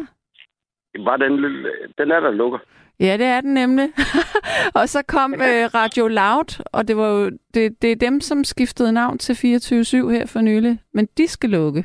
var 0.99 1.17
den, 1.17 1.41
lille, 1.41 1.69
den 1.97 2.11
er 2.11 2.19
der 2.19 2.31
lukker. 2.31 2.59
Ja, 2.99 3.17
det 3.17 3.25
er 3.25 3.41
den 3.41 3.53
nemlig. 3.53 3.89
og 4.79 4.89
så 4.89 5.03
kom 5.07 5.33
øh, 5.33 5.65
Radio 5.75 6.07
Loud, 6.07 6.63
og 6.73 6.87
det 6.87 6.97
var 6.97 7.07
jo 7.09 7.29
det, 7.53 7.81
det 7.81 7.91
er 7.91 7.95
dem, 7.95 8.21
som 8.21 8.43
skiftede 8.43 8.91
navn 8.91 9.17
til 9.17 9.33
24-7 9.33 9.37
her 10.09 10.25
for 10.25 10.41
nylig, 10.41 10.79
men 10.93 11.07
de 11.17 11.27
skal 11.27 11.49
lukke. 11.49 11.83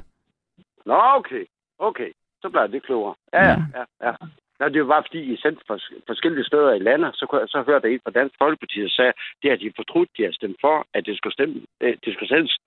Nå, 0.87 0.99
okay. 1.19 1.45
Okay. 1.79 2.11
Så 2.43 2.49
bliver 2.49 2.67
det 2.67 2.83
klogere. 2.83 3.15
Ja, 3.33 3.45
ja, 3.49 3.57
ja. 3.75 3.85
ja. 4.07 4.13
Nå, 4.61 4.69
det 4.69 4.89
var 4.89 5.01
fordi, 5.07 5.21
I 5.33 5.37
sendte 5.37 5.63
for, 5.67 5.79
forskellige 6.07 6.45
steder 6.45 6.73
i 6.75 6.79
landet, 6.79 7.11
så, 7.15 7.47
så 7.49 7.63
hørte 7.67 7.87
jeg 7.87 7.95
en 7.95 8.01
fra 8.05 8.17
Dansk 8.19 8.35
Folkeparti, 8.39 8.81
der 8.83 8.89
sagde, 8.89 9.13
det 9.43 9.51
har 9.51 9.57
de 9.57 9.73
fortrudt, 9.77 10.11
de 10.17 10.23
har 10.23 10.33
stemt 10.33 10.57
for, 10.61 10.87
at 10.95 11.07
det 11.07 11.17
skulle, 11.17 11.35
stemme, 11.35 11.55
øh, 11.81 11.97
det 12.05 12.13
skulle 12.15 12.29
sendes 12.29 12.59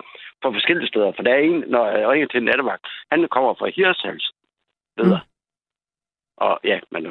for 0.41 0.51
forskellige 0.51 0.87
steder. 0.87 1.11
For 1.15 1.23
der 1.23 1.33
er 1.33 1.39
en, 1.39 1.63
når 1.67 1.85
jeg 1.87 2.09
ringer 2.09 2.27
til 2.27 2.37
en 2.37 2.43
nattevagt, 2.43 2.85
han 3.11 3.27
kommer 3.35 3.53
fra 3.53 3.67
Hirtshals. 3.75 4.31
Ved 4.97 5.05
Mm. 5.05 5.36
Og 6.37 6.59
ja, 6.63 6.79
men 6.91 7.03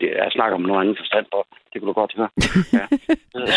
det, 0.00 0.08
jeg 0.22 0.28
snakker 0.32 0.54
om 0.54 0.62
noget 0.62 0.80
andet 0.80 0.98
forstand 0.98 1.26
på. 1.32 1.46
Det 1.72 1.80
kunne 1.80 1.88
du 1.88 1.92
godt 1.92 2.14
høre. 2.16 2.28
Ja. 2.78 2.86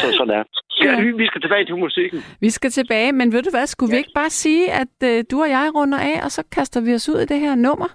Så, 0.01 0.13
sådan 0.17 0.33
er. 0.39 0.43
Ja. 0.83 1.01
Vi, 1.01 1.11
vi 1.11 1.25
skal 1.27 1.41
tilbage 1.41 1.65
til 1.65 1.77
musikken. 1.77 2.19
Vi 2.41 2.49
skal 2.49 2.69
tilbage, 2.71 3.11
men 3.11 3.31
ved 3.33 3.43
du 3.43 3.49
hvad, 3.49 3.67
skulle 3.67 3.89
vi 3.89 3.95
Ja. 3.95 3.97
ikke 4.03 4.15
bare 4.15 4.29
sige, 4.29 4.71
at 4.71 4.95
øh, 5.03 5.23
du 5.31 5.41
og 5.41 5.49
jeg 5.49 5.71
runder 5.75 5.99
af, 5.99 6.23
og 6.25 6.31
så 6.31 6.43
kaster 6.51 6.81
vi 6.81 6.93
os 6.93 7.09
ud 7.09 7.19
i 7.21 7.25
det 7.25 7.39
her 7.39 7.55
nummer? 7.55 7.88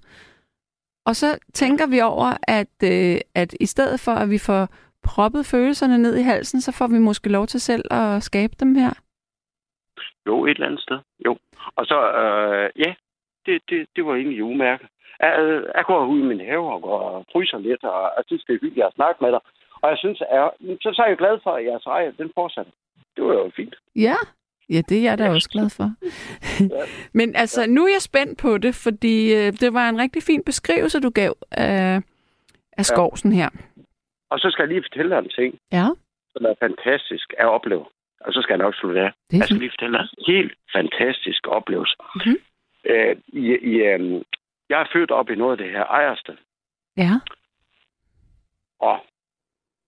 Og 1.06 1.16
så 1.16 1.38
tænker 1.54 1.86
vi 1.86 2.00
over, 2.00 2.30
at, 2.42 2.76
øh, 2.84 3.16
at 3.34 3.54
i 3.60 3.66
stedet 3.66 4.00
for, 4.00 4.12
at 4.12 4.30
vi 4.30 4.38
får 4.38 4.68
proppet 5.04 5.46
følelserne 5.46 5.98
ned 5.98 6.16
i 6.16 6.22
halsen, 6.22 6.60
så 6.60 6.72
får 6.78 6.86
vi 6.86 6.98
måske 6.98 7.28
lov 7.28 7.46
til 7.46 7.60
selv 7.60 7.84
at 7.90 8.22
skabe 8.22 8.52
dem 8.60 8.74
her. 8.74 8.92
Jo, 10.26 10.44
et 10.46 10.50
eller 10.50 10.66
andet 10.66 10.80
sted. 10.80 10.98
Jo. 11.26 11.38
Og 11.76 11.86
så, 11.86 11.98
øh, 12.22 12.70
ja, 12.86 12.94
det, 13.46 13.62
det, 13.68 13.86
det 13.96 14.04
var 14.06 14.14
egentlig 14.14 14.44
umærket. 14.44 14.88
Jeg, 15.22 15.33
øh, 15.40 15.62
jeg 15.76 15.85
går 15.85 16.06
ud 16.06 16.18
i 16.20 16.22
min 16.33 16.40
have 16.40 16.72
og 16.74 16.83
går 16.83 16.98
og 17.00 17.26
fryser 17.33 17.59
lidt, 17.59 17.85
og 17.85 18.12
jeg 18.16 18.24
synes, 18.26 18.44
det 18.44 18.54
er 18.54 18.59
hyggeligt 18.62 18.87
at 18.87 18.94
snakke 18.94 19.18
med 19.24 19.33
dig. 19.33 19.40
Og 19.83 19.90
jeg 19.90 19.98
synes, 19.98 20.22
at, 20.30 20.50
så, 20.83 20.88
så 20.94 21.02
er 21.02 21.09
jeg 21.09 21.16
glad 21.18 21.38
for, 21.42 21.50
at 21.50 21.64
jeres 21.64 21.87
ejer, 21.87 22.11
den 22.11 22.30
fortsatte. 22.35 22.70
Det 23.16 23.24
var 23.24 23.33
jo 23.33 23.50
fint. 23.56 23.74
Ja, 23.96 24.16
ja 24.70 24.80
det 24.88 24.98
er 24.98 25.02
jeg 25.02 25.18
da 25.18 25.24
Ja. 25.24 25.30
også 25.35 25.48
glad 25.50 25.70
for. 25.76 25.88
Men 27.18 27.37
altså, 27.37 27.66
nu 27.66 27.85
er 27.85 27.88
jeg 27.88 28.02
spændt 28.02 28.38
på 28.38 28.59
det, 28.59 28.74
fordi 28.74 29.35
øh, 29.35 29.52
det 29.52 29.74
var 29.74 29.88
en 29.88 29.98
rigtig 30.00 30.22
fin 30.22 30.42
beskrivelse, 30.44 31.00
du 31.00 31.11
gav 31.11 31.33
af, 31.50 32.00
af 32.72 32.85
skovsen 32.85 33.33
her. 33.33 33.48
Og 34.30 34.38
så 34.38 34.50
skal 34.50 34.62
jeg 34.62 34.68
lige 34.68 34.83
fortælle 34.90 35.11
dig 35.11 35.18
en 35.18 35.28
ting, 35.28 35.59
Ja, 35.72 35.87
som 36.33 36.44
er 36.44 36.54
fantastisk 36.61 37.35
at 37.38 37.46
opleve. 37.48 37.85
Og 38.20 38.33
så 38.33 38.42
skal 38.42 38.52
jeg 38.54 38.59
nok 38.64 38.74
slutte 38.74 39.00
af. 39.00 39.11
Jeg 39.33 39.42
skal 39.44 39.56
lige 39.56 39.70
fortælle 39.70 39.98
dig 39.98 40.09
en 40.18 40.24
helt 40.35 40.52
fantastisk 40.76 41.46
oplevelse. 41.48 41.96
Mhm. 42.16 42.37
Øh, 42.85 43.16
i, 43.28 43.44
i, 43.72 43.74
øh, 43.92 44.22
jeg 44.70 44.80
er 44.80 44.90
født 44.92 45.11
op 45.11 45.30
i 45.30 45.35
noget 45.35 45.52
af 45.52 45.59
det 45.59 45.72
her 45.72 45.85
ejerste. 45.85 46.38
Ja, 46.96 47.12
Og 48.80 49.04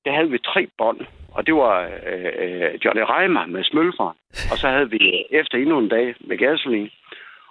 der 0.05 0.13
havde 0.13 0.31
vi 0.31 0.39
tre 0.39 0.69
bånd, 0.79 1.01
og 1.33 1.47
det 1.47 1.55
var 1.55 1.81
øh, 2.07 2.33
øh, 2.45 2.75
Johnny 2.85 3.03
Reimer 3.03 3.47
med 3.47 3.65
smølferen. 3.65 4.19
Og 4.51 4.57
så 4.59 4.69
havde 4.69 4.91
vi 4.91 4.97
øh, 4.97 5.25
efter 5.41 5.59
endnu 5.59 5.79
en 5.79 5.89
dag 5.89 6.15
med 6.21 6.39
gasolin. 6.39 6.91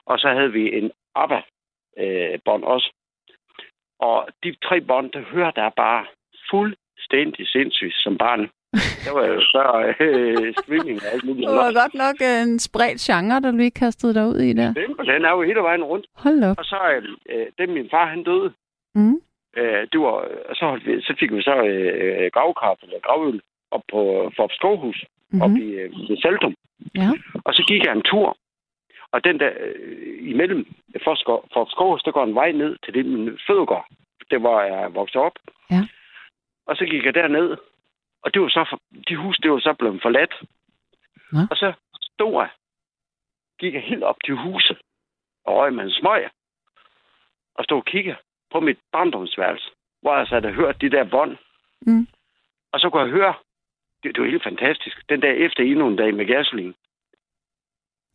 Og 0.06 0.20
så 0.20 0.28
havde 0.30 0.52
vi 0.52 0.78
en 0.78 0.92
ABBA-bånd 1.16 2.64
også. 2.64 2.94
Og 4.00 4.28
de 4.44 4.56
tre 4.64 4.82
bånd, 4.82 5.12
der 5.12 5.22
hører 5.22 5.52
der 5.52 5.70
bare 5.70 6.06
fuldstændig 6.50 7.48
sindssygt 7.48 7.96
som 7.96 8.18
barn. 8.18 8.50
Der 9.06 9.14
var 9.18 9.26
jo 9.34 9.42
så 9.42 9.64
øh, 10.00 10.54
streaming 10.62 10.98
og 11.06 11.08
alt 11.14 11.24
muligt. 11.24 11.48
det 11.48 11.56
var 11.56 11.74
godt 11.82 11.96
nok 12.04 12.16
øh, 12.30 12.42
en 12.48 12.60
spredt 12.60 13.00
genre, 13.08 13.40
der 13.42 13.52
du 13.52 13.58
lige 13.58 13.80
kastede 13.84 14.14
dig 14.14 14.26
ud 14.28 14.40
i 14.50 14.54
der. 14.54 14.74
Den, 15.14 15.26
er 15.26 15.32
jo 15.32 15.42
hele 15.42 15.60
vejen 15.60 15.84
rundt. 15.84 16.06
Hold 16.16 16.44
op. 16.44 16.58
Og 16.60 16.66
så, 16.66 16.80
øh, 16.96 17.04
øh, 17.30 17.48
den 17.60 17.74
min 17.74 17.88
far, 17.92 18.06
han 18.06 18.24
døde. 18.24 18.54
Mm. 18.96 19.18
Øh, 19.58 19.88
det 19.92 20.00
var, 20.00 20.16
og 20.50 20.56
så, 20.60 20.80
vi, 20.86 21.02
så 21.02 21.16
fik 21.20 21.32
vi 21.34 21.42
så 21.42 21.56
øh, 21.64 22.32
gravkaffe 22.34 22.84
eller 22.86 23.00
gravøl 23.00 23.42
op 23.72 23.84
på 23.92 24.32
Forbes 24.36 24.56
Skovhus, 24.56 25.00
mm-hmm. 25.06 25.42
op 25.42 25.50
Mm-hmm. 25.50 25.68
i, 25.68 26.12
øh, 26.12 26.18
Saltum. 26.22 26.56
Ja. 26.96 27.10
Og 27.46 27.54
så 27.54 27.64
gik 27.68 27.86
jeg 27.86 27.94
en 27.96 28.02
tur, 28.12 28.38
og 29.12 29.24
den 29.24 29.40
der 29.40 29.52
øh, 29.60 30.30
imellem 30.32 30.66
Forbes 31.04 31.72
Skovhus, 31.72 32.04
der 32.04 32.12
går 32.12 32.24
en 32.24 32.36
vej 32.36 32.52
ned 32.52 32.76
til 32.84 32.94
det 32.94 33.06
min 33.06 33.40
fødegård. 33.48 33.88
Det 34.32 34.44
var 34.44 34.64
jeg 34.64 34.94
vokset 34.94 35.22
op. 35.22 35.36
Ja. 35.72 35.82
Og 36.68 36.76
så 36.78 36.86
gik 36.86 37.06
jeg 37.06 37.14
derned, 37.16 37.58
og 38.24 38.34
det 38.34 38.42
var 38.42 38.50
så 38.50 38.66
for, 38.70 38.80
de 39.08 39.16
hus, 39.16 39.38
det 39.38 39.52
var 39.52 39.60
så 39.60 39.74
blevet 39.80 40.02
forladt. 40.02 40.34
Nå. 41.32 41.40
Og 41.52 41.58
så 41.58 41.74
stod 42.02 42.34
jeg, 42.42 42.50
gik 43.60 43.74
jeg 43.74 43.82
helt 43.84 44.04
op 44.04 44.18
til 44.26 44.36
huset, 44.36 44.78
og 45.46 45.56
røg 45.58 45.74
med 45.74 45.84
en 45.84 45.92
smøg, 45.92 46.30
og 47.56 47.64
stod 47.64 47.78
og 47.78 47.86
kiggede 47.86 48.18
på 48.52 48.60
mit 48.60 48.80
barndomsværelse, 48.92 49.72
hvor 50.02 50.18
jeg 50.18 50.28
så 50.28 50.40
havde 50.40 50.54
hørt 50.54 50.82
de 50.82 50.90
der 50.90 51.04
bånd. 51.04 51.38
Mm. 51.82 52.08
Og 52.72 52.80
så 52.80 52.90
kunne 52.90 53.04
jeg 53.04 53.12
høre, 53.12 53.34
det, 54.04 54.16
det 54.16 54.24
var 54.24 54.30
helt 54.30 54.44
fantastisk, 54.44 55.10
den 55.10 55.22
der 55.22 55.32
efter 55.32 55.64
endnu 55.64 55.88
en 55.88 55.96
dag 55.96 56.14
med 56.16 56.26
gasolin. 56.26 56.74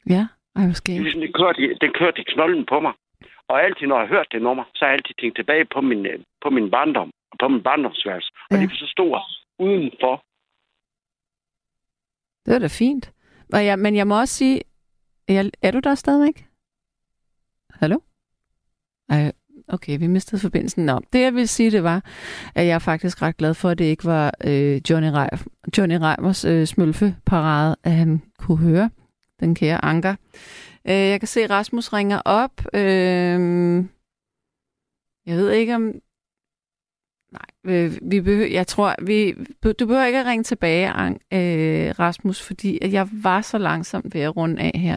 Ja, 0.06 0.26
ej, 0.56 0.64
hvor 0.64 0.72
skægt. 0.72 1.02
ligesom, 1.02 1.20
det, 1.20 1.34
kørte, 1.34 1.74
den 1.80 1.92
kørte 1.92 2.20
i 2.20 2.24
knolden 2.24 2.66
på 2.66 2.80
mig. 2.80 2.92
Og 3.48 3.62
altid, 3.62 3.86
når 3.86 3.96
jeg 3.98 4.08
har 4.08 4.14
hørt 4.16 4.32
det 4.32 4.42
nummer, 4.42 4.64
så 4.74 4.78
har 4.84 4.86
jeg 4.86 4.94
altid 4.94 5.14
tænkt 5.14 5.36
tilbage 5.36 5.64
på 5.64 5.80
min, 5.80 6.06
øh, 6.06 6.18
på 6.40 6.50
min 6.50 6.70
barndom, 6.70 7.10
og 7.30 7.38
på 7.38 7.48
min 7.48 7.62
barndomsværelse. 7.62 8.30
Og 8.50 8.56
Ja. 8.56 8.56
ja. 8.56 8.62
det 8.66 8.78
så 8.78 8.86
stod 8.86 9.08
jeg 9.08 9.22
udenfor. 9.58 10.22
Det 12.46 12.54
er 12.54 12.58
da 12.58 12.66
fint. 12.66 13.12
Og 13.52 13.66
jeg, 13.66 13.78
men 13.78 13.96
jeg 13.96 14.06
må 14.06 14.20
også 14.20 14.34
sige, 14.34 14.62
er, 15.28 15.50
er 15.62 15.70
du 15.70 15.78
der 15.78 15.94
stadigvæk? 15.94 16.46
Hallo? 17.70 17.98
Ej, 19.08 19.32
okay, 19.68 19.98
vi 19.98 20.06
mistede 20.06 20.40
forbindelsen. 20.40 20.86
Nå, 20.86 21.00
det 21.12 21.20
jeg 21.20 21.34
vil 21.34 21.48
sige, 21.48 21.70
det 21.70 21.82
var, 21.82 22.04
at 22.54 22.66
jeg 22.66 22.74
er 22.74 22.78
faktisk 22.78 23.22
ret 23.22 23.36
glad 23.36 23.54
for, 23.54 23.68
at 23.68 23.78
det 23.78 23.84
ikke 23.84 24.04
var 24.04 24.34
øh, 24.44 24.80
Johnny, 24.90 25.08
Reif, 25.08 25.46
Johnny 25.78 25.96
Reimers 26.00 26.44
øh, 26.44 26.66
smølfeparade, 26.66 27.76
at 27.82 27.92
han 27.92 28.22
kunne 28.38 28.58
høre 28.58 28.90
den 29.40 29.54
kære 29.54 29.84
Anker. 29.84 30.16
Øh, 30.84 30.94
jeg 30.94 31.20
kan 31.20 31.28
se, 31.28 31.40
at 31.40 31.50
Rasmus 31.50 31.92
ringer 31.92 32.20
op. 32.24 32.74
Øh, 32.74 33.84
jeg 35.26 35.36
ved 35.36 35.50
ikke 35.50 35.74
om... 35.74 35.94
Nej, 37.37 37.75
øh, 37.75 37.99
vi 38.03 38.20
behøver, 38.20 38.46
jeg 38.46 38.66
tror, 38.66 38.94
vi, 39.03 39.35
du 39.62 39.87
behøver 39.87 40.05
ikke 40.05 40.18
at 40.18 40.27
ringe 40.27 40.44
tilbage, 40.44 40.89
Ang, 40.89 41.20
øh, 41.32 41.95
Rasmus, 41.99 42.43
fordi 42.43 42.78
at 42.82 42.93
jeg 42.93 43.09
var 43.12 43.41
så 43.41 43.59
langsomt 43.59 44.14
ved 44.14 44.20
at 44.20 44.37
runde 44.37 44.62
af 44.62 44.80
her. 44.80 44.97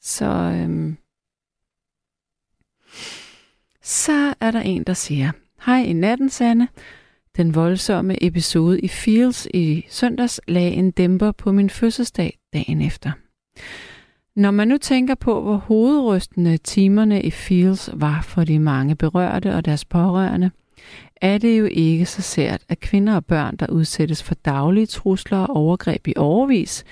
Så, 0.00 0.26
øhm, 0.26 0.96
så 3.82 4.34
er 4.40 4.50
der 4.50 4.60
en, 4.60 4.82
der 4.84 4.94
siger, 4.94 5.30
Hej 5.66 5.82
i 5.82 5.92
natten, 5.92 6.30
Sanne. 6.30 6.68
Den 7.36 7.54
voldsomme 7.54 8.24
episode 8.24 8.80
i 8.80 8.88
Fields 8.88 9.46
i 9.54 9.86
søndags 9.88 10.40
lagde 10.48 10.70
en 10.70 10.90
dæmper 10.90 11.32
på 11.32 11.52
min 11.52 11.70
fødselsdag 11.70 12.38
dagen 12.52 12.82
efter. 12.82 13.12
Når 14.36 14.50
man 14.50 14.68
nu 14.68 14.78
tænker 14.78 15.14
på, 15.14 15.42
hvor 15.42 15.56
hovedrystende 15.56 16.56
timerne 16.56 17.22
i 17.22 17.30
Fields 17.30 17.90
var 17.92 18.22
for 18.22 18.44
de 18.44 18.58
mange 18.58 18.96
berørte 18.96 19.54
og 19.54 19.64
deres 19.64 19.84
pårørende, 19.84 20.50
er 21.20 21.38
det 21.38 21.58
jo 21.58 21.64
ikke 21.64 22.06
så 22.06 22.22
sært, 22.22 22.62
at 22.68 22.80
kvinder 22.80 23.14
og 23.14 23.24
børn, 23.24 23.56
der 23.56 23.66
udsættes 23.70 24.22
for 24.22 24.34
daglige 24.34 24.86
trusler 24.86 25.38
og 25.38 25.56
overgreb 25.56 26.08
i 26.08 26.12
overvis, 26.16 26.84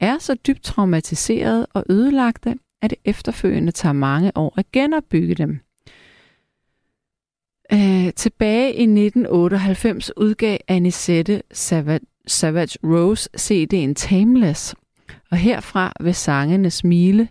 er 0.00 0.18
så 0.18 0.34
dybt 0.34 0.62
traumatiseret 0.62 1.66
og 1.74 1.84
ødelagte, 1.90 2.54
at 2.82 2.90
det 2.90 2.98
efterfølgende 3.04 3.72
tager 3.72 3.92
mange 3.92 4.32
år 4.34 4.54
at 4.56 4.72
genopbygge 4.72 5.34
dem. 5.34 5.60
Øh, 7.72 8.12
tilbage 8.16 8.74
i 8.74 8.82
1998 8.82 10.16
udgav 10.16 10.58
Anisette 10.68 11.42
Savage, 11.52 12.06
Savage 12.26 12.78
Rose 12.84 13.30
CD'en 13.38 13.94
Tameless, 13.94 14.74
og 15.30 15.36
herfra 15.36 15.92
vil 16.00 16.14
sangene 16.14 16.70
smile, 16.70 17.28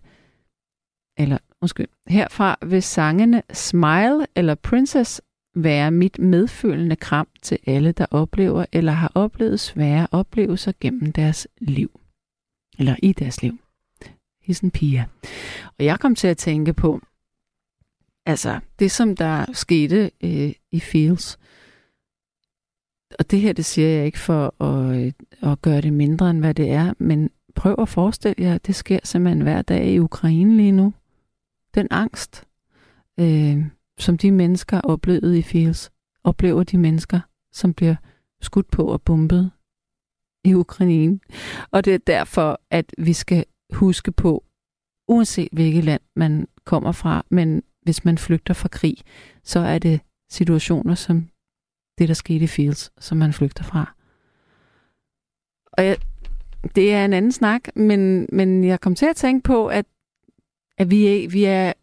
eller 1.18 1.38
undskyld, 1.62 1.88
herfra 2.08 2.58
vil 2.66 2.84
sangene 2.84 3.42
Smile 3.54 4.28
eller 4.36 4.56
Princess 4.56 5.22
være 5.56 5.92
mit 5.92 6.20
medfølende 6.20 6.96
kram 6.96 7.28
til 7.42 7.58
alle, 7.68 7.92
der 7.92 8.06
oplever 8.12 8.66
eller 8.72 8.92
har 8.92 9.12
oplevet 9.16 9.60
svære 9.60 10.08
oplevelser 10.12 10.72
gennem 10.80 11.12
deres 11.12 11.48
liv. 11.58 12.00
Eller 12.80 12.96
i 13.04 13.14
deres 13.14 13.42
liv. 13.42 13.60
Hissen 14.42 14.72
Pia. 14.72 15.06
Og 15.78 15.86
jeg 15.86 16.00
kom 16.00 16.16
til 16.16 16.28
at 16.28 16.38
tænke 16.38 16.74
på, 16.74 17.02
altså 18.26 18.60
det 18.80 18.92
som 18.92 19.16
der 19.16 19.46
skete 19.54 20.12
øh, 20.22 20.54
i 20.72 20.80
Fields, 20.80 21.40
og 23.20 23.32
det 23.32 23.40
her, 23.42 23.54
det 23.54 23.66
siger 23.66 23.88
jeg 23.88 24.06
ikke 24.06 24.20
for 24.20 24.64
at, 24.64 25.06
øh, 25.06 25.14
at 25.52 25.62
gøre 25.62 25.82
det 25.82 25.94
mindre, 25.94 26.30
end 26.30 26.40
hvad 26.40 26.54
det 26.54 26.72
er, 26.72 26.94
men 26.98 27.30
prøv 27.56 27.76
at 27.80 27.90
forestille 27.90 28.36
jer, 28.38 28.58
det 28.58 28.76
sker 28.76 29.00
simpelthen 29.04 29.42
hver 29.42 29.62
dag 29.62 29.88
i 29.88 30.00
Ukraine 30.00 30.58
lige 30.58 30.72
nu. 30.72 30.94
Den 31.76 31.88
angst, 31.92 32.44
øh, 33.20 33.66
som 34.00 34.18
de 34.18 34.32
mennesker 34.32 34.82
oplevede 34.82 35.40
i 35.40 35.42
Fields, 35.42 35.92
oplever 36.24 36.64
de 36.64 36.78
mennesker, 36.78 37.20
som 37.52 37.74
bliver 37.74 37.96
skudt 38.42 38.72
på 38.72 38.86
og 38.86 39.02
bombet 39.02 39.52
i 40.46 40.54
Ukraine. 40.54 41.20
Og 41.72 41.86
det 41.86 41.94
er 41.94 41.98
derfor, 41.98 42.62
at 42.72 42.94
vi 42.98 43.14
skal 43.14 43.46
huske 43.74 44.12
på, 44.12 44.44
uanset 45.08 45.50
hvilket 45.52 45.84
land 45.84 46.02
man 46.16 46.48
kommer 46.66 46.92
fra, 46.92 47.26
men 47.30 47.64
hvis 47.82 48.06
man 48.06 48.18
flygter 48.18 48.54
fra 48.54 48.70
krig, 48.70 48.98
så 49.44 49.60
er 49.60 49.80
det 49.80 50.02
situationer 50.30 50.96
som 50.96 51.28
det, 51.98 52.08
der 52.08 52.14
skete 52.14 52.44
i 52.44 52.48
Fields, 52.48 52.92
som 53.00 53.18
man 53.18 53.34
flygter 53.34 53.64
fra. 53.64 53.96
Og 55.74 55.86
jeg, 55.86 55.98
det 56.76 56.94
er 56.94 57.06
en 57.06 57.14
anden 57.14 57.32
snak, 57.32 57.76
men, 57.76 58.30
men 58.32 58.64
jeg 58.64 58.82
kom 58.82 58.96
til 58.96 59.06
at 59.06 59.16
tænke 59.16 59.44
på, 59.44 59.68
at, 59.68 59.86
at 60.78 60.92
vi, 60.92 61.08
er, 61.08 61.30
vi, 61.30 61.44
er, 61.44 61.74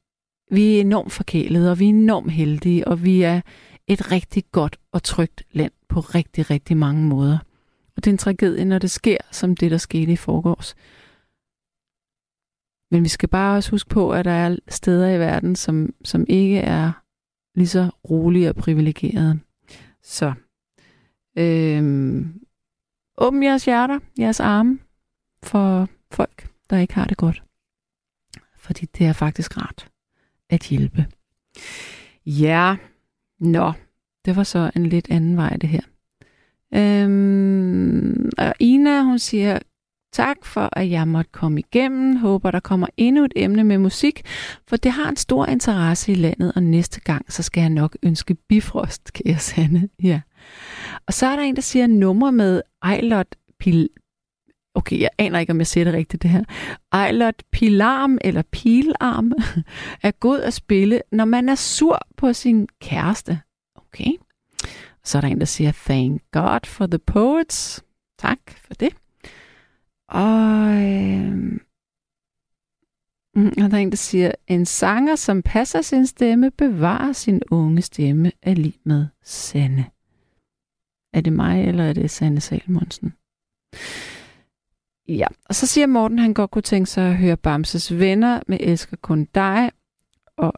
vi 0.51 0.77
er 0.77 0.81
enormt 0.81 1.13
forkælede, 1.13 1.71
og 1.71 1.79
vi 1.79 1.85
er 1.85 1.89
enormt 1.89 2.33
heldige, 2.33 2.89
og 2.89 3.05
vi 3.05 3.23
er 3.23 3.41
et 3.87 4.13
rigtig 4.13 4.45
godt 4.53 4.79
og 4.93 5.03
trygt 5.03 5.43
land 5.53 5.73
på 5.89 6.01
rigtig, 6.01 6.51
rigtig 6.51 6.77
mange 6.77 7.03
måder. 7.03 7.39
Og 7.97 8.05
det 8.05 8.07
er 8.07 8.15
en 8.15 8.19
tragedie, 8.19 8.65
når 8.65 8.79
det 8.79 8.91
sker, 8.91 9.19
som 9.31 9.57
det, 9.57 9.71
der 9.71 9.77
skete 9.77 10.13
i 10.13 10.17
forgårs. 10.17 10.75
Men 12.91 13.03
vi 13.03 13.09
skal 13.09 13.29
bare 13.29 13.57
også 13.57 13.71
huske 13.71 13.91
på, 13.91 14.13
at 14.13 14.25
der 14.25 14.31
er 14.31 14.57
steder 14.69 15.11
i 15.11 15.19
verden, 15.19 15.57
som, 15.57 15.95
som 16.05 16.25
ikke 16.29 16.59
er 16.59 16.93
lige 17.55 17.69
så 17.69 17.91
rolige 18.11 18.49
og 18.49 18.57
privilegerede. 18.57 19.41
Så 20.03 20.33
øhm, 21.39 22.41
åbn 23.19 23.43
jeres 23.43 23.65
hjerter, 23.65 23.99
jeres 24.19 24.41
arme 24.41 24.79
for 25.43 25.89
folk, 26.11 26.51
der 26.71 26.79
ikke 26.79 26.95
har 26.95 27.05
det 27.05 27.17
godt. 27.17 27.43
Fordi 28.57 28.87
det 28.87 29.07
er 29.07 29.13
faktisk 29.13 29.57
rart 29.57 29.91
at 30.51 30.63
hjælpe. 30.63 31.07
Ja, 32.27 32.77
nå, 33.41 33.73
det 34.25 34.37
var 34.37 34.43
så 34.43 34.71
en 34.77 34.87
lidt 34.87 35.11
anden 35.11 35.37
vej 35.37 35.57
det 35.57 35.69
her. 35.69 35.81
Øhm, 36.75 38.31
og 38.39 38.55
Ina, 38.61 39.03
hun 39.03 39.19
siger, 39.19 39.59
tak 40.13 40.45
for, 40.45 40.69
at 40.73 40.91
jeg 40.91 41.09
måtte 41.09 41.31
komme 41.33 41.61
igennem. 41.61 42.17
Håber, 42.17 42.51
der 42.51 42.61
kommer 42.61 42.87
endnu 42.97 43.25
et 43.25 43.33
emne 43.37 43.65
med 43.65 43.79
musik, 43.79 44.23
for 44.69 44.77
det 44.77 44.93
har 44.93 45.09
en 45.09 45.17
stor 45.17 45.47
interesse 45.47 46.13
i 46.13 46.15
landet, 46.15 46.53
og 46.57 46.63
næste 46.63 47.01
gang, 47.01 47.33
så 47.33 47.43
skal 47.43 47.61
jeg 47.61 47.71
nok 47.71 47.97
ønske 48.03 48.35
bifrost, 48.35 49.13
kære 49.13 49.39
Sande. 49.39 49.89
Ja. 50.03 50.21
Og 51.07 51.13
så 51.13 51.27
er 51.27 51.37
der 51.37 51.43
en, 51.43 51.57
der 51.57 51.63
siger 51.63 51.87
nummer 51.87 52.31
med 52.31 52.63
Eilert 52.87 53.37
Pil... 53.59 53.89
Okay, 54.77 55.01
jeg 55.01 55.11
aner 55.19 55.39
ikke, 55.39 55.53
om 55.53 55.59
jeg 55.59 55.67
siger 55.67 55.85
det 55.85 55.95
rigtigt, 55.95 56.23
det 56.23 56.31
her. 56.31 56.45
Eilert 57.07 57.43
Pilarm 57.51 58.19
eller 58.21 58.43
Pilarm 58.43 59.33
er 60.09 60.11
god 60.11 60.41
at 60.41 60.55
spille, 60.55 61.03
når 61.13 61.25
man 61.25 61.49
er 61.49 61.55
sur 61.55 61.99
på 62.17 62.33
sin 62.33 62.69
kæreste. 62.81 63.41
Okay. 63.77 64.11
Så 65.05 65.19
er 65.19 65.21
der 65.21 65.29
en, 65.29 65.39
der 65.39 65.47
siger, 65.47 65.73
thank 65.73 66.23
God 66.33 66.67
for 66.67 66.87
the 66.87 66.99
poets. 66.99 67.85
Tak 68.19 68.39
for 68.51 68.75
det. 68.75 68.97
Og, 70.09 70.83
øh, 70.83 71.59
og 73.37 73.71
der 73.71 73.77
er 73.77 73.83
en, 73.83 73.91
der 73.91 73.97
siger, 73.97 74.33
en 74.47 74.67
sanger, 74.67 75.17
som 75.17 75.43
passer 75.43 75.83
sin 75.83 76.07
stemme, 76.07 76.51
bevarer 76.51 77.13
sin 77.13 77.43
unge 77.51 77.83
stemme, 77.83 78.33
er 78.43 78.55
lige 78.55 78.81
med 78.85 79.07
Sande. 79.23 79.85
Er 81.13 81.21
det 81.21 81.33
mig, 81.33 81.65
eller 81.65 81.85
er 81.85 81.93
det 81.93 82.11
Sande 82.11 82.41
Salmonsen? 82.41 83.15
Ja, 85.09 85.27
og 85.45 85.55
så 85.55 85.67
siger 85.67 85.87
Morten, 85.87 86.19
han 86.19 86.35
godt 86.35 86.51
kunne 86.51 86.63
tænke 86.63 86.91
sig 86.91 87.09
at 87.09 87.17
høre 87.17 87.37
Bamses 87.37 87.99
venner 87.99 88.41
med 88.47 88.59
Elsker 88.61 88.97
kun 88.97 89.25
dig. 89.35 89.71
Og 90.37 90.53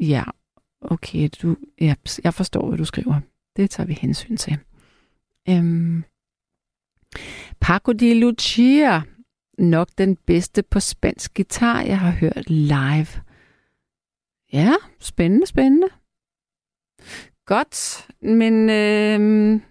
ja, 0.00 0.24
okay, 0.80 1.28
du, 1.42 1.56
ja, 1.80 1.94
jeg 2.24 2.34
forstår, 2.34 2.68
hvad 2.68 2.78
du 2.78 2.84
skriver. 2.84 3.20
Det 3.56 3.70
tager 3.70 3.86
vi 3.86 3.92
hensyn 3.92 4.36
til. 4.36 4.58
Øhm, 5.48 6.04
Paco 7.60 7.92
de 7.92 8.20
Lucia, 8.20 9.02
nok 9.58 9.88
den 9.98 10.16
bedste 10.16 10.62
på 10.62 10.80
spansk 10.80 11.34
guitar, 11.34 11.80
jeg 11.80 11.98
har 11.98 12.10
hørt 12.10 12.50
live. 12.50 13.06
Ja, 14.52 14.74
spændende, 15.00 15.46
spændende. 15.46 15.88
Godt, 17.46 18.06
men 18.22 18.70
øhm, 18.70 19.62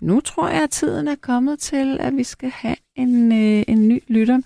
nu 0.00 0.20
tror 0.20 0.48
jeg, 0.48 0.62
at 0.62 0.70
tiden 0.70 1.08
er 1.08 1.14
kommet 1.20 1.58
til, 1.58 2.00
at 2.00 2.16
vi 2.16 2.24
skal 2.24 2.50
have 2.50 2.76
en, 2.94 3.32
øh, 3.32 3.64
en 3.68 3.88
ny 3.88 4.02
lytter. 4.08 4.40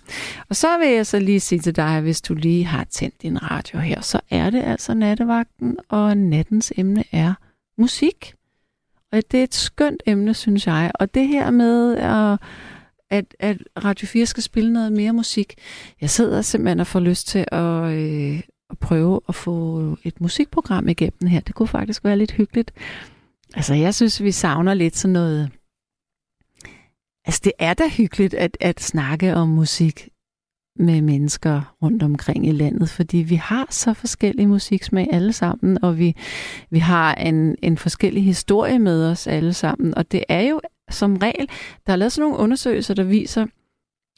Og 0.49 0.55
så 0.55 0.77
vil 0.77 0.89
jeg 0.89 1.05
så 1.05 1.19
lige 1.19 1.39
sige 1.39 1.59
til 1.59 1.75
dig, 1.75 2.01
hvis 2.01 2.21
du 2.21 2.33
lige 2.33 2.65
har 2.65 2.83
tændt 2.83 3.21
din 3.21 3.51
radio 3.51 3.79
her, 3.79 4.01
så 4.01 4.19
er 4.29 4.49
det 4.49 4.61
altså 4.61 4.93
nattevagten, 4.93 5.77
og 5.89 6.17
nattens 6.17 6.73
emne 6.77 7.03
er 7.11 7.33
musik. 7.77 8.33
Og 9.11 9.21
det 9.31 9.39
er 9.39 9.43
et 9.43 9.55
skønt 9.55 10.03
emne, 10.05 10.33
synes 10.33 10.67
jeg. 10.67 10.91
Og 10.95 11.13
det 11.13 11.27
her 11.27 11.51
med, 11.51 11.97
at, 11.97 12.39
at, 13.09 13.35
at 13.39 13.57
Radio 13.83 14.07
4 14.07 14.25
skal 14.25 14.43
spille 14.43 14.73
noget 14.73 14.91
mere 14.91 15.13
musik, 15.13 15.53
jeg 16.01 16.09
sidder 16.09 16.41
simpelthen 16.41 16.79
og 16.79 16.87
får 16.87 16.99
lyst 16.99 17.27
til 17.27 17.45
at, 17.51 17.83
øh, 17.83 18.41
at 18.69 18.79
prøve 18.79 19.19
at 19.29 19.35
få 19.35 19.97
et 20.03 20.21
musikprogram 20.21 20.87
igennem 20.87 21.27
her. 21.27 21.39
Det 21.39 21.55
kunne 21.55 21.67
faktisk 21.67 22.03
være 22.03 22.17
lidt 22.17 22.31
hyggeligt. 22.31 22.71
Altså, 23.55 23.73
jeg 23.73 23.95
synes, 23.95 24.23
vi 24.23 24.31
savner 24.31 24.73
lidt 24.73 24.97
sådan 24.97 25.13
noget... 25.13 25.51
Altså, 27.25 27.41
det 27.43 27.53
er 27.59 27.73
da 27.73 27.89
hyggeligt 27.89 28.33
at, 28.33 28.57
at 28.59 28.81
snakke 28.81 29.35
om 29.35 29.49
musik 29.49 30.09
med 30.75 31.01
mennesker 31.01 31.75
rundt 31.81 32.03
omkring 32.03 32.47
i 32.47 32.51
landet, 32.51 32.89
fordi 32.89 33.17
vi 33.17 33.35
har 33.35 33.67
så 33.69 33.93
forskellige 33.93 34.47
musiksmag 34.47 35.07
alle 35.11 35.33
sammen, 35.33 35.83
og 35.83 35.97
vi, 35.97 36.15
vi 36.69 36.79
har 36.79 37.15
en, 37.15 37.55
en 37.61 37.77
forskellig 37.77 38.25
historie 38.25 38.79
med 38.79 39.11
os 39.11 39.27
alle 39.27 39.53
sammen. 39.53 39.95
Og 39.95 40.11
det 40.11 40.23
er 40.29 40.41
jo 40.41 40.61
som 40.89 41.17
regel, 41.17 41.49
der 41.87 41.93
er 41.93 41.97
lavet 41.97 42.11
sådan 42.11 42.29
nogle 42.29 42.43
undersøgelser, 42.43 42.93
der 42.93 43.03
viser, 43.03 43.45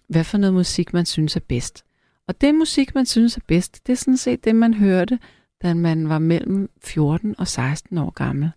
hvad 0.09 0.23
for 0.23 0.37
noget 0.37 0.53
musik 0.53 0.93
man 0.93 1.05
synes 1.05 1.35
er 1.35 1.39
bedst. 1.47 1.83
Og 2.27 2.41
det 2.41 2.55
musik, 2.55 2.95
man 2.95 3.05
synes 3.05 3.37
er 3.37 3.41
bedst, 3.47 3.87
det 3.87 3.93
er 3.93 3.97
sådan 3.97 4.17
set 4.17 4.45
det, 4.45 4.55
man 4.55 4.73
hørte, 4.73 5.19
da 5.63 5.73
man 5.73 6.09
var 6.09 6.19
mellem 6.19 6.69
14 6.83 7.35
og 7.37 7.47
16 7.47 7.97
år 7.97 8.09
gammel. 8.09 8.51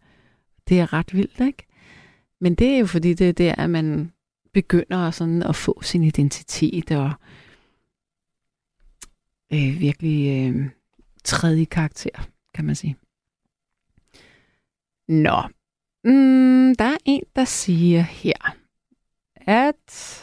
Det 0.69 0.81
er 0.81 0.93
ret 0.93 1.14
vildt, 1.14 1.41
ikke? 1.41 1.67
Men 2.41 2.55
det 2.55 2.75
er 2.75 2.79
jo 2.79 2.87
fordi, 2.87 3.14
det 3.14 3.29
er 3.29 3.33
der, 3.33 3.55
at 3.55 3.71
man 3.71 4.12
begynder 4.53 5.11
sådan 5.11 5.43
at 5.43 5.57
få 5.57 5.83
sin 5.83 6.03
identitet 6.03 6.91
og 6.91 7.12
øh, 9.53 9.81
virkelig 9.81 10.49
øh, 10.55 10.71
tredje 11.25 11.64
karakter, 11.64 12.29
kan 12.55 12.64
man 12.64 12.75
sige. 12.75 12.97
Nå, 15.09 15.43
mm, 16.05 16.75
der 16.79 16.85
er 16.85 16.97
en, 17.05 17.23
der 17.37 17.45
siger 17.45 18.01
her, 18.01 18.57
at... 19.35 20.23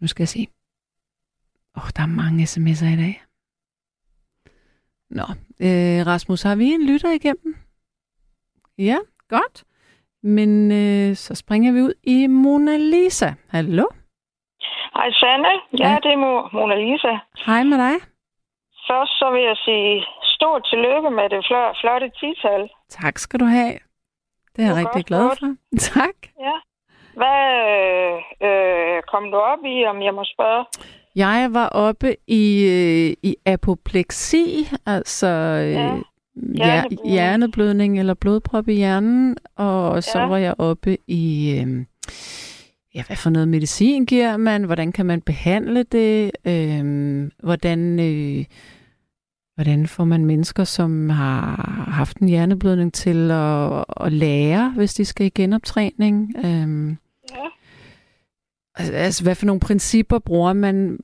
Nu 0.00 0.06
skal 0.06 0.22
jeg 0.22 0.28
se. 0.28 0.48
Åh, 1.76 1.84
oh, 1.84 1.90
der 1.96 2.02
er 2.02 2.06
mange 2.06 2.44
sms'er 2.44 2.86
i 2.86 2.96
dag. 2.96 3.22
Nå, 5.18 5.26
øh, 5.66 6.06
Rasmus, 6.06 6.42
har 6.42 6.56
vi 6.56 6.64
en 6.64 6.86
lytter 6.86 7.10
igennem? 7.10 7.56
Ja, 8.78 8.98
godt. 9.28 9.64
Men 10.22 10.50
øh, 10.72 11.16
så 11.16 11.34
springer 11.34 11.72
vi 11.72 11.80
ud 11.82 11.94
i 12.02 12.26
Mona 12.26 12.76
Lisa. 12.76 13.30
Hallo? 13.50 13.86
Hej 14.96 15.10
Sanne, 15.10 15.52
ja, 15.78 15.88
ja. 15.88 15.98
det 16.02 16.12
er 16.12 16.20
Mona 16.56 16.76
Lisa. 16.84 17.14
Hej 17.46 17.62
med 17.62 17.78
dig. 17.86 17.96
Først 18.88 19.12
så 19.20 19.30
vil 19.34 19.42
jeg 19.42 19.56
sige 19.56 20.04
stort 20.22 20.62
tillykke 20.70 21.10
med 21.10 21.26
det 21.34 21.40
flotte 21.80 22.08
tital. 22.20 22.70
Tak 22.88 23.18
skal 23.18 23.40
du 23.40 23.44
have. 23.44 23.78
Det 24.56 24.60
er 24.64 24.68
jeg 24.68 24.76
rigtig 24.76 25.04
glad 25.04 25.30
for. 25.38 25.48
tak. 25.94 26.16
Ja. 26.46 26.56
Hvad 27.20 27.42
øh, 28.48 29.02
kom 29.02 29.24
du 29.32 29.36
op 29.36 29.62
i, 29.64 29.84
om 29.84 30.02
jeg 30.02 30.14
må 30.14 30.24
spørge? 30.34 30.64
Jeg 31.14 31.48
var 31.52 31.68
oppe 31.68 32.16
i, 32.26 32.64
øh, 32.64 33.16
i 33.30 33.36
apopleksi, 33.46 34.68
altså 34.86 35.26
øh, 35.26 35.72
ja. 35.72 36.00
hjerneblødning. 36.54 37.10
hjerneblødning 37.12 37.98
eller 37.98 38.14
blodprop 38.14 38.68
i 38.68 38.74
hjernen, 38.74 39.36
og 39.56 40.02
så 40.02 40.18
ja. 40.18 40.26
var 40.26 40.36
jeg 40.36 40.54
oppe 40.58 40.98
i... 41.06 41.50
Øh, 41.50 41.84
ja, 42.94 43.02
hvad 43.06 43.16
for 43.16 43.30
noget 43.30 43.48
medicin 43.48 44.06
giver 44.06 44.36
man? 44.36 44.64
Hvordan 44.64 44.92
kan 44.92 45.06
man 45.06 45.20
behandle 45.20 45.82
det? 45.82 46.30
Øh, 46.44 47.30
hvordan, 47.42 48.00
øh, 48.00 48.44
hvordan 49.54 49.86
får 49.86 50.04
man 50.04 50.24
mennesker, 50.24 50.64
som 50.64 51.10
har 51.10 51.84
haft 51.92 52.16
en 52.16 52.28
hjerneblødning 52.28 52.92
til 52.94 53.30
at, 53.30 53.84
at 54.00 54.12
lære, 54.12 54.72
hvis 54.76 54.94
de 54.94 55.04
skal 55.04 55.26
i 55.26 55.30
genoptræning? 55.34 56.34
Øh, 56.44 56.88
Ja. 56.88 56.96
Altså, 58.78 58.94
altså, 58.94 59.24
hvad 59.24 59.34
for 59.34 59.46
nogle 59.46 59.60
principper 59.60 60.18
bruger 60.18 60.52
man? 60.52 60.98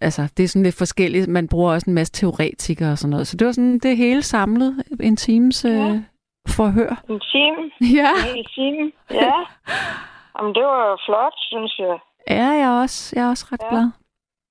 Altså, 0.00 0.28
det 0.36 0.42
er 0.44 0.48
sådan 0.48 0.62
lidt 0.62 0.74
forskelligt. 0.78 1.28
Man 1.28 1.48
bruger 1.48 1.72
også 1.72 1.90
en 1.90 1.94
masse 1.94 2.12
teoretikere 2.12 2.92
og 2.92 2.98
sådan 2.98 3.10
noget. 3.10 3.26
Så 3.26 3.36
det 3.36 3.46
var 3.46 3.52
sådan 3.52 3.78
det 3.78 3.96
hele 3.96 4.22
samlet. 4.22 4.82
En 5.00 5.16
times 5.16 5.64
øh, 5.64 5.72
Ja. 5.74 6.02
forhør. 6.48 7.02
En 7.10 7.20
time. 7.32 7.62
Ja, 7.98 8.10
En 8.10 8.34
hel 8.34 8.44
time. 8.54 8.92
Ja. 9.10 9.32
Jamen, 10.38 10.54
det 10.54 10.62
var 10.62 11.00
flot, 11.06 11.32
synes 11.50 11.78
jeg. 11.78 11.98
ja 12.30 12.46
jeg 12.46 12.60
er 12.60 12.80
også, 12.80 13.12
jeg 13.16 13.24
er 13.24 13.28
også 13.28 13.46
ret 13.52 13.60
Ja. 13.62 13.68
glad. 13.70 13.86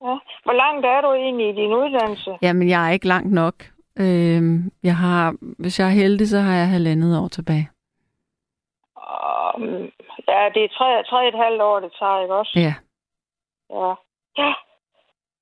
Ja. 0.04 0.16
Hvor 0.44 0.52
langt 0.62 0.86
er 0.86 1.00
du 1.00 1.12
egentlig 1.14 1.46
i 1.48 1.52
din 1.62 1.72
uddannelse? 1.82 2.30
Jamen, 2.42 2.68
jeg 2.68 2.86
er 2.88 2.90
ikke 2.92 3.08
langt 3.08 3.32
nok. 3.32 3.54
Øhm, 3.98 4.70
jeg 4.82 4.96
har, 4.96 5.34
hvis 5.58 5.78
jeg 5.80 5.86
er 5.86 5.92
heldig, 5.92 6.28
så 6.28 6.38
har 6.38 6.54
jeg 6.54 6.68
halvandet 6.68 7.18
år 7.18 7.28
tilbage. 7.28 7.68
Um, 9.10 9.62
ja, 10.28 10.40
det 10.54 10.62
er 10.64 10.76
tre, 10.78 10.88
tre 11.10 11.28
et 11.28 11.38
halvt 11.44 11.62
år, 11.62 11.80
det 11.80 11.92
tager, 11.98 12.22
ikke 12.22 12.34
også? 12.34 12.52
Ja. 12.66 12.74
Ja. 13.78 13.92
Ja. 14.38 14.52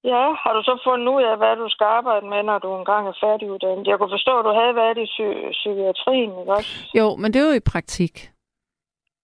Ja, 0.05 0.25
har 0.43 0.53
du 0.53 0.63
så 0.63 0.75
fundet 0.87 1.09
ud 1.15 1.23
af, 1.23 1.37
hvad 1.37 1.57
du 1.57 1.69
skal 1.69 1.85
arbejde 1.85 2.27
med, 2.27 2.43
når 2.43 2.59
du 2.59 2.79
engang 2.79 3.09
er 3.09 3.13
færdiguddannet? 3.21 3.87
Jeg 3.87 3.99
kunne 3.99 4.15
forstå, 4.17 4.39
at 4.39 4.45
du 4.45 4.53
havde 4.61 4.75
været 4.75 4.99
i 4.99 5.07
psy- 5.15 5.51
psykiatrien, 5.53 6.31
ikke 6.41 6.53
også? 6.53 6.91
Jo, 6.95 7.17
men 7.17 7.33
det 7.33 7.41
er 7.41 7.47
jo 7.47 7.57
i 7.63 7.71
praktik. 7.73 8.15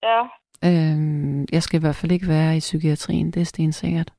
Ja. 0.03 0.20
Øhm, 0.68 1.40
jeg 1.53 1.62
skal 1.62 1.78
i 1.78 1.84
hvert 1.84 1.99
fald 2.01 2.12
ikke 2.12 2.28
være 2.28 2.57
i 2.57 2.59
psykiatrien, 2.68 3.30
det 3.30 3.40
er 3.40 3.45
stensikkert. 3.45 4.11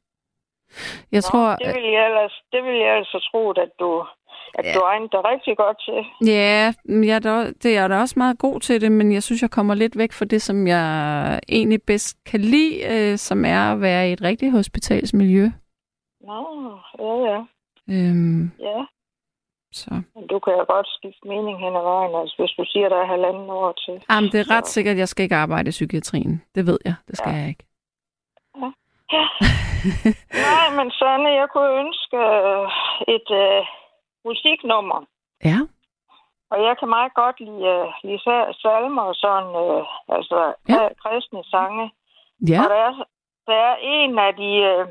Jeg 1.11 1.21
Nå, 1.23 1.27
tror, 1.29 1.47
det 1.55 1.75
vil 1.75 1.91
jeg 1.91 2.05
ellers, 2.05 2.35
det 2.51 2.63
vil 2.63 2.77
jeg 2.85 2.93
altså 2.97 3.29
tro, 3.31 3.51
at 3.51 3.71
du, 3.79 4.05
at 4.59 4.65
Ja. 4.65 4.73
du 4.73 4.79
egner 4.79 5.07
dig 5.07 5.21
rigtig 5.31 5.57
godt 5.57 5.77
til. 5.85 6.27
Ja, 6.31 6.73
jeg 6.87 7.15
er 7.15 7.19
da, 7.19 7.51
det 7.63 7.73
jeg 7.73 7.83
er 7.83 7.87
da 7.87 7.99
også 7.99 8.13
meget 8.17 8.39
god 8.39 8.59
til 8.59 8.81
det, 8.81 8.91
men 8.91 9.11
jeg 9.13 9.23
synes, 9.23 9.41
jeg 9.41 9.51
kommer 9.51 9.73
lidt 9.75 9.97
væk 9.97 10.11
fra 10.13 10.25
det, 10.25 10.41
som 10.41 10.67
jeg 10.67 11.39
egentlig 11.49 11.79
bedst 11.87 12.17
kan 12.25 12.39
lide, 12.39 12.73
øh, 12.93 13.17
som 13.17 13.45
er 13.45 13.71
at 13.73 13.81
være 13.81 14.09
i 14.09 14.13
et 14.13 14.21
rigtigt 14.21 14.51
hospitalsmiljø. 14.51 15.45
Nå, 16.21 16.39
ja, 16.99 17.13
ja. 17.31 17.39
Øhm, 17.89 18.51
Ja, 18.59 18.85
så. 19.71 19.89
men 20.15 20.27
du 20.27 20.39
kan 20.39 20.53
jo 20.53 20.65
godt 20.73 20.87
skifte 20.97 21.27
mening 21.27 21.57
hen 21.59 21.75
ad 21.75 21.83
vejen, 21.83 22.15
altså 22.21 22.35
hvis 22.39 22.51
du 22.59 22.63
siger, 22.67 22.89
der 22.89 22.97
er 23.01 23.05
halvanden 23.07 23.49
år 23.49 23.71
til. 23.71 24.03
Jamen, 24.11 24.29
det 24.31 24.39
er 24.39 24.51
ret 24.51 24.67
Så- 24.67 24.73
sikkert, 24.73 24.93
at 24.93 24.99
jeg 24.99 25.07
skal 25.07 25.23
ikke 25.23 25.35
arbejde 25.35 25.67
i 25.67 25.71
psykiatrien. 25.71 26.41
Det 26.55 26.67
ved 26.67 26.77
jeg, 26.85 26.93
det 27.07 27.17
skal 27.17 27.29
Ja. 27.29 27.35
ja. 27.35 27.41
jeg 27.41 27.49
ikke. 27.49 27.63
Ja. 28.61 28.71
Nej, 30.49 30.67
men 30.77 30.91
Sanne, 30.91 31.29
jeg 31.41 31.47
kunne 31.53 31.71
ønske 31.83 32.17
øh, 32.17 32.65
et 33.15 33.29
øh, 33.43 33.61
musiknummer. 34.25 34.99
Ja, 35.51 35.59
Og 36.51 36.57
jeg 36.67 36.73
kan 36.79 36.89
meget 36.97 37.13
godt 37.21 37.37
lide, 37.47 37.63
øh, 37.73 37.87
lide 38.07 38.21
sa- 38.27 38.51
salmer 38.63 39.01
og 39.11 39.15
sådan, 39.23 39.49
øh, 39.65 39.83
altså 40.17 40.39
Ja. 40.69 40.79
kristne 41.03 41.41
sange. 41.53 41.85
ja. 42.51 42.59
Og 42.63 42.69
der 42.73 42.79
er, 42.87 42.93
der 43.49 43.57
er 43.69 43.75
en 43.95 44.19
af 44.27 44.31
de, 44.41 44.51
øh, 44.71 44.85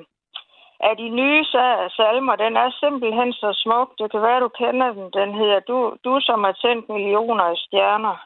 af 0.88 0.94
de 1.02 1.08
nye 1.20 1.40
sa- 1.52 1.88
salmer, 1.98 2.34
den 2.44 2.52
er 2.56 2.70
simpelthen 2.82 3.32
så 3.32 3.48
smuk. 3.62 3.88
Det 3.98 4.06
kan 4.10 4.22
være, 4.22 4.40
du 4.40 4.50
kender 4.62 4.88
den. 4.98 5.06
Den 5.20 5.30
hedder 5.40 5.60
Du, 5.70 5.78
du 6.04 6.12
som 6.20 6.44
har 6.44 6.52
tændt 6.64 6.88
millioner 6.88 7.44
af 7.44 7.56
stjerner. 7.56 8.16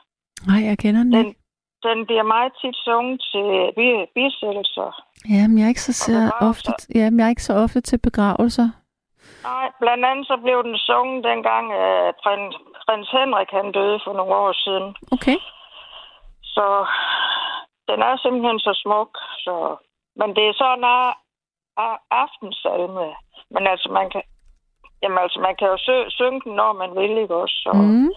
Nej, 0.49 0.61
jeg 0.69 0.79
kender 0.79 1.03
den 1.03 1.13
Den, 1.13 1.27
ikke. 1.27 1.41
den 1.83 2.07
bliver 2.07 2.23
meget 2.35 2.53
tit 2.61 2.77
sunget 2.89 3.21
til 3.33 3.47
bi- 3.77 4.07
bisættelser. 4.15 4.91
Jamen, 5.35 5.59
jeg 5.59 5.65
er 5.65 5.69
ikke 5.69 5.87
så, 5.89 5.93
så 5.93 6.13
ofte, 6.51 6.71
jamen, 6.95 7.19
jeg 7.21 7.27
er 7.27 7.31
ikke 7.35 7.43
så 7.51 7.55
ofte 7.65 7.81
til 7.81 7.99
begravelser. 7.99 8.69
Nej, 9.43 9.67
blandt 9.81 10.05
andet 10.05 10.27
så 10.27 10.37
blev 10.45 10.59
den 10.63 10.79
sunget 10.79 11.25
dengang, 11.25 11.73
at 11.73 12.15
prins, 12.23 12.55
prins 12.87 13.11
Henrik 13.11 13.51
han 13.51 13.73
døde 13.73 14.01
for 14.05 14.13
nogle 14.13 14.35
år 14.35 14.53
siden. 14.65 14.97
Okay. 15.13 15.39
Så 16.43 16.67
den 17.89 17.99
er 18.03 18.17
simpelthen 18.17 18.59
så 18.59 18.73
smuk. 18.83 19.11
Så... 19.45 19.77
Men 20.21 20.29
det 20.37 20.45
er 20.49 20.55
sådan 20.63 20.85
en 20.85 21.97
aftensalme. 22.11 23.07
Men 23.51 23.67
altså, 23.67 23.89
man 23.99 24.11
kan, 24.11 24.23
jamen, 25.03 25.19
altså, 25.19 25.39
man 25.41 25.55
kan 25.59 25.69
jo 25.69 25.77
sø- 25.87 26.11
synge 26.19 26.41
den, 26.45 26.53
når 26.53 26.73
man 26.73 26.91
vil, 26.95 27.19
ikke 27.23 27.35
også? 27.35 27.57
Så, 27.65 27.71
mm. 27.73 28.11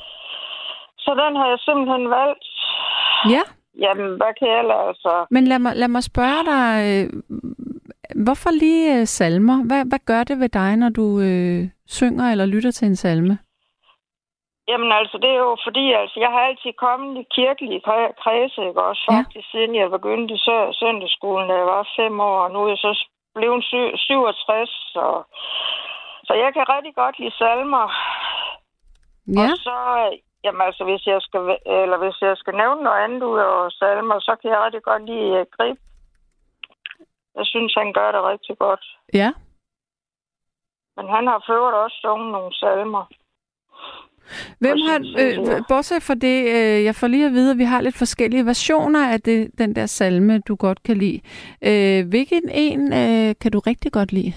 Så 0.97 1.11
den 1.21 1.35
har 1.35 1.47
jeg 1.47 1.59
simpelthen 1.59 2.09
valgt. 2.09 2.45
Ja, 3.33 3.43
Jamen, 3.79 4.09
hvad 4.19 4.33
kan 4.39 4.47
jeg? 4.47 4.87
Altså, 4.87 5.25
men 5.29 5.47
lad 5.47 5.59
mig, 5.59 5.75
lad 5.75 5.87
mig 5.87 6.03
spørge 6.03 6.43
dig, 6.53 6.67
øh, 6.87 7.05
hvorfor 8.25 8.49
lige 8.63 8.99
øh, 8.99 9.05
salmer? 9.17 9.57
Hvad, 9.67 9.81
hvad 9.89 9.99
gør 10.05 10.23
det 10.23 10.39
ved 10.39 10.49
dig, 10.49 10.71
når 10.77 10.89
du 10.89 11.05
øh, 11.27 11.61
synger 11.87 12.25
eller 12.31 12.45
lytter 12.45 12.71
til 12.71 12.85
en 12.87 12.95
salme? 12.95 13.37
Jamen 14.67 14.91
altså, 14.99 15.17
det 15.23 15.29
er 15.29 15.41
jo 15.47 15.57
fordi, 15.67 15.85
altså, 16.01 16.17
jeg 16.19 16.29
har 16.35 16.39
altid 16.49 16.73
kommet 16.85 17.11
i 17.21 17.25
kirkelige 17.37 17.81
kre- 17.87 18.15
kredse, 18.23 18.59
ikke 18.69 18.81
også? 18.89 19.03
Ja. 19.09 19.17
Faktisk 19.17 19.47
siden 19.51 19.75
jeg 19.75 19.89
begyndte 19.97 20.33
i 20.33 20.43
sø- 20.45 20.71
søndagsskolen, 20.81 21.49
da 21.49 21.55
jeg 21.61 21.65
var 21.75 21.87
fem 21.99 22.19
år, 22.19 22.39
og 22.45 22.51
nu 22.51 22.59
er 22.63 22.67
jeg 22.67 22.77
så 22.77 22.91
blevet 23.35 23.63
sy- 23.69 23.95
67, 23.95 24.69
så... 24.93 25.05
Så 26.27 26.33
jeg 26.43 26.53
kan 26.53 26.65
rigtig 26.75 26.95
godt 26.95 27.19
lide 27.19 27.37
salmer. 27.37 27.85
Ja, 29.37 29.47
Og 29.51 29.57
så, 29.67 29.75
jamen 30.43 30.61
altså, 30.67 30.83
hvis 30.89 31.03
jeg 31.11 31.19
skal, 31.27 31.39
eller 31.83 31.97
hvis 32.03 32.17
jeg 32.21 32.37
skal 32.37 32.55
nævne 32.61 32.81
noget 32.83 33.03
andet 33.03 33.23
ud 33.23 33.39
over 33.39 33.69
salmer, 33.69 34.19
så 34.19 34.33
kan 34.41 34.49
jeg 34.51 34.59
rigtig 34.65 34.83
godt 34.89 35.03
lide 35.09 35.31
uh, 35.39 35.45
Grib. 35.55 35.77
Jeg 37.35 37.45
synes, 37.45 37.73
han 37.77 37.93
gør 37.93 38.11
det 38.11 38.23
rigtig 38.23 38.57
godt. 38.57 38.83
ja. 39.13 39.31
Men 40.97 41.09
han 41.09 41.27
har 41.27 41.43
for 41.45 41.53
øvrigt 41.53 41.75
også 41.75 41.97
sunget 42.01 42.31
nogle 42.31 42.53
salmer. 42.55 43.05
Hvem 44.59 44.77
har, 44.87 44.99
øh, 45.21 45.61
bortset 45.69 46.03
fra 46.03 46.13
det, 46.13 46.37
øh, 46.55 46.83
jeg 46.83 46.95
får 46.95 47.07
lige 47.07 47.25
at 47.25 47.31
vide, 47.31 47.51
at 47.51 47.57
vi 47.57 47.63
har 47.63 47.81
lidt 47.81 47.97
forskellige 47.97 48.45
versioner 48.45 49.11
af 49.13 49.21
det, 49.21 49.51
den 49.57 49.75
der 49.75 49.85
salme, 49.85 50.39
du 50.39 50.55
godt 50.55 50.83
kan 50.83 50.97
lide. 50.97 51.19
Øh, 51.69 52.07
hvilken 52.09 52.49
en 52.49 52.81
øh, 52.93 53.35
kan 53.41 53.51
du 53.51 53.59
rigtig 53.59 53.91
godt 53.91 54.11
lide? 54.11 54.33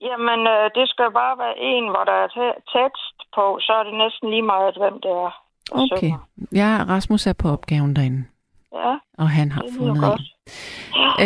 Jamen, 0.00 0.40
øh, 0.54 0.70
det 0.74 0.88
skal 0.88 1.10
bare 1.12 1.38
være 1.38 1.58
en, 1.58 1.84
hvor 1.92 2.04
der 2.04 2.16
er 2.24 2.28
te- 2.36 2.60
tekst 2.78 3.16
på, 3.34 3.58
så 3.60 3.72
er 3.72 3.82
det 3.84 3.94
næsten 3.94 4.30
lige 4.30 4.42
meget, 4.42 4.76
hvem 4.76 5.00
det 5.00 5.10
er. 5.10 5.32
Okay. 5.72 6.12
Ja, 6.52 6.70
Rasmus 6.88 7.26
er 7.26 7.32
på 7.42 7.48
opgaven 7.48 7.96
derinde, 7.96 8.24
Ja, 8.74 8.92
og 9.18 9.28
han 9.38 9.52
har 9.52 9.62
det 9.62 9.72
fundet 9.78 10.02
godt. 10.08 10.20
en. 10.20 10.30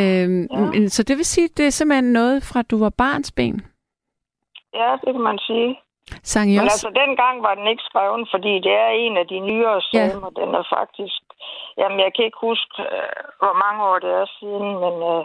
Øhm, 0.01 0.43
Ja. 0.53 0.59
men- 0.71 0.89
Så 0.97 1.03
det 1.03 1.17
vil 1.17 1.25
sige, 1.35 1.49
det 1.57 1.67
er 1.67 1.71
simpelthen 1.71 2.13
noget 2.13 2.39
fra, 2.49 2.63
du 2.63 2.77
var 2.85 2.93
barnsben? 2.99 3.55
Ja, 4.75 4.91
det 5.05 5.11
kan 5.15 5.25
man 5.31 5.39
sige. 5.49 5.71
Sang 6.33 6.47
I 6.51 6.57
Men 6.57 6.65
også? 6.65 6.75
altså, 6.75 6.91
dengang 7.03 7.37
var 7.47 7.55
den 7.59 7.67
ikke 7.73 7.83
skrevet, 7.91 8.29
fordi 8.35 8.53
det 8.67 8.75
er 8.87 8.91
en 9.05 9.15
af 9.23 9.27
de 9.33 9.39
nyere 9.51 9.81
salmer. 9.91 10.31
Den 10.41 10.51
er 10.61 10.65
faktisk... 10.77 11.21
Jamen, 11.81 11.99
jeg 12.05 12.11
kan 12.15 12.25
ikke 12.29 12.41
huske, 12.49 12.75
øh, 12.97 13.21
hvor 13.41 13.55
mange 13.65 13.81
år 13.91 13.99
det 14.05 14.13
er 14.23 14.27
siden, 14.39 14.69
men, 14.85 14.95
øh, 15.13 15.23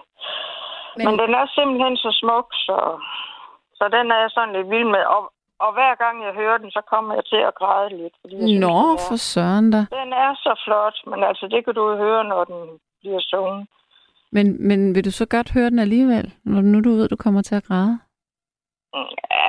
men... 0.97 1.03
men 1.05 1.15
den 1.23 1.31
er 1.41 1.45
simpelthen 1.57 1.95
så 2.05 2.09
smuk, 2.21 2.47
så, 2.67 2.77
så 3.77 3.83
den 3.95 4.05
er 4.15 4.19
jeg 4.23 4.31
sådan 4.35 4.55
lidt 4.55 4.69
vild 4.73 4.89
med. 4.95 5.03
Og, 5.15 5.21
og 5.65 5.69
hver 5.77 5.93
gang 6.03 6.15
jeg 6.25 6.33
hører 6.41 6.57
den, 6.57 6.71
så 6.71 6.81
kommer 6.91 7.11
jeg 7.17 7.25
til 7.25 7.41
at 7.49 7.55
græde 7.61 7.89
lidt. 8.01 8.15
Fordi 8.21 8.35
jeg 8.35 8.47
synes, 8.47 8.61
Nå, 8.65 8.75
er, 8.93 8.97
for 9.07 9.15
søren 9.31 9.71
da. 9.75 9.81
den 9.99 10.09
er 10.25 10.31
så 10.45 10.53
flot, 10.65 10.97
men 11.11 11.19
altså, 11.29 11.45
det 11.53 11.59
kan 11.65 11.73
du 11.73 11.83
jo 11.91 11.95
høre, 12.05 12.23
når 12.23 12.43
den 12.43 12.59
bliver 13.01 13.21
sunget. 13.33 13.67
Men, 14.35 14.45
men 14.67 14.95
vil 14.95 15.05
du 15.05 15.11
så 15.11 15.25
godt 15.35 15.49
høre 15.55 15.69
den 15.69 15.79
alligevel, 15.79 16.33
når 16.45 16.61
nu 16.61 16.77
du 16.87 16.91
ved, 16.97 17.07
du 17.09 17.15
kommer 17.25 17.41
til 17.41 17.55
at 17.55 17.63
græde? 17.69 17.99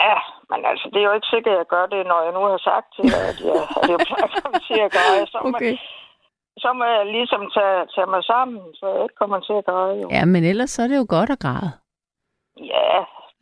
Ja, 0.06 0.16
men 0.50 0.60
altså, 0.70 0.86
det 0.92 0.98
er 1.00 1.08
jo 1.10 1.14
ikke 1.18 1.32
sikkert, 1.34 1.52
at 1.54 1.58
jeg 1.62 1.66
gør 1.74 1.86
det, 1.94 2.00
når 2.06 2.20
jeg 2.26 2.32
nu 2.38 2.42
har 2.52 2.60
sagt 2.70 2.86
til 2.96 3.04
dig, 3.14 3.22
at 3.32 3.38
jeg, 3.48 3.56
at 3.82 3.88
jeg 3.92 3.98
plejer 4.08 4.26
at 4.30 4.34
komme 4.42 4.60
til 4.68 4.78
at 4.86 4.90
græde. 4.96 5.22
Så, 5.32 5.38
må, 5.44 5.48
Okay. 5.56 5.74
så 6.62 6.68
må 6.78 6.84
jeg 6.84 7.06
ligesom 7.16 7.42
tage, 7.56 7.80
tage 7.94 8.06
mig 8.14 8.22
sammen, 8.32 8.62
så 8.78 8.84
jeg 8.94 9.02
ikke 9.02 9.18
kommer 9.22 9.40
til 9.40 9.52
at 9.60 9.64
græde. 9.64 9.94
Jo. 10.02 10.06
Ja, 10.16 10.24
men 10.24 10.44
ellers 10.44 10.70
så 10.70 10.82
er 10.82 10.88
det 10.88 10.96
jo 11.02 11.06
godt 11.16 11.30
at 11.36 11.38
græde. 11.44 11.70
Ja, 12.74 12.90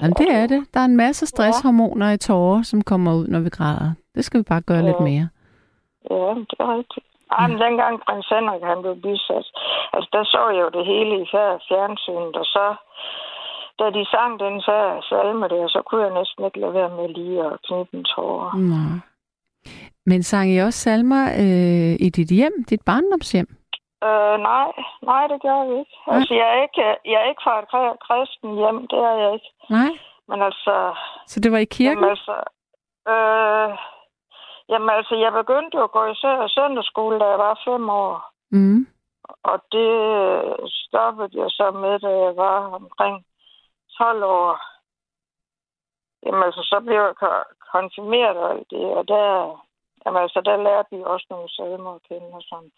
Jamen, 0.03 0.15
det 0.19 0.29
er 0.41 0.47
det. 0.47 0.61
Der 0.75 0.81
er 0.81 0.85
en 0.85 0.97
masse 0.97 1.27
stresshormoner 1.27 2.11
i 2.13 2.17
tårer, 2.19 2.63
som 2.63 2.83
kommer 2.83 3.15
ud, 3.15 3.27
når 3.27 3.41
vi 3.41 3.49
græder. 3.49 3.93
Det 4.15 4.25
skal 4.25 4.39
vi 4.39 4.45
bare 4.53 4.61
gøre 4.61 4.79
Ja. 4.79 4.87
lidt 4.89 5.01
mere. 5.01 5.29
ja, 6.11 6.31
det 6.51 6.57
er 6.65 6.69
rigtigt. 6.79 7.07
Ej, 7.39 7.47
men 7.49 7.59
dengang 7.67 7.95
prins 8.05 8.29
Henrik, 8.35 8.63
han 8.73 8.79
blev 8.83 8.95
bisat, 9.07 9.47
altså 9.95 10.09
der 10.13 10.25
så 10.25 10.43
jeg 10.55 10.63
jo 10.67 10.71
det 10.79 10.85
hele 10.93 11.13
i 11.23 11.27
fjer- 11.33 11.63
fjernsynet, 11.69 12.35
og 12.43 12.45
så, 12.55 12.67
da 13.79 13.85
de 13.97 14.03
sang 14.15 14.33
den 14.45 14.61
så 14.61 14.77
salme 15.11 15.49
der, 15.49 15.69
så 15.75 15.81
kunne 15.87 16.03
jeg 16.07 16.15
næsten 16.21 16.45
ikke 16.45 16.61
lade 16.61 16.75
være 16.75 16.93
med 16.99 17.09
lige 17.19 17.39
at 17.51 17.57
knibe 17.67 17.91
en 17.99 18.05
tårer. 18.05 18.51
Nå. 18.73 18.83
Men 20.07 20.23
sang 20.23 20.51
I 20.51 20.59
også 20.59 20.79
salmer 20.79 21.25
øh, 21.45 21.95
i 22.07 22.09
dit 22.19 22.29
hjem, 22.31 22.65
dit 22.71 22.83
barndomshjem? 22.87 23.49
Øh, 24.09 24.37
nej, 24.51 24.69
nej, 25.03 25.27
det 25.27 25.43
gør 25.43 25.61
vi 25.69 25.75
ikke. 25.81 25.97
Nej. 26.07 26.17
Altså, 26.17 26.35
jeg 26.35 26.49
er 26.57 26.63
ikke, 26.63 26.81
jeg 27.13 27.19
er 27.23 27.29
ikke 27.31 27.43
fra 27.45 27.59
et 27.63 27.69
kri- 27.73 27.99
kristen 28.07 28.55
hjem, 28.61 28.89
det 28.89 28.99
er 28.99 29.15
jeg 29.23 29.35
ikke. 29.35 29.51
Nej. 29.71 29.91
Men 30.29 30.43
altså, 30.43 30.95
Så 31.27 31.41
det 31.41 31.53
var 31.53 31.59
i 31.59 31.65
kirken? 31.65 31.99
Jamen 31.99 32.11
altså, 32.11 32.35
øh, 33.13 33.69
jamen 34.69 34.91
altså, 34.99 35.15
jeg 35.25 35.33
begyndte 35.33 35.79
jo 35.79 35.85
at 35.85 35.91
gå 35.91 36.05
i 36.07 36.15
sø- 36.15 36.49
søndagsskole, 36.49 37.21
da 37.21 37.27
jeg 37.27 37.39
var 37.39 37.61
fem 37.67 37.89
år. 37.91 38.31
Mm. 38.51 38.87
Og 39.51 39.57
det 39.73 39.91
stoppede 40.85 41.41
jeg 41.43 41.51
så 41.51 41.71
med, 41.71 41.99
da 41.99 42.09
jeg 42.25 42.37
var 42.37 42.59
omkring 42.81 43.25
12 43.99 44.25
år. 44.25 44.61
Jamen 46.27 46.43
altså, 46.43 46.63
så 46.63 46.81
blev 46.81 46.97
jeg 47.01 47.15
konfirmeret 47.73 48.37
og 48.37 48.51
alt 48.51 48.71
det, 48.71 48.85
og 48.99 49.09
der, 49.09 49.27
jamen, 50.03 50.23
altså, 50.25 50.41
der 50.49 50.65
lærte 50.67 50.89
vi 50.93 51.03
også 51.15 51.27
nogle 51.31 51.49
salmer 51.57 51.93
at 51.95 52.03
kende 52.09 52.31
og 52.39 52.43
sådan. 52.51 52.71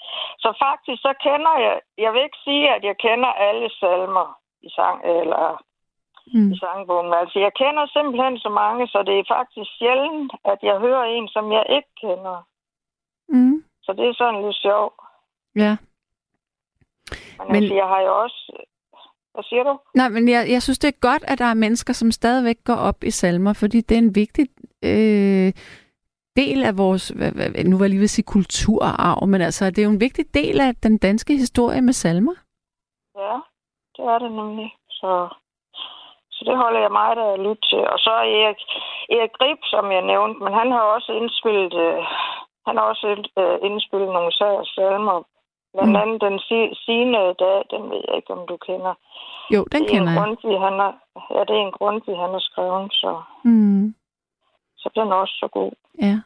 Så 0.43 0.49
faktisk, 0.67 1.01
så 1.07 1.13
kender 1.27 1.55
jeg, 1.67 1.77
jeg 2.05 2.11
vil 2.13 2.23
ikke 2.27 2.41
sige, 2.47 2.67
at 2.77 2.83
jeg 2.89 2.97
kender 3.07 3.31
alle 3.49 3.69
salmer 3.81 4.29
i 4.67 4.69
sang, 4.77 4.99
eller 5.21 5.45
mm. 6.35 6.53
i 6.53 6.55
sangbogen. 6.63 7.15
Altså, 7.23 7.39
jeg 7.47 7.53
kender 7.63 7.85
simpelthen 7.87 8.39
så 8.39 8.51
mange, 8.63 8.83
så 8.93 8.99
det 9.09 9.15
er 9.19 9.33
faktisk 9.37 9.71
sjældent, 9.79 10.33
at 10.53 10.59
jeg 10.69 10.77
hører 10.85 11.05
en, 11.17 11.29
som 11.29 11.53
jeg 11.53 11.65
ikke 11.77 11.93
kender. 12.05 12.37
Mm. 13.29 13.57
Så 13.85 13.91
det 13.99 14.05
er 14.09 14.15
sådan 14.15 14.43
lidt 14.45 14.59
sjovt. 14.67 14.95
Ja. 15.65 15.77
Men, 17.39 17.47
men 17.53 17.57
altså, 17.57 17.75
jeg 17.75 17.89
har 17.93 18.01
jo 18.01 18.23
også 18.25 18.41
hvad 19.35 19.45
siger 19.49 19.63
du? 19.63 19.79
Nej, 19.95 20.09
men 20.09 20.29
jeg, 20.29 20.47
jeg 20.51 20.63
synes, 20.63 20.79
det 20.79 20.89
er 20.89 21.01
godt, 21.01 21.25
at 21.29 21.39
der 21.39 21.45
er 21.45 21.55
mennesker, 21.55 21.93
som 21.93 22.11
stadigvæk 22.11 22.57
går 22.65 22.75
op 22.75 23.05
i 23.05 23.11
salmer, 23.11 23.53
fordi 23.53 23.81
det 23.81 23.95
er 23.95 23.99
en 23.99 24.15
vigtig 24.15 24.47
øh, 24.85 25.53
del 26.37 26.65
af 26.65 26.79
vores, 26.79 27.05
nu 27.71 27.77
var 27.77 27.85
jeg 27.85 27.91
lige 27.91 28.05
ved 28.05 28.13
at 28.13 28.17
sige 28.17 28.33
kulturarv, 28.35 29.27
men 29.27 29.41
altså, 29.41 29.65
det 29.71 29.79
er 29.79 29.89
jo 29.89 29.97
en 29.97 30.07
vigtig 30.07 30.25
del 30.35 30.61
af 30.61 30.73
den 30.83 30.99
danske 30.99 31.33
historie 31.45 31.81
med 31.83 31.93
salmer. 31.93 32.37
Ja, 33.23 33.37
det 33.97 34.05
er 34.13 34.19
det 34.19 34.33
nemlig. 34.33 34.69
Så, 34.91 35.29
så 36.35 36.41
det 36.49 36.57
holder 36.57 36.81
jeg 36.81 36.93
meget 36.93 37.19
af 37.19 37.33
at 37.33 37.41
lytte 37.47 37.65
til. 37.71 37.83
Og 37.93 37.99
så 38.05 38.11
er 38.11 38.27
Erik, 38.39 38.61
Erik 39.15 39.33
Grib, 39.39 39.61
som 39.65 39.85
jeg 39.97 40.03
nævnte, 40.13 40.39
men 40.45 40.53
han 40.61 40.69
har 40.77 40.85
også 40.97 41.13
indspillet, 41.13 41.75
øh, 41.87 42.03
han 42.67 42.75
har 42.77 42.85
også 42.93 43.07
øh, 43.43 43.59
indspillet 43.69 44.11
nogle 44.17 44.33
salmer 44.75 45.19
Blandt 45.75 45.91
mm. 45.91 46.03
andet 46.03 46.21
den 46.27 46.37
sine 46.87 47.19
dag, 47.43 47.59
den 47.73 47.83
ved 47.91 48.01
jeg 48.09 48.17
ikke, 48.17 48.33
om 48.37 48.47
du 48.51 48.57
kender. 48.57 48.95
Jo, 49.55 49.61
den 49.75 49.83
kender 49.91 50.11
jeg. 50.13 50.19
Grundtvig, 50.21 50.61
han 50.67 50.77
har, 50.83 50.93
ja, 51.35 51.41
det 51.49 51.55
er 51.57 51.65
en 51.67 51.77
Grundtvig, 51.79 52.17
han 52.25 52.33
har 52.37 52.45
skrevet, 52.49 52.93
så, 52.93 53.23
mm. 53.45 53.95
Så 54.85 54.91
den 54.95 55.09
er 55.13 55.17
også 55.25 55.37
så 55.43 55.49
god. 55.59 55.73
Ja. 56.07 56.17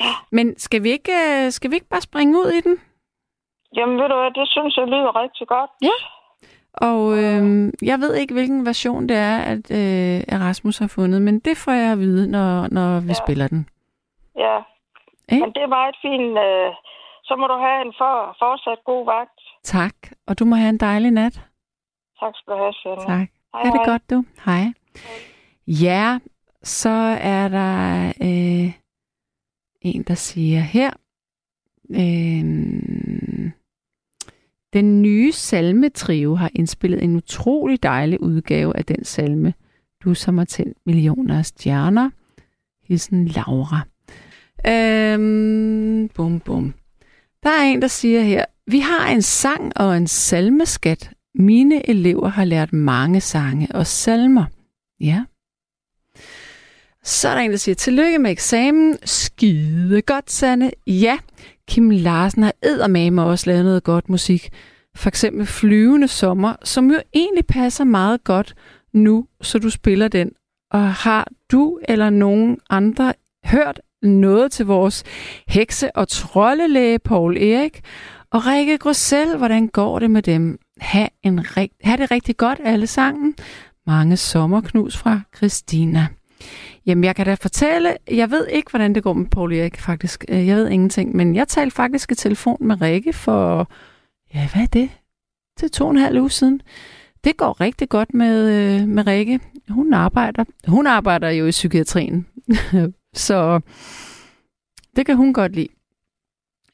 ja. 0.00 0.12
Men 0.32 0.58
skal 0.58 0.82
vi, 0.82 0.90
ikke, 0.90 1.12
øh, 1.12 1.50
skal 1.56 1.70
vi 1.70 1.74
ikke 1.74 1.92
bare 1.94 2.08
springe 2.10 2.38
ud 2.38 2.50
i 2.58 2.60
den? 2.60 2.76
Jamen 3.76 3.96
ved 4.00 4.08
du 4.08 4.16
hvad, 4.20 4.30
det 4.40 4.48
synes 4.48 4.76
jeg 4.76 4.86
lyder 4.86 5.20
rigtig 5.22 5.46
godt. 5.48 5.70
Ja. 5.82 5.98
Og 6.88 7.00
øh, 7.22 7.72
jeg 7.90 7.98
ved 7.98 8.14
ikke, 8.14 8.34
hvilken 8.34 8.66
version 8.66 9.08
det 9.08 9.16
er, 9.16 9.38
at 9.52 9.64
øh, 9.80 10.18
Erasmus 10.36 10.78
har 10.78 10.92
fundet, 10.98 11.22
men 11.22 11.38
det 11.38 11.56
får 11.64 11.72
jeg 11.72 11.92
at 11.92 11.98
vide, 11.98 12.30
når, 12.30 12.68
når 12.70 13.00
vi 13.00 13.14
ja. 13.16 13.22
spiller 13.24 13.48
den. 13.48 13.68
Ja, 14.36 14.56
eh? 15.32 15.40
men 15.42 15.50
det 15.54 15.62
er 15.62 15.76
meget 15.78 15.96
fint. 16.02 16.38
Øh, 16.46 16.70
så 17.28 17.36
må 17.40 17.46
du 17.46 17.56
have 17.66 17.78
en 17.86 17.94
for, 17.98 18.36
fortsat 18.42 18.78
god 18.84 19.04
vagt. 19.04 19.40
Tak, 19.62 19.94
og 20.28 20.38
du 20.38 20.44
må 20.44 20.54
have 20.56 20.68
en 20.68 20.78
dejlig 20.78 21.10
nat. 21.10 21.40
Tak 22.20 22.32
skal 22.36 22.52
du 22.52 22.58
have, 22.58 22.72
Sjældent. 22.72 23.06
Tak. 23.06 23.28
Hej, 23.54 23.62
ha' 23.64 23.70
det 23.70 23.80
hej. 23.84 23.92
godt, 23.92 24.10
du. 24.10 24.24
Hej. 24.44 24.54
hej. 24.54 24.72
Ja, 25.66 26.18
så 26.66 27.18
er 27.20 27.48
der 27.48 28.08
øh, 28.22 28.72
en, 29.80 30.02
der 30.02 30.14
siger 30.14 30.60
her, 30.60 30.90
øh, 31.90 33.50
den 34.72 35.02
nye 35.02 35.32
salmetrio 35.32 36.34
har 36.34 36.50
indspillet 36.54 37.04
en 37.04 37.16
utrolig 37.16 37.82
dejlig 37.82 38.22
udgave 38.22 38.76
af 38.76 38.84
den 38.84 39.04
salme, 39.04 39.54
du 40.04 40.14
som 40.14 40.38
har 40.38 40.44
tændt 40.44 40.78
millioner 40.86 41.38
af 41.38 41.46
stjerner. 41.46 42.10
Hilsen 42.82 43.26
Laura. 43.26 43.80
Øhm, 44.68 46.08
bum, 46.08 46.40
bum. 46.40 46.74
Der 47.42 47.50
er 47.50 47.62
en, 47.62 47.82
der 47.82 47.88
siger 47.88 48.22
her, 48.22 48.44
vi 48.66 48.78
har 48.78 49.08
en 49.08 49.22
sang 49.22 49.72
og 49.76 49.96
en 49.96 50.06
salmeskat. 50.06 51.10
Mine 51.34 51.90
elever 51.90 52.28
har 52.28 52.44
lært 52.44 52.72
mange 52.72 53.20
sange 53.20 53.68
og 53.74 53.86
salmer. 53.86 54.44
Ja. 55.00 55.24
Så 57.06 57.28
er 57.28 57.34
der 57.34 57.40
en, 57.42 57.50
der 57.50 57.56
siger, 57.56 57.74
tillykke 57.74 58.18
med 58.18 58.30
eksamen. 58.30 58.98
Skide 59.04 60.02
godt, 60.02 60.30
Sanne. 60.30 60.70
Ja, 60.86 61.18
Kim 61.68 61.90
Larsen 61.90 62.42
har 62.42 62.52
eddermame 62.62 63.22
også 63.22 63.50
lavet 63.50 63.64
noget 63.64 63.84
godt 63.84 64.08
musik. 64.08 64.48
For 64.96 65.08
eksempel 65.08 65.46
Flyvende 65.46 66.08
Sommer, 66.08 66.54
som 66.64 66.90
jo 66.90 66.98
egentlig 67.14 67.46
passer 67.46 67.84
meget 67.84 68.24
godt 68.24 68.54
nu, 68.92 69.26
så 69.42 69.58
du 69.58 69.70
spiller 69.70 70.08
den. 70.08 70.30
Og 70.70 70.94
har 70.94 71.28
du 71.52 71.78
eller 71.88 72.10
nogen 72.10 72.58
andre 72.70 73.12
hørt 73.44 73.80
noget 74.02 74.52
til 74.52 74.66
vores 74.66 75.04
hekse- 75.48 75.96
og 75.96 76.08
troldelæge 76.08 76.98
Paul 76.98 77.36
Erik 77.36 77.80
og 78.30 78.46
Rikke 78.46 78.78
Grussel, 78.78 79.36
Hvordan 79.36 79.68
går 79.68 79.98
det 79.98 80.10
med 80.10 80.22
dem? 80.22 80.58
Ha, 80.80 81.06
en 81.22 81.40
rigt- 81.56 81.78
ha 81.84 81.96
det 81.96 82.10
rigtig 82.10 82.36
godt 82.36 82.58
alle 82.64 82.86
sammen. 82.86 83.34
Mange 83.86 84.16
sommerknus 84.16 84.96
fra 84.96 85.20
Christina. 85.36 86.06
Jamen, 86.86 87.04
jeg 87.04 87.16
kan 87.16 87.26
da 87.26 87.34
fortælle, 87.34 87.96
jeg 88.10 88.30
ved 88.30 88.46
ikke, 88.46 88.70
hvordan 88.70 88.94
det 88.94 89.02
går 89.02 89.12
med 89.12 89.26
Paul 89.26 89.52
Erik, 89.52 89.80
faktisk. 89.80 90.24
Øh, 90.28 90.46
jeg 90.46 90.56
ved 90.56 90.68
ingenting, 90.68 91.16
men 91.16 91.34
jeg 91.34 91.48
talte 91.48 91.74
faktisk 91.74 92.12
i 92.12 92.14
telefon 92.14 92.56
med 92.60 92.80
Rikke 92.82 93.12
for, 93.12 93.70
ja, 94.34 94.48
hvad 94.52 94.62
er 94.62 94.66
det? 94.66 94.90
Til 95.58 95.70
to 95.70 95.84
og 95.84 95.90
en 95.90 95.96
halv 95.96 96.20
uge 96.20 96.30
siden. 96.30 96.60
Det 97.24 97.36
går 97.36 97.60
rigtig 97.60 97.88
godt 97.88 98.14
med, 98.14 98.50
øh, 98.52 98.88
med 98.88 99.06
Rikke. 99.06 99.40
Hun 99.68 99.94
arbejder, 99.94 100.44
hun 100.66 100.86
arbejder 100.86 101.30
jo 101.30 101.46
i 101.46 101.50
psykiatrien, 101.50 102.26
så 103.14 103.60
det 104.96 105.06
kan 105.06 105.16
hun 105.16 105.32
godt 105.32 105.52
lide. 105.52 105.68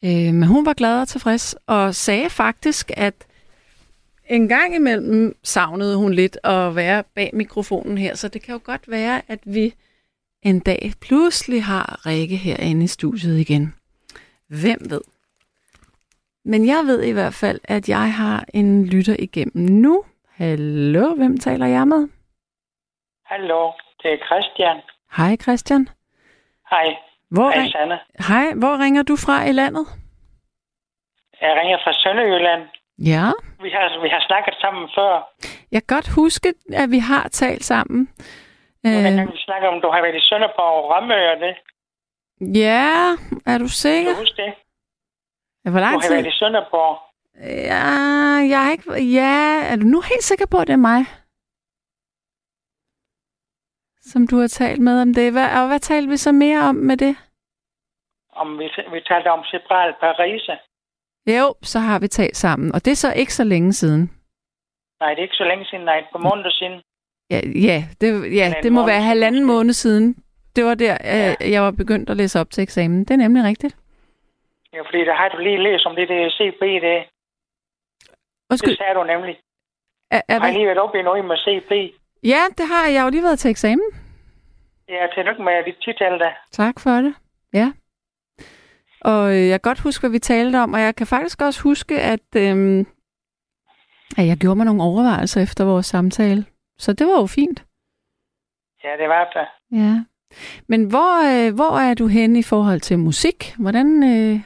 Øh, 0.05 0.35
men 0.35 0.43
hun 0.43 0.67
var 0.67 0.73
glad 0.73 1.01
og 1.01 1.09
tilfreds, 1.09 1.55
og 1.67 1.95
sagde 1.95 2.31
faktisk, 2.31 2.91
at 2.97 3.15
en 4.29 4.49
gang 4.49 4.75
imellem 4.75 5.37
savnede 5.43 5.97
hun 5.97 6.15
lidt 6.15 6.39
at 6.45 6.77
være 6.77 7.05
bag 7.15 7.31
mikrofonen 7.33 7.99
her, 7.99 8.15
så 8.15 8.29
det 8.29 8.43
kan 8.43 8.53
jo 8.53 8.61
godt 8.65 8.91
være, 8.91 9.23
at 9.29 9.39
vi 9.45 9.75
en 10.43 10.61
dag 10.61 10.93
pludselig 11.01 11.65
har 11.65 12.07
Rikke 12.07 12.37
herinde 12.37 12.85
i 12.85 12.87
studiet 12.87 13.39
igen. 13.39 13.75
Hvem 14.49 14.81
ved? 14.91 15.01
Men 16.45 16.67
jeg 16.67 16.83
ved 16.87 17.03
i 17.03 17.11
hvert 17.13 17.35
fald, 17.35 17.61
at 17.65 17.89
jeg 17.89 18.13
har 18.15 18.45
en 18.55 18.87
lytter 18.87 19.17
igennem 19.19 19.69
nu. 19.69 20.05
Hallo, 20.37 21.15
hvem 21.15 21.39
taler 21.39 21.67
jeg 21.67 21.89
med? 21.89 22.09
Hallo, 23.25 23.73
det 24.03 24.13
er 24.13 24.19
Christian. 24.27 24.77
Hej 25.17 25.37
Christian. 25.37 25.89
Hej. 26.71 26.97
Hvor 27.31 27.51
Hej, 27.51 27.69
Sanne. 27.69 27.99
Hej, 28.29 28.55
hvor 28.55 28.85
ringer 28.85 29.03
du 29.03 29.17
fra 29.17 29.45
i 29.45 29.53
landet? 29.53 29.87
Jeg 31.41 31.53
ringer 31.61 31.79
fra 31.85 31.93
Sønderjylland. 31.93 32.63
Ja. 32.99 33.31
Vi 33.63 33.71
har, 33.71 34.03
vi 34.03 34.09
har 34.09 34.25
snakket 34.29 34.55
sammen 34.61 34.89
før. 34.95 35.13
Jeg 35.73 35.83
kan 35.83 35.97
godt 35.97 36.09
huske, 36.09 36.55
at 36.73 36.91
vi 36.91 36.99
har 36.99 37.29
talt 37.29 37.65
sammen. 37.65 38.09
Hvordan 38.83 39.17
kan 39.17 39.33
vi 39.33 39.39
snakke 39.49 39.69
om, 39.69 39.81
du 39.81 39.89
har 39.91 40.01
været 40.03 40.17
i 40.17 40.27
Sønderborg 40.29 40.75
og 40.81 40.85
Rømø 40.91 41.19
og 41.35 41.39
det? 41.45 41.55
Ja, 42.61 43.17
er 43.53 43.59
du 43.59 43.69
sikker? 43.69 44.11
Kan 44.11 44.15
du 44.15 44.21
huske 44.21 44.43
det? 44.43 44.53
Ja, 45.65 45.71
hvor 45.71 45.81
lang 45.81 45.95
du 45.95 46.01
har 46.01 46.09
tid? 46.09 46.15
været 46.15 46.27
i 46.35 46.39
Sønderborg. 46.39 46.95
Ja, 47.71 47.89
jeg 48.53 48.67
er 48.67 48.71
ikke... 48.71 49.03
Ja, 49.19 49.35
er 49.73 49.77
du 49.77 49.87
nu 49.95 50.01
helt 50.01 50.25
sikker 50.31 50.47
på, 50.47 50.57
at 50.59 50.67
det 50.67 50.73
er 50.73 50.87
mig? 50.93 51.03
som 54.13 54.27
du 54.27 54.37
har 54.41 54.47
talt 54.47 54.81
med 54.81 55.03
om 55.03 55.15
det. 55.15 55.33
Hvad, 55.33 55.49
og 55.61 55.67
hvad 55.69 55.81
talte 55.81 56.09
vi 56.09 56.17
så 56.17 56.33
mere 56.33 56.61
om 56.61 56.75
med 56.75 56.97
det? 56.97 57.17
Om 58.33 58.59
vi, 58.59 58.65
vi 58.93 59.01
talte 59.01 59.29
om 59.31 59.45
Sebral 59.45 59.95
Parise. 60.01 60.59
Jo, 61.27 61.55
så 61.63 61.79
har 61.79 61.99
vi 61.99 62.09
talt 62.09 62.37
sammen. 62.37 62.75
Og 62.75 62.85
det 62.85 62.91
er 62.91 62.97
så 63.05 63.13
ikke 63.13 63.35
så 63.35 63.45
længe 63.45 63.73
siden. 63.73 64.03
Nej, 65.01 65.11
det 65.11 65.19
er 65.19 65.23
ikke 65.29 65.43
så 65.43 65.45
længe 65.45 65.65
siden. 65.65 65.85
Nej, 65.85 66.05
på 66.13 66.19
måneder 66.19 66.51
siden. 66.51 66.83
Ja, 67.33 67.41
ja 67.69 67.85
det, 68.01 68.37
ja, 68.37 68.55
det 68.63 68.73
må 68.73 68.87
være 68.87 69.01
halvanden 69.01 69.45
måned 69.45 69.73
siden. 69.73 70.17
Det 70.57 70.65
var 70.65 70.75
der, 70.75 70.97
ja. 71.05 71.35
jeg 71.55 71.63
var 71.63 71.71
begyndt 71.71 72.11
at 72.11 72.17
læse 72.17 72.41
op 72.41 72.51
til 72.51 72.63
eksamen. 72.63 73.01
Det 73.05 73.11
er 73.11 73.17
nemlig 73.17 73.45
rigtigt. 73.45 73.77
Ja, 74.73 74.81
fordi 74.81 74.99
der 74.99 75.15
har 75.15 75.29
du 75.29 75.39
lige 75.39 75.63
læst 75.63 75.87
om 75.87 75.97
det 75.97 76.09
der 76.09 76.31
CP, 76.31 76.61
det. 76.61 76.99
Undskyld. 78.51 78.71
Det 78.71 78.79
sagde 78.79 78.95
du 78.95 79.05
nemlig. 79.05 79.37
Er, 80.11 80.21
er 80.29 80.39
har 80.41 80.53
lige 80.53 80.67
været 80.67 80.79
oppe 80.79 80.99
i 80.99 81.03
noget 81.03 81.25
med 81.25 81.37
CP. 81.37 81.71
Ja, 82.23 82.43
det 82.59 82.67
har 82.67 82.87
jeg. 82.87 82.95
Jeg 82.95 83.05
jo 83.05 83.11
lige 83.11 83.23
været 83.23 83.39
til 83.39 83.51
eksamen. 83.51 83.91
Ja, 84.89 85.07
tillykke 85.15 85.43
med 85.43 85.65
dit 85.67 85.77
tital 85.85 86.19
da. 86.19 86.35
Tak 86.51 86.81
for 86.81 86.91
det. 86.91 87.15
Ja. 87.53 87.73
Og 89.01 89.31
øh, 89.35 89.49
jeg 89.49 89.63
kan 89.63 89.71
godt 89.71 89.81
huske, 89.81 90.03
hvad 90.03 90.11
vi 90.11 90.19
talte 90.19 90.57
om, 90.57 90.73
og 90.73 90.81
jeg 90.81 90.95
kan 90.97 91.07
faktisk 91.07 91.43
også 91.43 91.63
huske, 91.63 92.01
at, 92.01 92.29
øhm, 92.37 92.87
at 94.19 94.27
jeg 94.27 94.37
gjorde 94.37 94.57
mig 94.57 94.67
nogle 94.67 94.83
overvejelser 94.83 95.43
efter 95.43 95.65
vores 95.65 95.87
samtale. 95.87 96.45
Så 96.85 96.93
det 96.93 97.07
var 97.07 97.19
jo 97.21 97.27
fint. 97.27 97.59
Ja, 98.85 98.93
det 99.01 99.09
var 99.09 99.25
det. 99.35 99.47
Ja. 99.81 99.95
Men 100.69 100.81
hvor, 100.93 101.15
øh, 101.33 101.55
hvor 101.59 101.75
er 101.89 101.95
du 101.95 102.07
henne 102.07 102.39
i 102.39 102.43
forhold 102.53 102.81
til 102.81 102.99
musik? 102.99 103.39
Hvordan, 103.63 103.89
øh, 104.13 104.37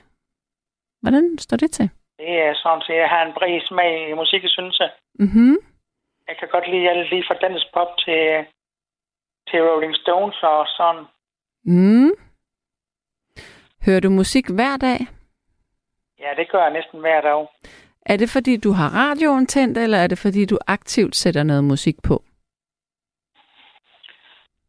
hvordan 1.03 1.39
står 1.39 1.57
det 1.57 1.71
til? 1.71 1.91
Det 2.19 2.33
er 2.47 2.55
sådan, 2.63 2.83
at 2.89 2.97
jeg 3.03 3.09
har 3.09 3.23
en 3.27 3.35
bred 3.39 3.61
smag 3.69 4.11
i 4.11 4.15
musik, 4.15 4.43
synes 4.47 4.79
jeg. 4.79 4.91
Mhm. 5.19 5.57
Jeg 6.29 6.37
kan 6.39 6.49
godt 6.53 6.71
lide 6.71 6.91
alt 6.91 7.11
lige 7.11 7.25
fra 7.29 7.35
dansk 7.35 7.67
pop 7.75 7.91
til, 8.05 8.23
til 9.49 9.59
Rolling 9.69 9.97
Stones 9.97 10.39
og 10.43 10.67
sådan. 10.79 11.05
Mm. 11.65 12.11
Hører 13.87 14.01
du 14.01 14.11
musik 14.11 14.47
hver 14.49 14.77
dag? 14.77 14.99
Ja, 16.19 16.31
det 16.37 16.51
gør 16.51 16.63
jeg 16.63 16.73
næsten 16.73 17.01
hver 17.01 17.21
dag. 17.21 17.47
Er 18.07 18.17
det 18.17 18.31
fordi, 18.31 18.57
du 18.57 18.71
har 18.73 18.89
radioen 18.95 19.47
tændt, 19.47 19.79
eller 19.79 19.99
er 19.99 20.07
det 20.07 20.19
fordi, 20.19 20.45
du 20.45 20.59
aktivt 20.67 21.17
sætter 21.17 21.43
noget 21.43 21.65
musik 21.65 21.97
på? 22.03 22.23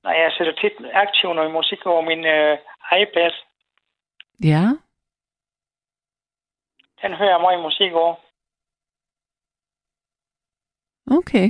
Nej, 0.08 0.16
jeg 0.16 0.32
sætter 0.32 0.54
tit 0.54 0.74
aktivt 0.94 1.36
noget 1.36 1.52
musik 1.52 1.86
over 1.86 2.02
min 2.02 2.26
øh, 2.26 2.58
iPad. 3.02 3.32
Ja. 4.44 4.64
Den 7.02 7.14
hører 7.14 7.30
jeg 7.30 7.42
meget 7.42 7.62
musik 7.62 7.92
over. 7.94 8.16
Okay. 11.18 11.48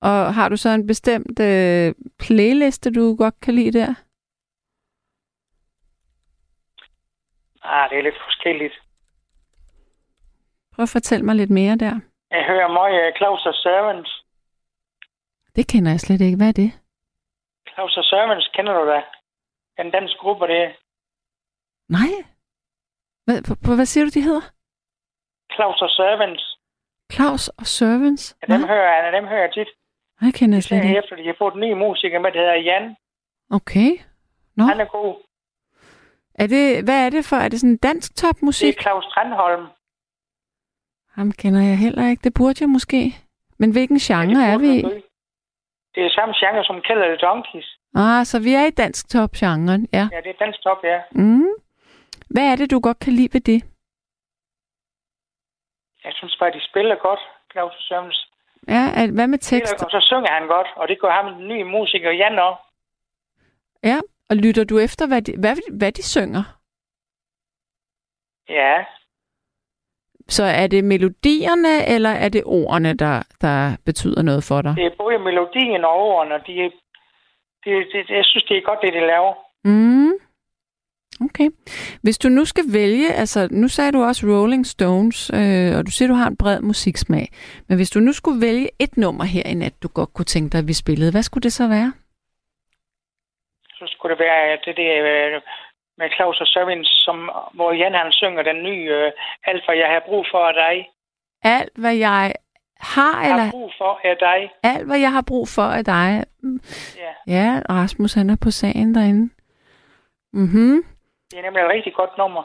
Og 0.00 0.34
har 0.34 0.48
du 0.48 0.56
så 0.56 0.68
en 0.68 0.86
bestemt 0.86 1.40
øh, 1.40 1.94
playliste, 2.18 2.92
du 2.92 3.16
godt 3.16 3.40
kan 3.40 3.54
lide 3.54 3.78
der? 3.78 3.94
Ah, 7.62 7.90
det 7.90 7.98
er 7.98 8.02
lidt 8.02 8.22
forskelligt. 8.24 8.74
Prøv 10.74 10.82
at 10.82 10.88
fortælle 10.88 11.24
mig 11.24 11.34
lidt 11.36 11.50
mere 11.50 11.76
der. 11.76 12.00
Jeg 12.30 12.44
hører 12.46 12.68
meget 12.68 13.12
uh, 13.12 13.16
Claus 13.16 13.46
og 13.46 13.54
Servants. 13.54 14.24
Det 15.56 15.68
kender 15.68 15.90
jeg 15.90 16.00
slet 16.00 16.20
ikke. 16.20 16.36
Hvad 16.36 16.48
er 16.48 16.52
det? 16.52 16.72
Claus 17.78 17.96
og 17.96 18.04
Servants, 18.04 18.48
kender 18.54 18.72
du 18.72 18.84
da? 18.92 19.02
Den 19.82 19.90
danske 19.90 20.18
gruppe, 20.18 20.46
det 20.46 20.56
er. 20.62 20.70
Nej. 21.88 22.12
Hvad, 23.24 23.76
hvad, 23.76 23.86
siger 23.86 24.04
du, 24.04 24.10
de 24.14 24.22
hedder? 24.22 24.44
Claus 25.54 25.82
og 25.82 25.90
Servants. 25.90 26.44
Claus 27.12 27.48
og 27.48 27.66
Servants? 27.66 28.36
Ja, 28.42 28.54
dem, 28.54 28.66
hører, 28.66 29.04
jeg, 29.04 29.12
dem 29.12 29.26
hører 29.26 29.40
jeg 29.40 29.52
tit. 29.54 29.68
Jeg 30.22 30.34
kender 30.34 30.56
jeg 30.56 30.62
slet 30.62 30.84
ikke. 30.84 30.98
Efter 30.98 31.16
de 31.16 31.26
har 31.26 31.34
fået 31.38 31.54
en 31.54 31.60
ny 31.60 31.72
musiker 31.72 32.18
med, 32.18 32.32
der 32.32 32.38
hedder 32.38 32.54
Jan. 32.54 32.96
Okay. 33.50 33.90
Nå. 34.56 34.64
Han 34.64 34.80
er 34.80 34.84
god. 34.84 35.22
Er 36.34 36.46
det, 36.46 36.84
hvad 36.84 37.06
er 37.06 37.10
det 37.10 37.24
for? 37.24 37.36
Er 37.36 37.48
det 37.48 37.60
sådan 37.60 37.76
dansk 37.76 38.16
topmusik? 38.16 38.66
Det 38.66 38.78
er 38.78 38.82
Claus 38.82 39.04
Strandholm. 39.04 39.66
Ham 41.16 41.32
kender 41.32 41.60
jeg 41.60 41.78
heller 41.78 42.10
ikke. 42.10 42.24
Det 42.24 42.34
burde 42.34 42.58
jeg 42.60 42.68
måske. 42.68 43.00
Men 43.58 43.72
hvilken 43.72 43.98
genre 43.98 44.40
ja, 44.44 44.52
er 44.52 44.58
vi 44.58 44.70
i? 44.80 44.84
Det 45.94 46.06
er 46.06 46.10
samme 46.10 46.34
genre 46.40 46.64
som 46.64 46.80
Kælder 46.82 47.06
the 47.06 47.16
Donkeys. 47.16 47.78
Ah, 47.94 48.26
så 48.26 48.38
vi 48.38 48.54
er 48.54 48.64
i 48.66 48.70
dansk 48.70 49.08
top-genren, 49.08 49.88
ja. 49.92 50.08
Ja, 50.12 50.20
det 50.24 50.30
er 50.30 50.44
dansk 50.44 50.62
top, 50.62 50.84
ja. 50.84 51.00
Mm. 51.10 51.52
Hvad 52.30 52.44
er 52.52 52.56
det, 52.56 52.70
du 52.70 52.80
godt 52.80 52.98
kan 52.98 53.12
lide 53.12 53.28
ved 53.32 53.40
det? 53.40 53.64
Jeg 56.04 56.12
synes 56.14 56.36
bare, 56.40 56.50
de 56.50 56.60
spiller 56.70 56.96
godt, 56.96 57.20
Claus 57.52 57.74
Sørens. 57.78 58.30
Ja, 58.68 59.10
hvad 59.10 59.26
med 59.26 59.38
tekst? 59.38 59.82
Og 59.84 59.90
så 59.90 60.00
synger 60.00 60.32
han 60.32 60.46
godt, 60.46 60.66
og 60.76 60.88
det 60.88 61.00
gør 61.00 61.10
ham 61.10 61.34
den 61.34 61.48
nye 61.48 61.64
musiker, 61.64 62.10
Jan 62.10 62.38
også. 62.38 62.62
Ja, 63.84 63.98
og 64.30 64.36
lytter 64.36 64.64
du 64.64 64.78
efter, 64.78 65.06
hvad 65.06 65.22
de, 65.22 65.32
hvad, 65.40 65.56
hvad 65.78 65.92
de 65.92 66.02
synger? 66.02 66.44
Ja. 68.48 68.84
Så 70.28 70.44
er 70.44 70.66
det 70.66 70.84
melodierne, 70.84 71.88
eller 71.94 72.10
er 72.10 72.28
det 72.28 72.42
ordene, 72.44 72.94
der, 72.94 73.22
der 73.40 73.76
betyder 73.84 74.22
noget 74.22 74.44
for 74.44 74.62
dig? 74.62 74.74
Det 74.76 74.86
er 74.86 74.96
både 74.98 75.18
melodien 75.18 75.84
og 75.84 75.92
ordene. 75.92 76.34
De, 76.46 76.54
de, 77.64 77.70
de, 77.92 78.14
jeg 78.18 78.24
synes, 78.24 78.44
det 78.48 78.56
er 78.56 78.60
godt, 78.60 78.78
det 78.82 78.92
de 78.92 79.00
laver. 79.00 79.34
Mm. 79.64 80.12
Okay. 81.20 81.48
Hvis 82.02 82.18
du 82.18 82.28
nu 82.28 82.44
skal 82.44 82.64
vælge, 82.72 83.12
altså 83.12 83.48
nu 83.50 83.68
sagde 83.68 83.92
du 83.92 84.02
også 84.02 84.26
Rolling 84.26 84.66
Stones, 84.66 85.30
øh, 85.34 85.78
og 85.78 85.86
du 85.86 85.90
siger, 85.90 86.08
du 86.08 86.14
har 86.14 86.28
en 86.28 86.36
bred 86.36 86.60
musiksmag, 86.60 87.26
men 87.68 87.76
hvis 87.78 87.90
du 87.90 88.00
nu 88.00 88.12
skulle 88.12 88.40
vælge 88.40 88.68
et 88.78 88.96
nummer 88.96 89.24
her 89.24 89.42
i 89.46 89.54
nat, 89.54 89.82
du 89.82 89.88
godt 89.88 90.12
kunne 90.14 90.24
tænke 90.34 90.52
dig, 90.52 90.58
at 90.58 90.68
vi 90.68 90.72
spillede, 90.72 91.10
hvad 91.10 91.22
skulle 91.22 91.42
det 91.42 91.52
så 91.52 91.68
være? 91.68 91.92
Så 93.78 93.84
skulle 93.86 94.12
det 94.14 94.20
være 94.20 94.58
det 94.64 94.76
der 94.76 94.94
øh, 95.36 95.40
med 95.98 96.08
Claus 96.16 96.40
og 96.40 96.46
Søvin, 96.46 96.84
som, 96.84 97.30
hvor 97.54 97.72
Jan 97.72 97.94
han 97.94 98.12
synger 98.12 98.42
den 98.42 98.62
nye 98.62 98.86
øh, 98.98 99.12
Alt, 99.44 99.64
hvad 99.64 99.76
jeg 99.76 99.88
har 99.88 100.02
brug 100.08 100.26
for 100.30 100.42
af 100.50 100.54
dig. 100.54 100.90
Alt, 101.42 101.72
hvad 101.76 101.96
jeg 101.96 102.34
har, 102.80 103.22
eller... 103.22 103.44
har 103.44 103.50
brug 103.50 103.72
for 103.78 104.00
af 104.04 104.16
dig. 104.16 104.52
Alt, 104.62 104.86
hvad 104.86 104.98
jeg 104.98 105.12
har 105.12 105.24
brug 105.28 105.48
for 105.48 105.68
af 105.78 105.84
dig. 105.84 106.24
Ja. 107.04 107.12
Ja, 107.36 107.60
Rasmus 107.70 108.14
han 108.14 108.30
er 108.30 108.36
på 108.44 108.50
sagen 108.50 108.94
derinde. 108.94 109.34
Mhm. 110.32 110.84
Det 111.30 111.38
er 111.38 111.42
nemlig 111.42 111.62
et 111.62 111.70
rigtig 111.70 111.94
godt 111.94 112.18
nummer. 112.18 112.44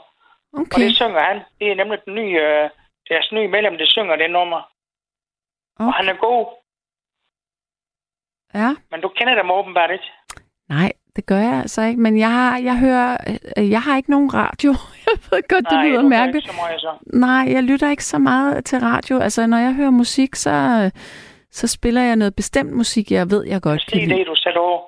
Okay. 0.53 0.73
Og 0.73 0.79
det 0.79 0.95
synger 0.95 1.23
han. 1.29 1.41
Det 1.59 1.71
er 1.71 1.75
nemlig 1.75 1.99
den 2.05 2.13
nye, 2.15 2.37
øh, 2.47 2.69
deres 3.09 3.31
nye 3.31 3.47
medlem, 3.47 3.77
der 3.77 3.85
synger 3.85 4.15
det 4.15 4.31
nummer. 4.31 4.61
Okay. 5.79 5.87
Og 5.87 5.93
han 5.93 6.09
er 6.09 6.17
god. 6.27 6.45
Ja. 8.53 8.69
Men 8.91 9.01
du 9.01 9.09
kender 9.09 9.35
dem 9.35 9.51
åbenbart 9.51 9.91
ikke. 9.91 10.09
Nej, 10.69 10.91
det 11.15 11.25
gør 11.25 11.37
jeg 11.37 11.53
altså 11.53 11.81
ikke. 11.81 12.01
Men 12.01 12.17
jeg 12.19 12.31
har, 12.31 12.57
jeg 12.57 12.77
hører, 12.79 13.17
øh, 13.57 13.69
jeg 13.69 13.81
har 13.81 13.97
ikke 13.97 14.11
nogen 14.11 14.33
radio. 14.33 14.71
Jeg 15.07 15.17
ved 15.31 15.47
godt, 15.49 15.65
det 15.69 15.85
lyder 15.85 16.01
mærkeligt. 16.01 16.45
så 16.45 16.53
meget, 16.55 16.81
så. 16.81 16.91
Nej, 17.13 17.53
jeg 17.55 17.63
lytter 17.63 17.89
ikke 17.89 18.03
så 18.05 18.17
meget 18.17 18.65
til 18.65 18.79
radio. 18.79 19.19
Altså, 19.19 19.47
når 19.47 19.57
jeg 19.57 19.73
hører 19.73 19.89
musik, 19.89 20.35
så, 20.35 20.55
så 21.51 21.67
spiller 21.67 22.01
jeg 22.01 22.15
noget 22.15 22.35
bestemt 22.35 22.71
musik, 22.71 23.11
jeg 23.11 23.31
ved, 23.31 23.47
jeg 23.47 23.61
godt 23.61 23.85
kan 23.91 23.97
lide. 24.01 24.17
det, 24.19 24.27
du 24.27 24.35
sætter 24.35 24.59
over. 24.59 24.81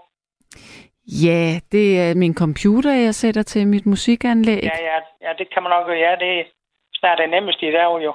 Ja, 1.25 1.59
det 1.71 2.01
er 2.01 2.15
min 2.15 2.35
computer, 2.35 2.93
jeg 2.93 3.15
sætter 3.15 3.43
til 3.43 3.67
mit 3.67 3.85
musikanlæg. 3.85 4.63
Ja, 4.63 4.69
ja, 4.91 4.97
ja 5.21 5.33
det 5.37 5.53
kan 5.53 5.63
man 5.63 5.69
nok 5.69 5.85
gøre. 5.85 5.97
Ja, 5.97 6.15
det 6.19 6.39
er 6.39 6.43
snart 6.93 7.17
det 7.17 7.29
nemmeste 7.29 7.67
i 7.67 7.71
dag, 7.71 8.03
jo. 8.03 8.13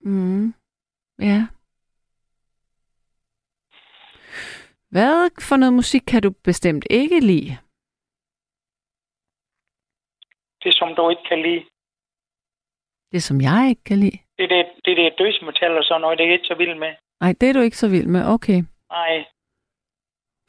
Mm. 0.00 0.54
Ja. 1.20 1.46
Hvad 4.96 5.14
for 5.48 5.56
noget 5.56 5.74
musik 5.80 6.04
kan 6.12 6.22
du 6.22 6.30
bestemt 6.48 6.84
ikke 7.00 7.18
lide? 7.30 7.52
Det, 10.62 10.72
som 10.78 10.88
du 10.96 11.02
ikke 11.12 11.26
kan 11.30 11.40
lide. 11.46 11.62
Det, 13.12 13.22
som 13.28 13.36
jeg 13.48 13.60
ikke 13.70 13.84
kan 13.90 13.98
lide? 14.04 14.18
Det 14.36 14.44
er 14.44 14.52
det, 14.54 14.64
det, 14.84 14.96
det 14.96 15.18
dødsmetal 15.18 15.72
og 15.80 15.84
sådan 15.84 16.00
noget, 16.00 16.18
det 16.18 16.24
er 16.24 16.28
jeg 16.28 16.38
ikke 16.38 16.52
så 16.52 16.58
vild 16.62 16.78
med. 16.84 16.92
Nej, 17.20 17.32
det 17.40 17.46
er 17.48 17.52
du 17.52 17.60
ikke 17.60 17.82
så 17.84 17.88
vild 17.94 18.08
med. 18.14 18.22
Okay. 18.34 18.60
Nej. 18.96 19.14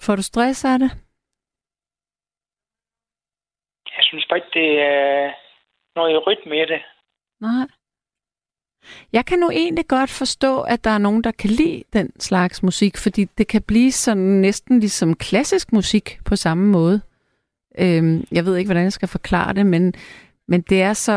Får 0.06 0.16
du 0.16 0.24
stress 0.32 0.66
af 0.66 0.80
det? 0.80 0.92
Jeg 3.96 4.04
synes 4.10 4.26
bare 4.30 4.40
ikke, 4.40 4.54
det 4.60 4.70
er 4.82 5.34
noget 5.96 6.28
rytme 6.28 6.56
i 6.64 6.66
det. 6.74 6.82
Nej. 7.40 7.68
Jeg 9.14 9.26
kan 9.26 9.40
nu 9.40 9.50
egentlig 9.50 9.88
godt 9.88 10.10
forstå, 10.10 10.62
at 10.62 10.84
der 10.84 10.90
er 10.90 10.98
nogen, 10.98 11.24
der 11.24 11.32
kan 11.32 11.50
lide 11.50 11.84
den 11.94 12.20
slags 12.20 12.64
musik, 12.64 12.98
fordi 12.98 13.26
det 13.38 13.48
kan 13.48 13.62
blive 13.62 13.92
sådan 13.92 14.24
næsten 14.24 14.80
ligesom 14.80 15.16
klassisk 15.16 15.74
musik 15.74 16.20
på 16.26 16.36
samme 16.36 16.68
måde. 16.68 17.02
Øhm, 17.80 18.28
jeg 18.32 18.46
ved 18.46 18.58
ikke, 18.58 18.68
hvordan 18.68 18.84
jeg 18.84 18.94
skal 18.94 19.08
forklare 19.08 19.54
det, 19.54 19.66
men, 19.66 19.94
men 20.48 20.62
det 20.62 20.82
er 20.82 20.94
så... 20.94 21.14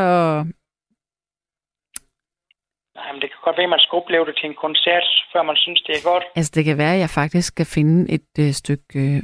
Nej, 2.95 3.11
men 3.11 3.21
det 3.21 3.29
kan 3.29 3.39
godt 3.43 3.57
være, 3.57 3.63
at 3.63 3.69
man 3.69 3.79
skal 3.79 3.95
opleve 3.95 4.25
det 4.25 4.35
til 4.37 4.49
en 4.49 4.55
koncert, 4.61 5.03
før 5.33 5.43
man 5.43 5.55
synes, 5.55 5.81
det 5.81 5.95
er 5.95 6.03
godt. 6.11 6.23
Altså, 6.35 6.51
det 6.55 6.65
kan 6.65 6.77
være, 6.77 6.93
at 6.93 6.99
jeg 6.99 7.09
faktisk 7.09 7.47
skal 7.47 7.65
finde 7.65 8.11
et 8.11 8.31
øh, 8.39 8.51
stykke 8.51 8.99
øh, 8.99 9.23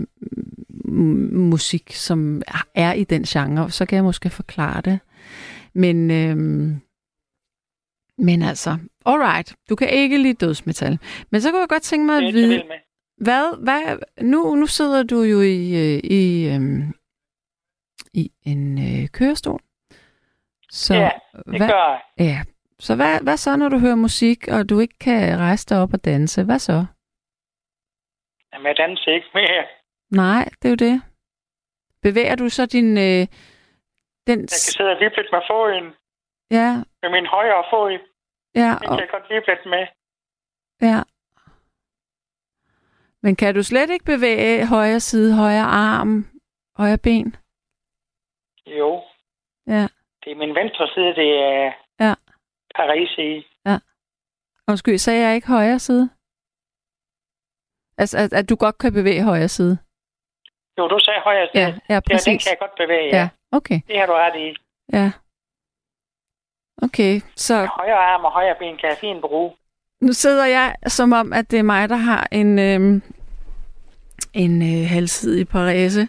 musik, 1.51 1.91
som 1.91 2.41
er 2.75 2.93
i 2.93 3.03
den 3.03 3.23
genre, 3.23 3.71
så 3.71 3.85
kan 3.85 3.95
jeg 3.95 4.03
måske 4.03 4.29
forklare 4.29 4.81
det. 4.81 4.99
Men, 5.73 6.11
øhm, 6.11 6.81
men 8.17 8.41
altså, 8.41 8.69
alright, 9.05 9.55
du 9.69 9.75
kan 9.75 9.89
ikke 9.89 10.17
lide 10.17 10.45
dødsmetal. 10.45 10.99
Men 11.31 11.41
så 11.41 11.51
kunne 11.51 11.59
jeg 11.59 11.69
godt 11.69 11.83
tænke 11.83 12.05
mig 12.05 12.17
at 12.17 12.33
vide, 12.33 12.63
hvad, 13.17 13.63
hvad, 13.63 13.99
nu, 14.21 14.55
nu 14.55 14.65
sidder 14.65 15.03
du 15.03 15.21
jo 15.21 15.41
i, 15.41 15.59
øh, 15.83 15.99
i, 16.03 16.49
øhm, 16.53 16.93
i 18.13 18.31
en 18.45 18.77
øh, 18.77 19.07
kørestol. 19.07 19.61
Så 20.71 20.93
ja, 20.93 21.09
det 21.33 21.57
hvad, 21.57 21.69
gør 21.69 21.87
jeg. 21.89 22.01
Ja, 22.19 22.39
så 22.79 22.95
hvad, 22.95 23.21
hvad 23.23 23.37
så, 23.37 23.55
når 23.55 23.69
du 23.69 23.79
hører 23.79 23.95
musik, 23.95 24.47
og 24.47 24.69
du 24.69 24.79
ikke 24.79 24.99
kan 24.99 25.39
rejse 25.39 25.65
dig 25.69 25.81
op 25.81 25.93
og 25.93 26.05
danse? 26.05 26.43
Hvad 26.43 26.59
så? 26.59 26.85
Jamen, 28.53 28.67
jeg 28.67 28.77
danser 28.77 29.11
ikke 29.11 29.27
mere. 29.33 29.65
Nej, 30.11 30.49
det 30.61 30.65
er 30.65 30.69
jo 30.69 30.75
det. 30.75 31.01
Bevæger 32.01 32.35
du 32.35 32.49
så 32.49 32.65
din... 32.65 32.97
Øh, 32.97 33.27
den... 34.27 34.39
Jeg 34.39 34.57
kan 34.63 34.73
sidde 34.77 34.89
og 34.89 34.99
vippe 34.99 35.23
med 35.31 35.41
foden. 35.49 35.85
Ja. 36.51 36.69
Med 37.01 37.09
min 37.09 37.25
højre 37.25 37.63
fod. 37.71 37.99
Ja. 38.55 38.71
Den 38.81 38.87
kan 38.89 38.99
jeg 38.99 39.09
godt 39.11 39.29
vippe 39.29 39.47
lidt 39.51 39.65
med. 39.65 39.87
Ja. 40.81 40.99
Men 43.23 43.35
kan 43.35 43.55
du 43.55 43.63
slet 43.63 43.89
ikke 43.89 44.05
bevæge 44.05 44.67
højre 44.67 44.99
side, 44.99 45.35
højre 45.35 45.67
arm, 45.91 46.25
højre 46.77 46.97
ben? 46.97 47.35
Jo. 48.65 49.03
Ja. 49.67 49.87
Det 50.23 50.31
er 50.31 50.35
min 50.35 50.55
venstre 50.55 50.87
side, 50.93 51.15
det 51.15 51.29
er 51.43 51.71
ja. 51.99 52.13
Paris 52.75 53.17
i. 53.17 53.47
Ja. 53.65 53.77
Undskyld, 54.67 54.97
sagde 54.97 55.27
jeg 55.27 55.35
ikke 55.35 55.47
højre 55.47 55.79
side? 55.79 56.09
Altså, 57.97 58.17
at, 58.17 58.33
at 58.33 58.49
du 58.49 58.55
godt 58.55 58.77
kan 58.77 58.93
bevæge 58.93 59.23
højre 59.23 59.47
side? 59.47 59.77
Jo, 60.77 60.87
du 60.87 60.99
sagde 60.99 61.21
højre 61.23 61.47
side. 61.53 61.63
Ja, 61.63 61.95
ja 61.95 61.99
præcis. 61.99 62.27
Ja, 62.27 62.31
den 62.31 62.39
kan 62.39 62.49
jeg 62.49 62.59
godt 62.59 62.75
bevæge, 62.77 63.07
ja. 63.15 63.17
ja. 63.17 63.29
okay. 63.51 63.79
Det 63.87 63.99
har 63.99 64.05
du 64.05 64.13
ret 64.13 64.35
i. 64.35 64.55
Ja. 64.93 65.11
Okay, 66.81 67.21
så... 67.35 67.55
Højre 67.55 67.97
arm 67.97 68.25
og 68.25 68.31
højre 68.31 68.55
ben 68.59 68.77
kan 68.77 68.89
jeg 68.89 68.97
fint 68.97 69.21
bruge. 69.21 69.51
Nu 70.01 70.13
sidder 70.13 70.45
jeg 70.45 70.75
som 70.87 71.13
om, 71.13 71.33
at 71.33 71.51
det 71.51 71.59
er 71.59 71.63
mig, 71.63 71.89
der 71.89 71.95
har 71.95 72.27
en, 72.31 72.59
øh, 72.59 73.01
en 74.33 74.61
øh, 74.61 74.89
halvsidig 74.89 75.47
parese. 75.47 76.07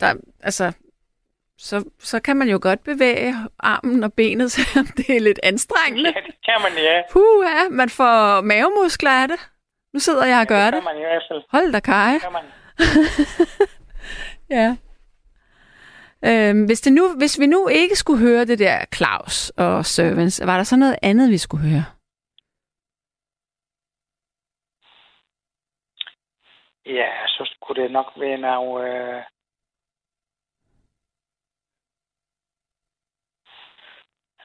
Der, 0.00 0.14
altså, 0.42 0.72
så, 1.58 1.84
så 1.98 2.20
kan 2.20 2.36
man 2.36 2.48
jo 2.48 2.58
godt 2.62 2.84
bevæge 2.84 3.34
armen 3.58 4.04
og 4.04 4.12
benet, 4.12 4.52
selvom 4.56 4.86
det 4.86 5.16
er 5.16 5.20
lidt 5.20 5.40
anstrengende. 5.42 6.10
Ja, 6.16 6.20
det 6.26 6.34
kan 6.44 6.54
man, 6.62 6.72
ja. 6.84 7.02
Puh, 7.12 7.44
ja, 7.44 7.68
man 7.70 7.88
får 7.88 8.40
mavemuskler 8.40 9.10
af 9.10 9.28
det. 9.28 9.48
Nu 9.94 10.00
sidder 10.00 10.26
jeg 10.26 10.40
og 10.40 10.46
gør 10.46 10.64
det. 10.64 10.72
det. 10.72 10.82
kan 10.82 10.84
man 10.94 10.96
i 10.96 11.04
hvert 11.04 11.22
fald. 11.30 11.42
Hold 11.50 11.72
da 11.72 11.80
kaj. 11.80 12.12
Det 12.12 12.22
kan 12.22 12.32
man. 12.32 12.44
Ja. 14.50 14.76
Øhm, 16.24 16.64
hvis, 16.66 16.80
det 16.80 16.92
nu, 16.92 17.14
hvis 17.18 17.40
vi 17.40 17.46
nu 17.46 17.68
ikke 17.68 17.96
skulle 17.96 18.20
høre 18.28 18.44
det 18.44 18.58
der 18.58 18.84
Claus 18.94 19.50
og 19.50 19.84
Servants, 19.84 20.40
var 20.46 20.56
der 20.56 20.64
så 20.64 20.76
noget 20.76 20.98
andet, 21.02 21.30
vi 21.30 21.38
skulle 21.38 21.64
høre? 21.70 21.84
Ja, 26.86 27.10
så 27.26 27.54
skulle 27.54 27.82
det 27.82 27.90
nok 27.92 28.06
være 28.16 28.38
noget... 28.38 28.88
Øh... 28.90 29.22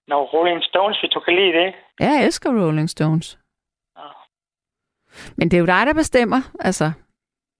Noget 0.07 0.33
Rolling 0.33 0.63
Stones, 0.63 0.99
hvis 0.99 1.11
du 1.11 1.19
kan 1.19 1.35
lide 1.35 1.53
det. 1.59 1.75
Ja, 1.99 2.05
jeg 2.05 2.25
elsker 2.25 2.49
Rolling 2.49 2.89
Stones. 2.89 3.39
Ja. 3.97 4.07
Men 5.37 5.51
det 5.51 5.57
er 5.57 5.61
jo 5.61 5.65
dig, 5.65 5.85
der 5.85 5.93
bestemmer, 5.93 6.41
altså. 6.59 6.91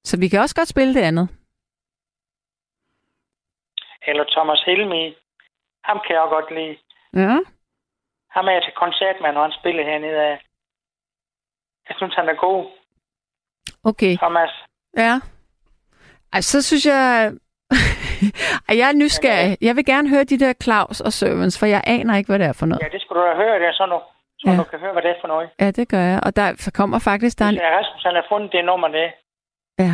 Så 0.04 0.20
vi 0.20 0.28
kan 0.28 0.40
også 0.40 0.56
godt 0.56 0.68
spille 0.68 0.94
det 0.94 1.02
andet. 1.02 1.43
Eller 4.08 4.24
Thomas 4.36 4.62
Helmi. 4.66 5.16
Ham 5.84 6.00
kan 6.08 6.16
jeg 6.16 6.26
godt 6.30 6.50
lide. 6.58 6.78
Ja. 7.24 7.36
Ham 8.36 8.48
er 8.48 8.52
jeg 8.52 8.64
til 8.64 8.74
koncert 8.84 9.16
med, 9.22 9.32
når 9.34 9.42
han 9.42 9.52
spiller 9.60 9.84
hernede 9.84 10.22
af. 10.32 10.36
Jeg 11.90 11.96
synes, 11.98 12.16
han 12.16 12.30
er 12.30 12.34
god, 12.34 12.66
Okay. 13.84 14.18
Thomas. 14.18 14.50
Ja. 14.98 15.20
Ej, 16.34 16.42
så 16.42 16.62
synes 16.62 16.86
jeg... 16.86 17.32
Ej, 18.70 18.78
jeg 18.78 18.90
er 18.90 18.94
nysgerrig. 19.04 19.58
Jeg 19.62 19.76
vil 19.76 19.86
gerne 19.86 20.10
høre 20.10 20.24
de 20.24 20.40
der 20.40 20.54
Claus 20.64 21.02
og 21.02 21.14
Servants, 21.14 21.60
for 21.60 21.66
jeg 21.66 21.82
aner 21.88 22.18
ikke, 22.18 22.28
hvad 22.28 22.40
det 22.40 22.48
er 22.48 22.54
for 22.54 22.66
noget. 22.66 22.82
Ja, 22.84 22.88
det 22.90 23.02
skulle 23.02 23.22
du 23.22 23.28
da 23.28 23.36
høre, 23.36 23.60
det 23.60 23.68
er 23.68 23.74
så 23.74 23.86
nu. 23.86 24.00
Så 24.40 24.50
Ja. 24.52 24.58
du 24.58 24.64
kan 24.64 24.80
høre, 24.80 24.94
hvad 24.94 25.02
det 25.02 25.12
er 25.12 25.16
for 25.22 25.28
noget. 25.28 25.50
Ja, 25.60 25.72
det 25.72 25.90
gør 25.90 26.00
jeg. 26.00 26.20
Og 26.26 26.36
der 26.36 26.72
kommer 26.74 27.00
faktisk... 27.00 27.40
Der 27.40 27.46
er 27.46 27.50
en... 27.50 27.60
Rasmus, 27.62 28.04
han 28.04 28.16
har 28.16 28.26
fundet 28.30 28.52
det 28.52 28.66
nummer, 28.66 28.88
det. 28.88 29.12
Ja. 29.80 29.94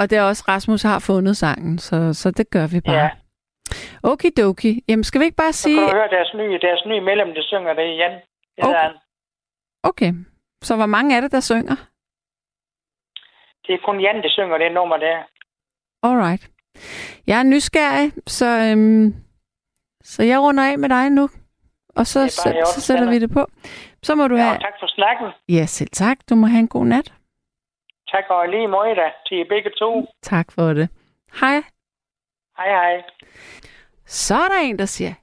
Og 0.00 0.10
det 0.10 0.18
er 0.18 0.22
også, 0.22 0.44
Rasmus 0.48 0.82
har 0.82 0.98
fundet 0.98 1.36
sangen, 1.36 1.78
så, 1.78 2.14
så 2.14 2.30
det 2.30 2.50
gør 2.50 2.66
vi 2.66 2.80
bare. 2.80 2.96
Ja. 2.96 3.10
Okidoki. 4.02 4.84
Jamen, 4.88 5.04
skal 5.04 5.20
vi 5.20 5.24
ikke 5.24 5.36
bare 5.36 5.52
Så 5.52 5.62
sige... 5.62 5.78
kan 5.78 5.88
du 5.88 5.94
høre 5.94 6.08
deres 6.08 6.34
nye, 6.34 6.58
deres 6.62 6.82
nye 6.86 7.00
medlem, 7.00 7.34
der 7.34 7.42
synger 7.42 7.72
det 7.74 7.86
igen. 7.96 8.12
Det 8.56 8.64
Okay. 8.64 8.68
okay. 8.68 8.80
han. 8.82 8.92
Okay. 9.82 10.12
Så 10.62 10.76
hvor 10.76 10.86
mange 10.86 11.16
er 11.16 11.20
det, 11.20 11.32
der 11.32 11.40
synger? 11.40 11.76
Det 13.66 13.74
er 13.74 13.78
kun 13.84 14.00
Jan, 14.00 14.22
der 14.22 14.28
synger 14.30 14.58
det 14.58 14.72
nummer 14.72 14.96
der. 14.96 15.16
Alright. 16.02 16.50
Jeg 17.26 17.38
er 17.38 17.42
nysgerrig, 17.42 18.12
så, 18.26 18.46
øhm, 18.46 19.14
så 20.02 20.22
jeg 20.22 20.40
runder 20.40 20.64
af 20.72 20.78
med 20.78 20.88
dig 20.88 21.10
nu. 21.10 21.28
Og 21.96 22.06
så, 22.06 22.28
så, 22.28 22.48
orden, 22.48 22.66
så 22.66 22.80
sætter 22.80 23.10
vi 23.10 23.18
det 23.18 23.30
på. 23.32 23.46
Så 24.02 24.14
må 24.14 24.28
du 24.28 24.36
Ja, 24.36 24.42
have... 24.42 24.58
tak 24.58 24.74
for 24.80 24.86
snakken. 24.86 25.28
Ja, 25.48 25.66
selv 25.66 25.88
tak. 25.92 26.16
Du 26.30 26.34
må 26.34 26.46
have 26.46 26.58
en 26.60 26.68
god 26.68 26.84
nat. 26.86 27.12
Tak 28.12 28.24
og 28.30 28.48
lige 28.48 28.68
måde 28.68 28.94
da, 28.94 29.10
til 29.28 29.44
begge 29.48 29.70
to. 29.78 30.06
Tak 30.22 30.52
for 30.52 30.72
det. 30.72 30.88
Hej. 31.40 31.62
Hej 32.56 32.68
hej. 32.68 33.02
Så 34.06 34.34
er 34.34 34.48
der 34.48 34.60
en, 34.62 34.78
der 34.78 34.84
siger, 34.84 35.14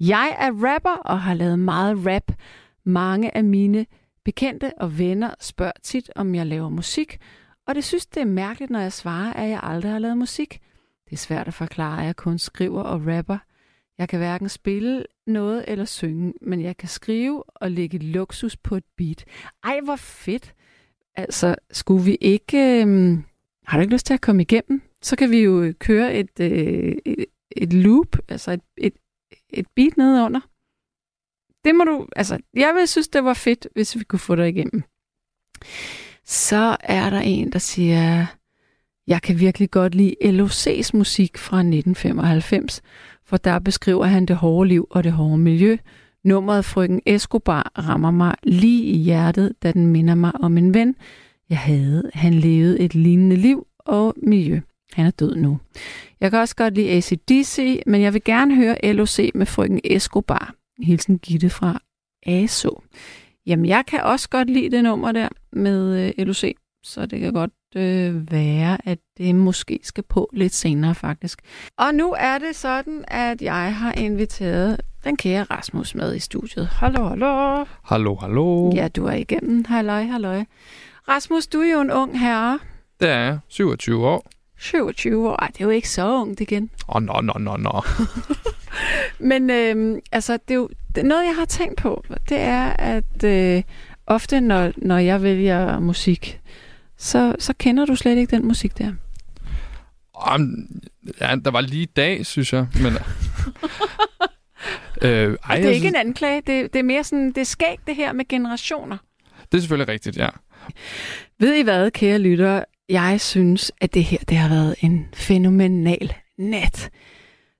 jeg 0.00 0.36
er 0.38 0.50
rapper 0.50 0.96
og 1.04 1.20
har 1.20 1.34
lavet 1.34 1.58
meget 1.58 2.06
rap. 2.06 2.32
Mange 2.84 3.36
af 3.36 3.44
mine 3.44 3.86
bekendte 4.24 4.72
og 4.76 4.98
venner 4.98 5.34
spørger 5.40 5.72
tit, 5.82 6.10
om 6.16 6.34
jeg 6.34 6.46
laver 6.46 6.68
musik, 6.68 7.18
og 7.66 7.74
det 7.74 7.84
synes, 7.84 8.06
det 8.06 8.20
er 8.20 8.26
mærkeligt, 8.26 8.70
når 8.70 8.80
jeg 8.80 8.92
svarer, 8.92 9.32
at 9.32 9.50
jeg 9.50 9.60
aldrig 9.62 9.92
har 9.92 9.98
lavet 9.98 10.18
musik. 10.18 10.60
Det 11.04 11.12
er 11.12 11.16
svært 11.16 11.48
at 11.48 11.54
forklare, 11.54 12.00
at 12.00 12.06
jeg 12.06 12.16
kun 12.16 12.38
skriver 12.38 12.82
og 12.82 13.06
rapper. 13.06 13.38
Jeg 13.98 14.08
kan 14.08 14.18
hverken 14.18 14.48
spille 14.48 15.04
noget 15.26 15.64
eller 15.68 15.84
synge, 15.84 16.34
men 16.40 16.62
jeg 16.62 16.76
kan 16.76 16.88
skrive 16.88 17.42
og 17.46 17.70
lægge 17.70 17.98
luksus 17.98 18.56
på 18.56 18.76
et 18.76 18.84
beat. 18.96 19.24
Ej, 19.64 19.80
hvor 19.84 19.96
fedt! 19.96 20.54
Altså, 21.14 21.54
skulle 21.70 22.04
vi 22.04 22.14
ikke... 22.20 22.58
Øh... 22.58 23.18
har 23.66 23.78
du 23.78 23.80
ikke 23.80 23.94
lyst 23.94 24.06
til 24.06 24.14
at 24.14 24.20
komme 24.20 24.42
igennem? 24.42 24.82
Så 25.08 25.16
kan 25.16 25.30
vi 25.30 25.38
jo 25.38 25.74
køre 25.78 26.14
et, 26.14 26.40
øh, 26.40 26.96
et, 27.04 27.24
et 27.56 27.72
loop, 27.72 28.16
altså 28.28 28.50
et, 28.50 28.60
et, 28.76 28.92
et 29.50 29.66
beat 29.76 29.96
nedenunder. 29.96 30.40
Det 31.64 31.74
må 31.74 31.84
du, 31.84 32.06
altså, 32.16 32.38
jeg 32.54 32.74
vil 32.74 32.88
synes, 32.88 33.08
det 33.08 33.24
var 33.24 33.34
fedt, 33.34 33.68
hvis 33.74 33.98
vi 33.98 34.04
kunne 34.04 34.18
få 34.18 34.36
dig 34.36 34.48
igennem. 34.48 34.82
Så 36.24 36.76
er 36.80 37.10
der 37.10 37.20
en, 37.20 37.52
der 37.52 37.58
siger, 37.58 38.26
jeg 39.06 39.22
kan 39.22 39.40
virkelig 39.40 39.70
godt 39.70 39.94
lide 39.94 40.14
LOC's 40.22 40.90
musik 40.94 41.38
fra 41.38 41.58
1995, 41.58 42.82
for 43.24 43.36
der 43.36 43.58
beskriver 43.58 44.04
han 44.04 44.26
det 44.26 44.36
hårde 44.36 44.68
liv 44.68 44.86
og 44.90 45.04
det 45.04 45.12
hårde 45.12 45.38
miljø. 45.38 45.76
Nummeret 46.24 46.64
Frøken 46.64 47.02
Escobar 47.06 47.72
rammer 47.78 48.10
mig 48.10 48.34
lige 48.42 48.84
i 48.84 48.96
hjertet, 48.96 49.54
da 49.62 49.72
den 49.72 49.86
minder 49.86 50.14
mig 50.14 50.32
om 50.34 50.58
en 50.58 50.74
ven, 50.74 50.96
jeg 51.50 51.58
havde. 51.58 52.10
Han 52.14 52.34
levede 52.34 52.80
et 52.80 52.94
lignende 52.94 53.36
liv 53.36 53.66
og 53.78 54.14
miljø. 54.22 54.60
Han 54.92 55.06
er 55.06 55.10
død 55.10 55.36
nu. 55.36 55.58
Jeg 56.20 56.30
kan 56.30 56.40
også 56.40 56.56
godt 56.56 56.74
lide 56.74 56.90
ACDC, 56.90 57.82
men 57.86 58.02
jeg 58.02 58.14
vil 58.14 58.24
gerne 58.24 58.56
høre 58.56 58.92
LOC 58.92 59.18
med 59.34 59.46
frøken 59.46 59.80
Escobar. 59.84 60.54
Hilsen 60.82 61.18
Gitte 61.18 61.50
fra 61.50 61.80
ASO. 62.26 62.82
Jamen, 63.46 63.66
jeg 63.66 63.84
kan 63.86 64.00
også 64.00 64.28
godt 64.28 64.50
lide 64.50 64.70
det 64.76 64.84
nummer 64.84 65.12
der 65.12 65.28
med 65.52 66.12
øh, 66.18 66.26
LOC, 66.26 66.44
så 66.84 67.06
det 67.06 67.20
kan 67.20 67.32
godt 67.32 67.50
øh, 67.76 68.32
være, 68.32 68.78
at 68.88 68.98
det 69.18 69.34
måske 69.34 69.80
skal 69.82 70.04
på 70.04 70.30
lidt 70.32 70.54
senere 70.54 70.94
faktisk. 70.94 71.38
Og 71.78 71.94
nu 71.94 72.14
er 72.18 72.38
det 72.38 72.56
sådan, 72.56 73.04
at 73.08 73.42
jeg 73.42 73.74
har 73.74 73.92
inviteret 73.92 74.80
den 75.04 75.16
kære 75.16 75.42
Rasmus 75.42 75.94
med 75.94 76.14
i 76.14 76.18
studiet. 76.18 76.66
Hallo, 76.66 77.08
hallo. 77.08 77.64
Hallo, 77.84 78.14
hallo. 78.14 78.72
Ja, 78.74 78.88
du 78.88 79.06
er 79.06 79.12
igennem. 79.12 79.64
Halløj, 79.64 80.02
halløj. 80.04 80.44
Rasmus, 81.08 81.46
du 81.46 81.60
er 81.60 81.72
jo 81.72 81.80
en 81.80 81.90
ung 81.90 82.20
herre. 82.20 82.58
Det 83.00 83.08
er 83.08 83.18
jeg. 83.18 83.38
27 83.48 84.06
år. 84.06 84.30
27 84.58 85.28
år. 85.28 85.36
Ej, 85.36 85.48
det 85.48 85.60
er 85.60 85.64
jo 85.64 85.70
ikke 85.70 85.88
så 85.88 86.14
ungt 86.14 86.40
igen. 86.40 86.70
Åh, 86.88 86.96
oh, 86.96 87.02
nå, 87.02 87.20
nå, 87.22 87.32
nå, 87.38 87.56
nå. 87.56 87.82
Men 89.30 89.50
øhm, 89.50 90.00
altså, 90.12 90.32
det 90.32 90.50
er 90.50 90.58
jo 90.58 90.68
det, 90.94 91.04
noget, 91.04 91.24
jeg 91.24 91.36
har 91.36 91.44
tænkt 91.44 91.76
på. 91.76 92.04
Det 92.28 92.38
er, 92.38 92.64
at 92.68 93.24
øh, 93.24 93.62
ofte, 94.06 94.40
når, 94.40 94.72
når 94.76 94.98
jeg 94.98 95.22
vælger 95.22 95.78
musik, 95.78 96.40
så, 96.96 97.36
så 97.38 97.54
kender 97.58 97.86
du 97.86 97.96
slet 97.96 98.18
ikke 98.18 98.36
den 98.36 98.46
musik 98.46 98.78
der. 98.78 98.92
Um, 100.34 100.80
ja, 101.20 101.36
der 101.44 101.50
var 101.50 101.60
lige 101.60 101.82
i 101.82 101.90
dag, 101.96 102.26
synes 102.26 102.52
jeg. 102.52 102.66
Men, 102.82 102.92
øh, 105.10 105.36
ej, 105.44 105.56
det 105.56 105.64
er 105.64 105.70
ikke 105.70 105.88
en 105.88 105.96
anklage. 105.96 106.42
Det, 106.46 106.72
det 106.72 106.78
er 106.78 106.82
mere 106.82 107.04
sådan, 107.04 107.28
det 107.28 107.38
er 107.38 107.44
skægt 107.44 107.86
det 107.86 107.96
her 107.96 108.12
med 108.12 108.28
generationer. 108.28 108.96
Det 109.52 109.58
er 109.58 109.60
selvfølgelig 109.60 109.88
rigtigt, 109.88 110.16
ja. 110.16 110.28
Ved 111.38 111.54
I 111.54 111.62
hvad, 111.62 111.90
kære 111.90 112.18
lyttere? 112.18 112.64
Jeg 112.88 113.20
synes, 113.20 113.72
at 113.80 113.94
det 113.94 114.04
her 114.04 114.18
det 114.18 114.36
har 114.36 114.48
været 114.48 114.74
en 114.80 115.08
fænomenal 115.14 116.14
nat. 116.38 116.90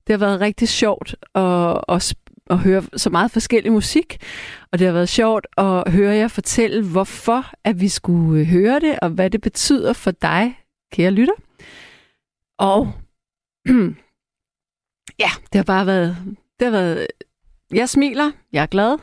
Det 0.06 0.12
har 0.12 0.18
været 0.18 0.40
rigtig 0.40 0.68
sjovt 0.68 1.14
at, 1.34 1.80
at, 1.88 2.14
at 2.50 2.58
høre 2.58 2.82
så 2.96 3.10
meget 3.10 3.30
forskellig 3.30 3.72
musik, 3.72 4.18
og 4.72 4.78
det 4.78 4.86
har 4.86 4.94
været 4.94 5.08
sjovt 5.08 5.46
at 5.56 5.92
høre 5.92 6.14
jer 6.14 6.28
fortælle, 6.28 6.84
hvorfor 6.84 7.52
at 7.64 7.80
vi 7.80 7.88
skulle 7.88 8.40
øh, 8.40 8.46
høre 8.46 8.80
det, 8.80 8.98
og 9.02 9.10
hvad 9.10 9.30
det 9.30 9.40
betyder 9.40 9.92
for 9.92 10.10
dig, 10.10 10.58
kære 10.92 11.10
lytter. 11.10 11.34
Og 12.58 12.92
ja, 15.24 15.30
det 15.52 15.54
har 15.54 15.64
bare 15.64 15.86
været, 15.86 16.16
det 16.60 16.64
har 16.64 16.72
været, 16.72 17.06
jeg 17.72 17.88
smiler, 17.88 18.30
jeg 18.52 18.62
er 18.62 18.66
glad, 18.66 18.98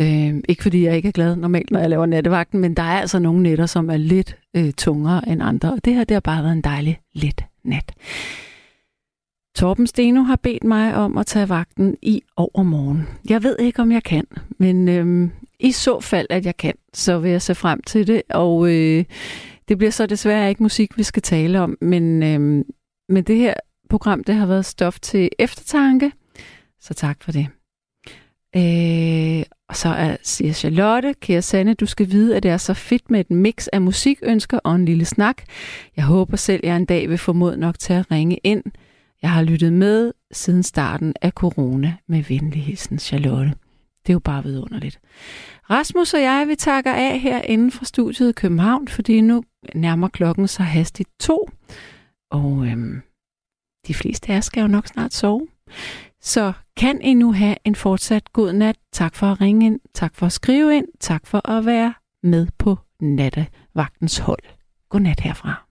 Øh, 0.00 0.34
ikke 0.48 0.62
fordi 0.62 0.84
jeg 0.84 0.96
ikke 0.96 1.08
er 1.08 1.12
glad 1.12 1.36
normalt, 1.36 1.70
når 1.70 1.80
jeg 1.80 1.90
laver 1.90 2.06
nattevagten, 2.06 2.60
men 2.60 2.74
der 2.74 2.82
er 2.82 3.00
altså 3.00 3.18
nogle 3.18 3.42
nætter, 3.42 3.66
som 3.66 3.90
er 3.90 3.96
lidt 3.96 4.36
øh, 4.56 4.72
tungere 4.72 5.28
end 5.28 5.42
andre, 5.42 5.72
og 5.72 5.84
det 5.84 5.94
her 5.94 6.04
det 6.04 6.14
har 6.14 6.20
bare 6.20 6.42
været 6.42 6.52
en 6.52 6.60
dejlig 6.60 7.00
let 7.12 7.44
nat. 7.64 7.92
Torben 9.56 9.86
Steno 9.86 10.22
har 10.22 10.36
bedt 10.36 10.64
mig 10.64 10.94
om 10.94 11.18
at 11.18 11.26
tage 11.26 11.48
vagten 11.48 11.96
i 12.02 12.22
overmorgen. 12.36 13.08
Jeg 13.28 13.42
ved 13.42 13.56
ikke, 13.58 13.82
om 13.82 13.92
jeg 13.92 14.02
kan, 14.02 14.24
men 14.58 14.88
øh, 14.88 15.30
i 15.60 15.72
så 15.72 16.00
fald, 16.00 16.26
at 16.30 16.46
jeg 16.46 16.56
kan, 16.56 16.74
så 16.94 17.18
vil 17.18 17.30
jeg 17.30 17.42
se 17.42 17.54
frem 17.54 17.82
til 17.82 18.06
det, 18.06 18.22
og 18.30 18.68
øh, 18.68 19.04
det 19.68 19.78
bliver 19.78 19.90
så 19.90 20.06
desværre 20.06 20.48
ikke 20.48 20.62
musik, 20.62 20.98
vi 20.98 21.02
skal 21.02 21.22
tale 21.22 21.60
om, 21.60 21.78
men, 21.80 22.22
øh, 22.22 22.64
men 23.08 23.24
det 23.24 23.36
her 23.36 23.54
program, 23.90 24.24
det 24.24 24.34
har 24.34 24.46
været 24.46 24.64
stof 24.64 25.00
til 25.00 25.28
eftertanke, 25.38 26.12
så 26.80 26.94
tak 26.94 27.24
for 27.24 27.32
det. 27.32 27.46
Øh, 28.56 29.44
og 29.70 29.76
så 29.76 29.88
er, 29.88 30.16
siger 30.22 30.52
Charlotte, 30.52 31.14
kære 31.20 31.42
Sanne, 31.42 31.74
du 31.74 31.86
skal 31.86 32.10
vide, 32.10 32.36
at 32.36 32.42
det 32.42 32.50
er 32.50 32.56
så 32.56 32.74
fedt 32.74 33.10
med 33.10 33.20
et 33.20 33.30
mix 33.30 33.66
af 33.72 33.80
musikønsker 33.80 34.58
og 34.58 34.74
en 34.74 34.84
lille 34.84 35.04
snak. 35.04 35.42
Jeg 35.96 36.04
håber 36.04 36.36
selv, 36.36 36.60
jeg 36.62 36.76
en 36.76 36.84
dag 36.84 37.08
vil 37.08 37.18
få 37.18 37.32
mod 37.32 37.56
nok 37.56 37.78
til 37.78 37.92
at 37.92 38.10
ringe 38.10 38.36
ind. 38.44 38.62
Jeg 39.22 39.30
har 39.30 39.42
lyttet 39.42 39.72
med 39.72 40.12
siden 40.32 40.62
starten 40.62 41.14
af 41.22 41.30
corona 41.32 41.94
med 42.08 42.22
venlig 42.22 42.64
hilsen, 42.64 42.98
Charlotte. 42.98 43.52
Det 44.02 44.08
er 44.08 44.12
jo 44.12 44.18
bare 44.18 44.42
vidunderligt. 44.42 45.00
Rasmus 45.70 46.14
og 46.14 46.22
jeg, 46.22 46.44
vi 46.48 46.54
takker 46.54 46.92
af 46.92 47.20
her 47.20 47.42
inden 47.42 47.70
fra 47.70 47.84
studiet 47.84 48.28
i 48.28 48.32
København, 48.32 48.88
fordi 48.88 49.20
nu 49.20 49.44
nærmer 49.74 50.08
klokken 50.08 50.48
så 50.48 50.62
hastigt 50.62 51.10
to. 51.20 51.48
Og 52.30 52.66
øhm, 52.66 53.02
de 53.86 53.94
fleste 53.94 54.28
af 54.28 54.34
jer 54.34 54.40
skal 54.40 54.60
jo 54.60 54.66
nok 54.66 54.86
snart 54.86 55.14
sove. 55.14 55.46
Så 56.20 56.52
kan 56.80 57.00
I 57.02 57.14
nu 57.14 57.32
have 57.32 57.56
en 57.64 57.74
fortsat 57.74 58.32
god 58.32 58.52
nat. 58.52 58.76
Tak 58.92 59.14
for 59.14 59.26
at 59.26 59.40
ringe 59.40 59.66
ind. 59.66 59.80
Tak 59.94 60.14
for 60.14 60.26
at 60.26 60.32
skrive 60.32 60.76
ind. 60.76 60.86
Tak 61.00 61.26
for 61.26 61.50
at 61.50 61.66
være 61.66 61.94
med 62.22 62.46
på 62.58 62.78
nattevagtens 63.00 64.18
hold. 64.18 64.42
God 64.88 65.00
nat 65.00 65.20
herfra. 65.20 65.69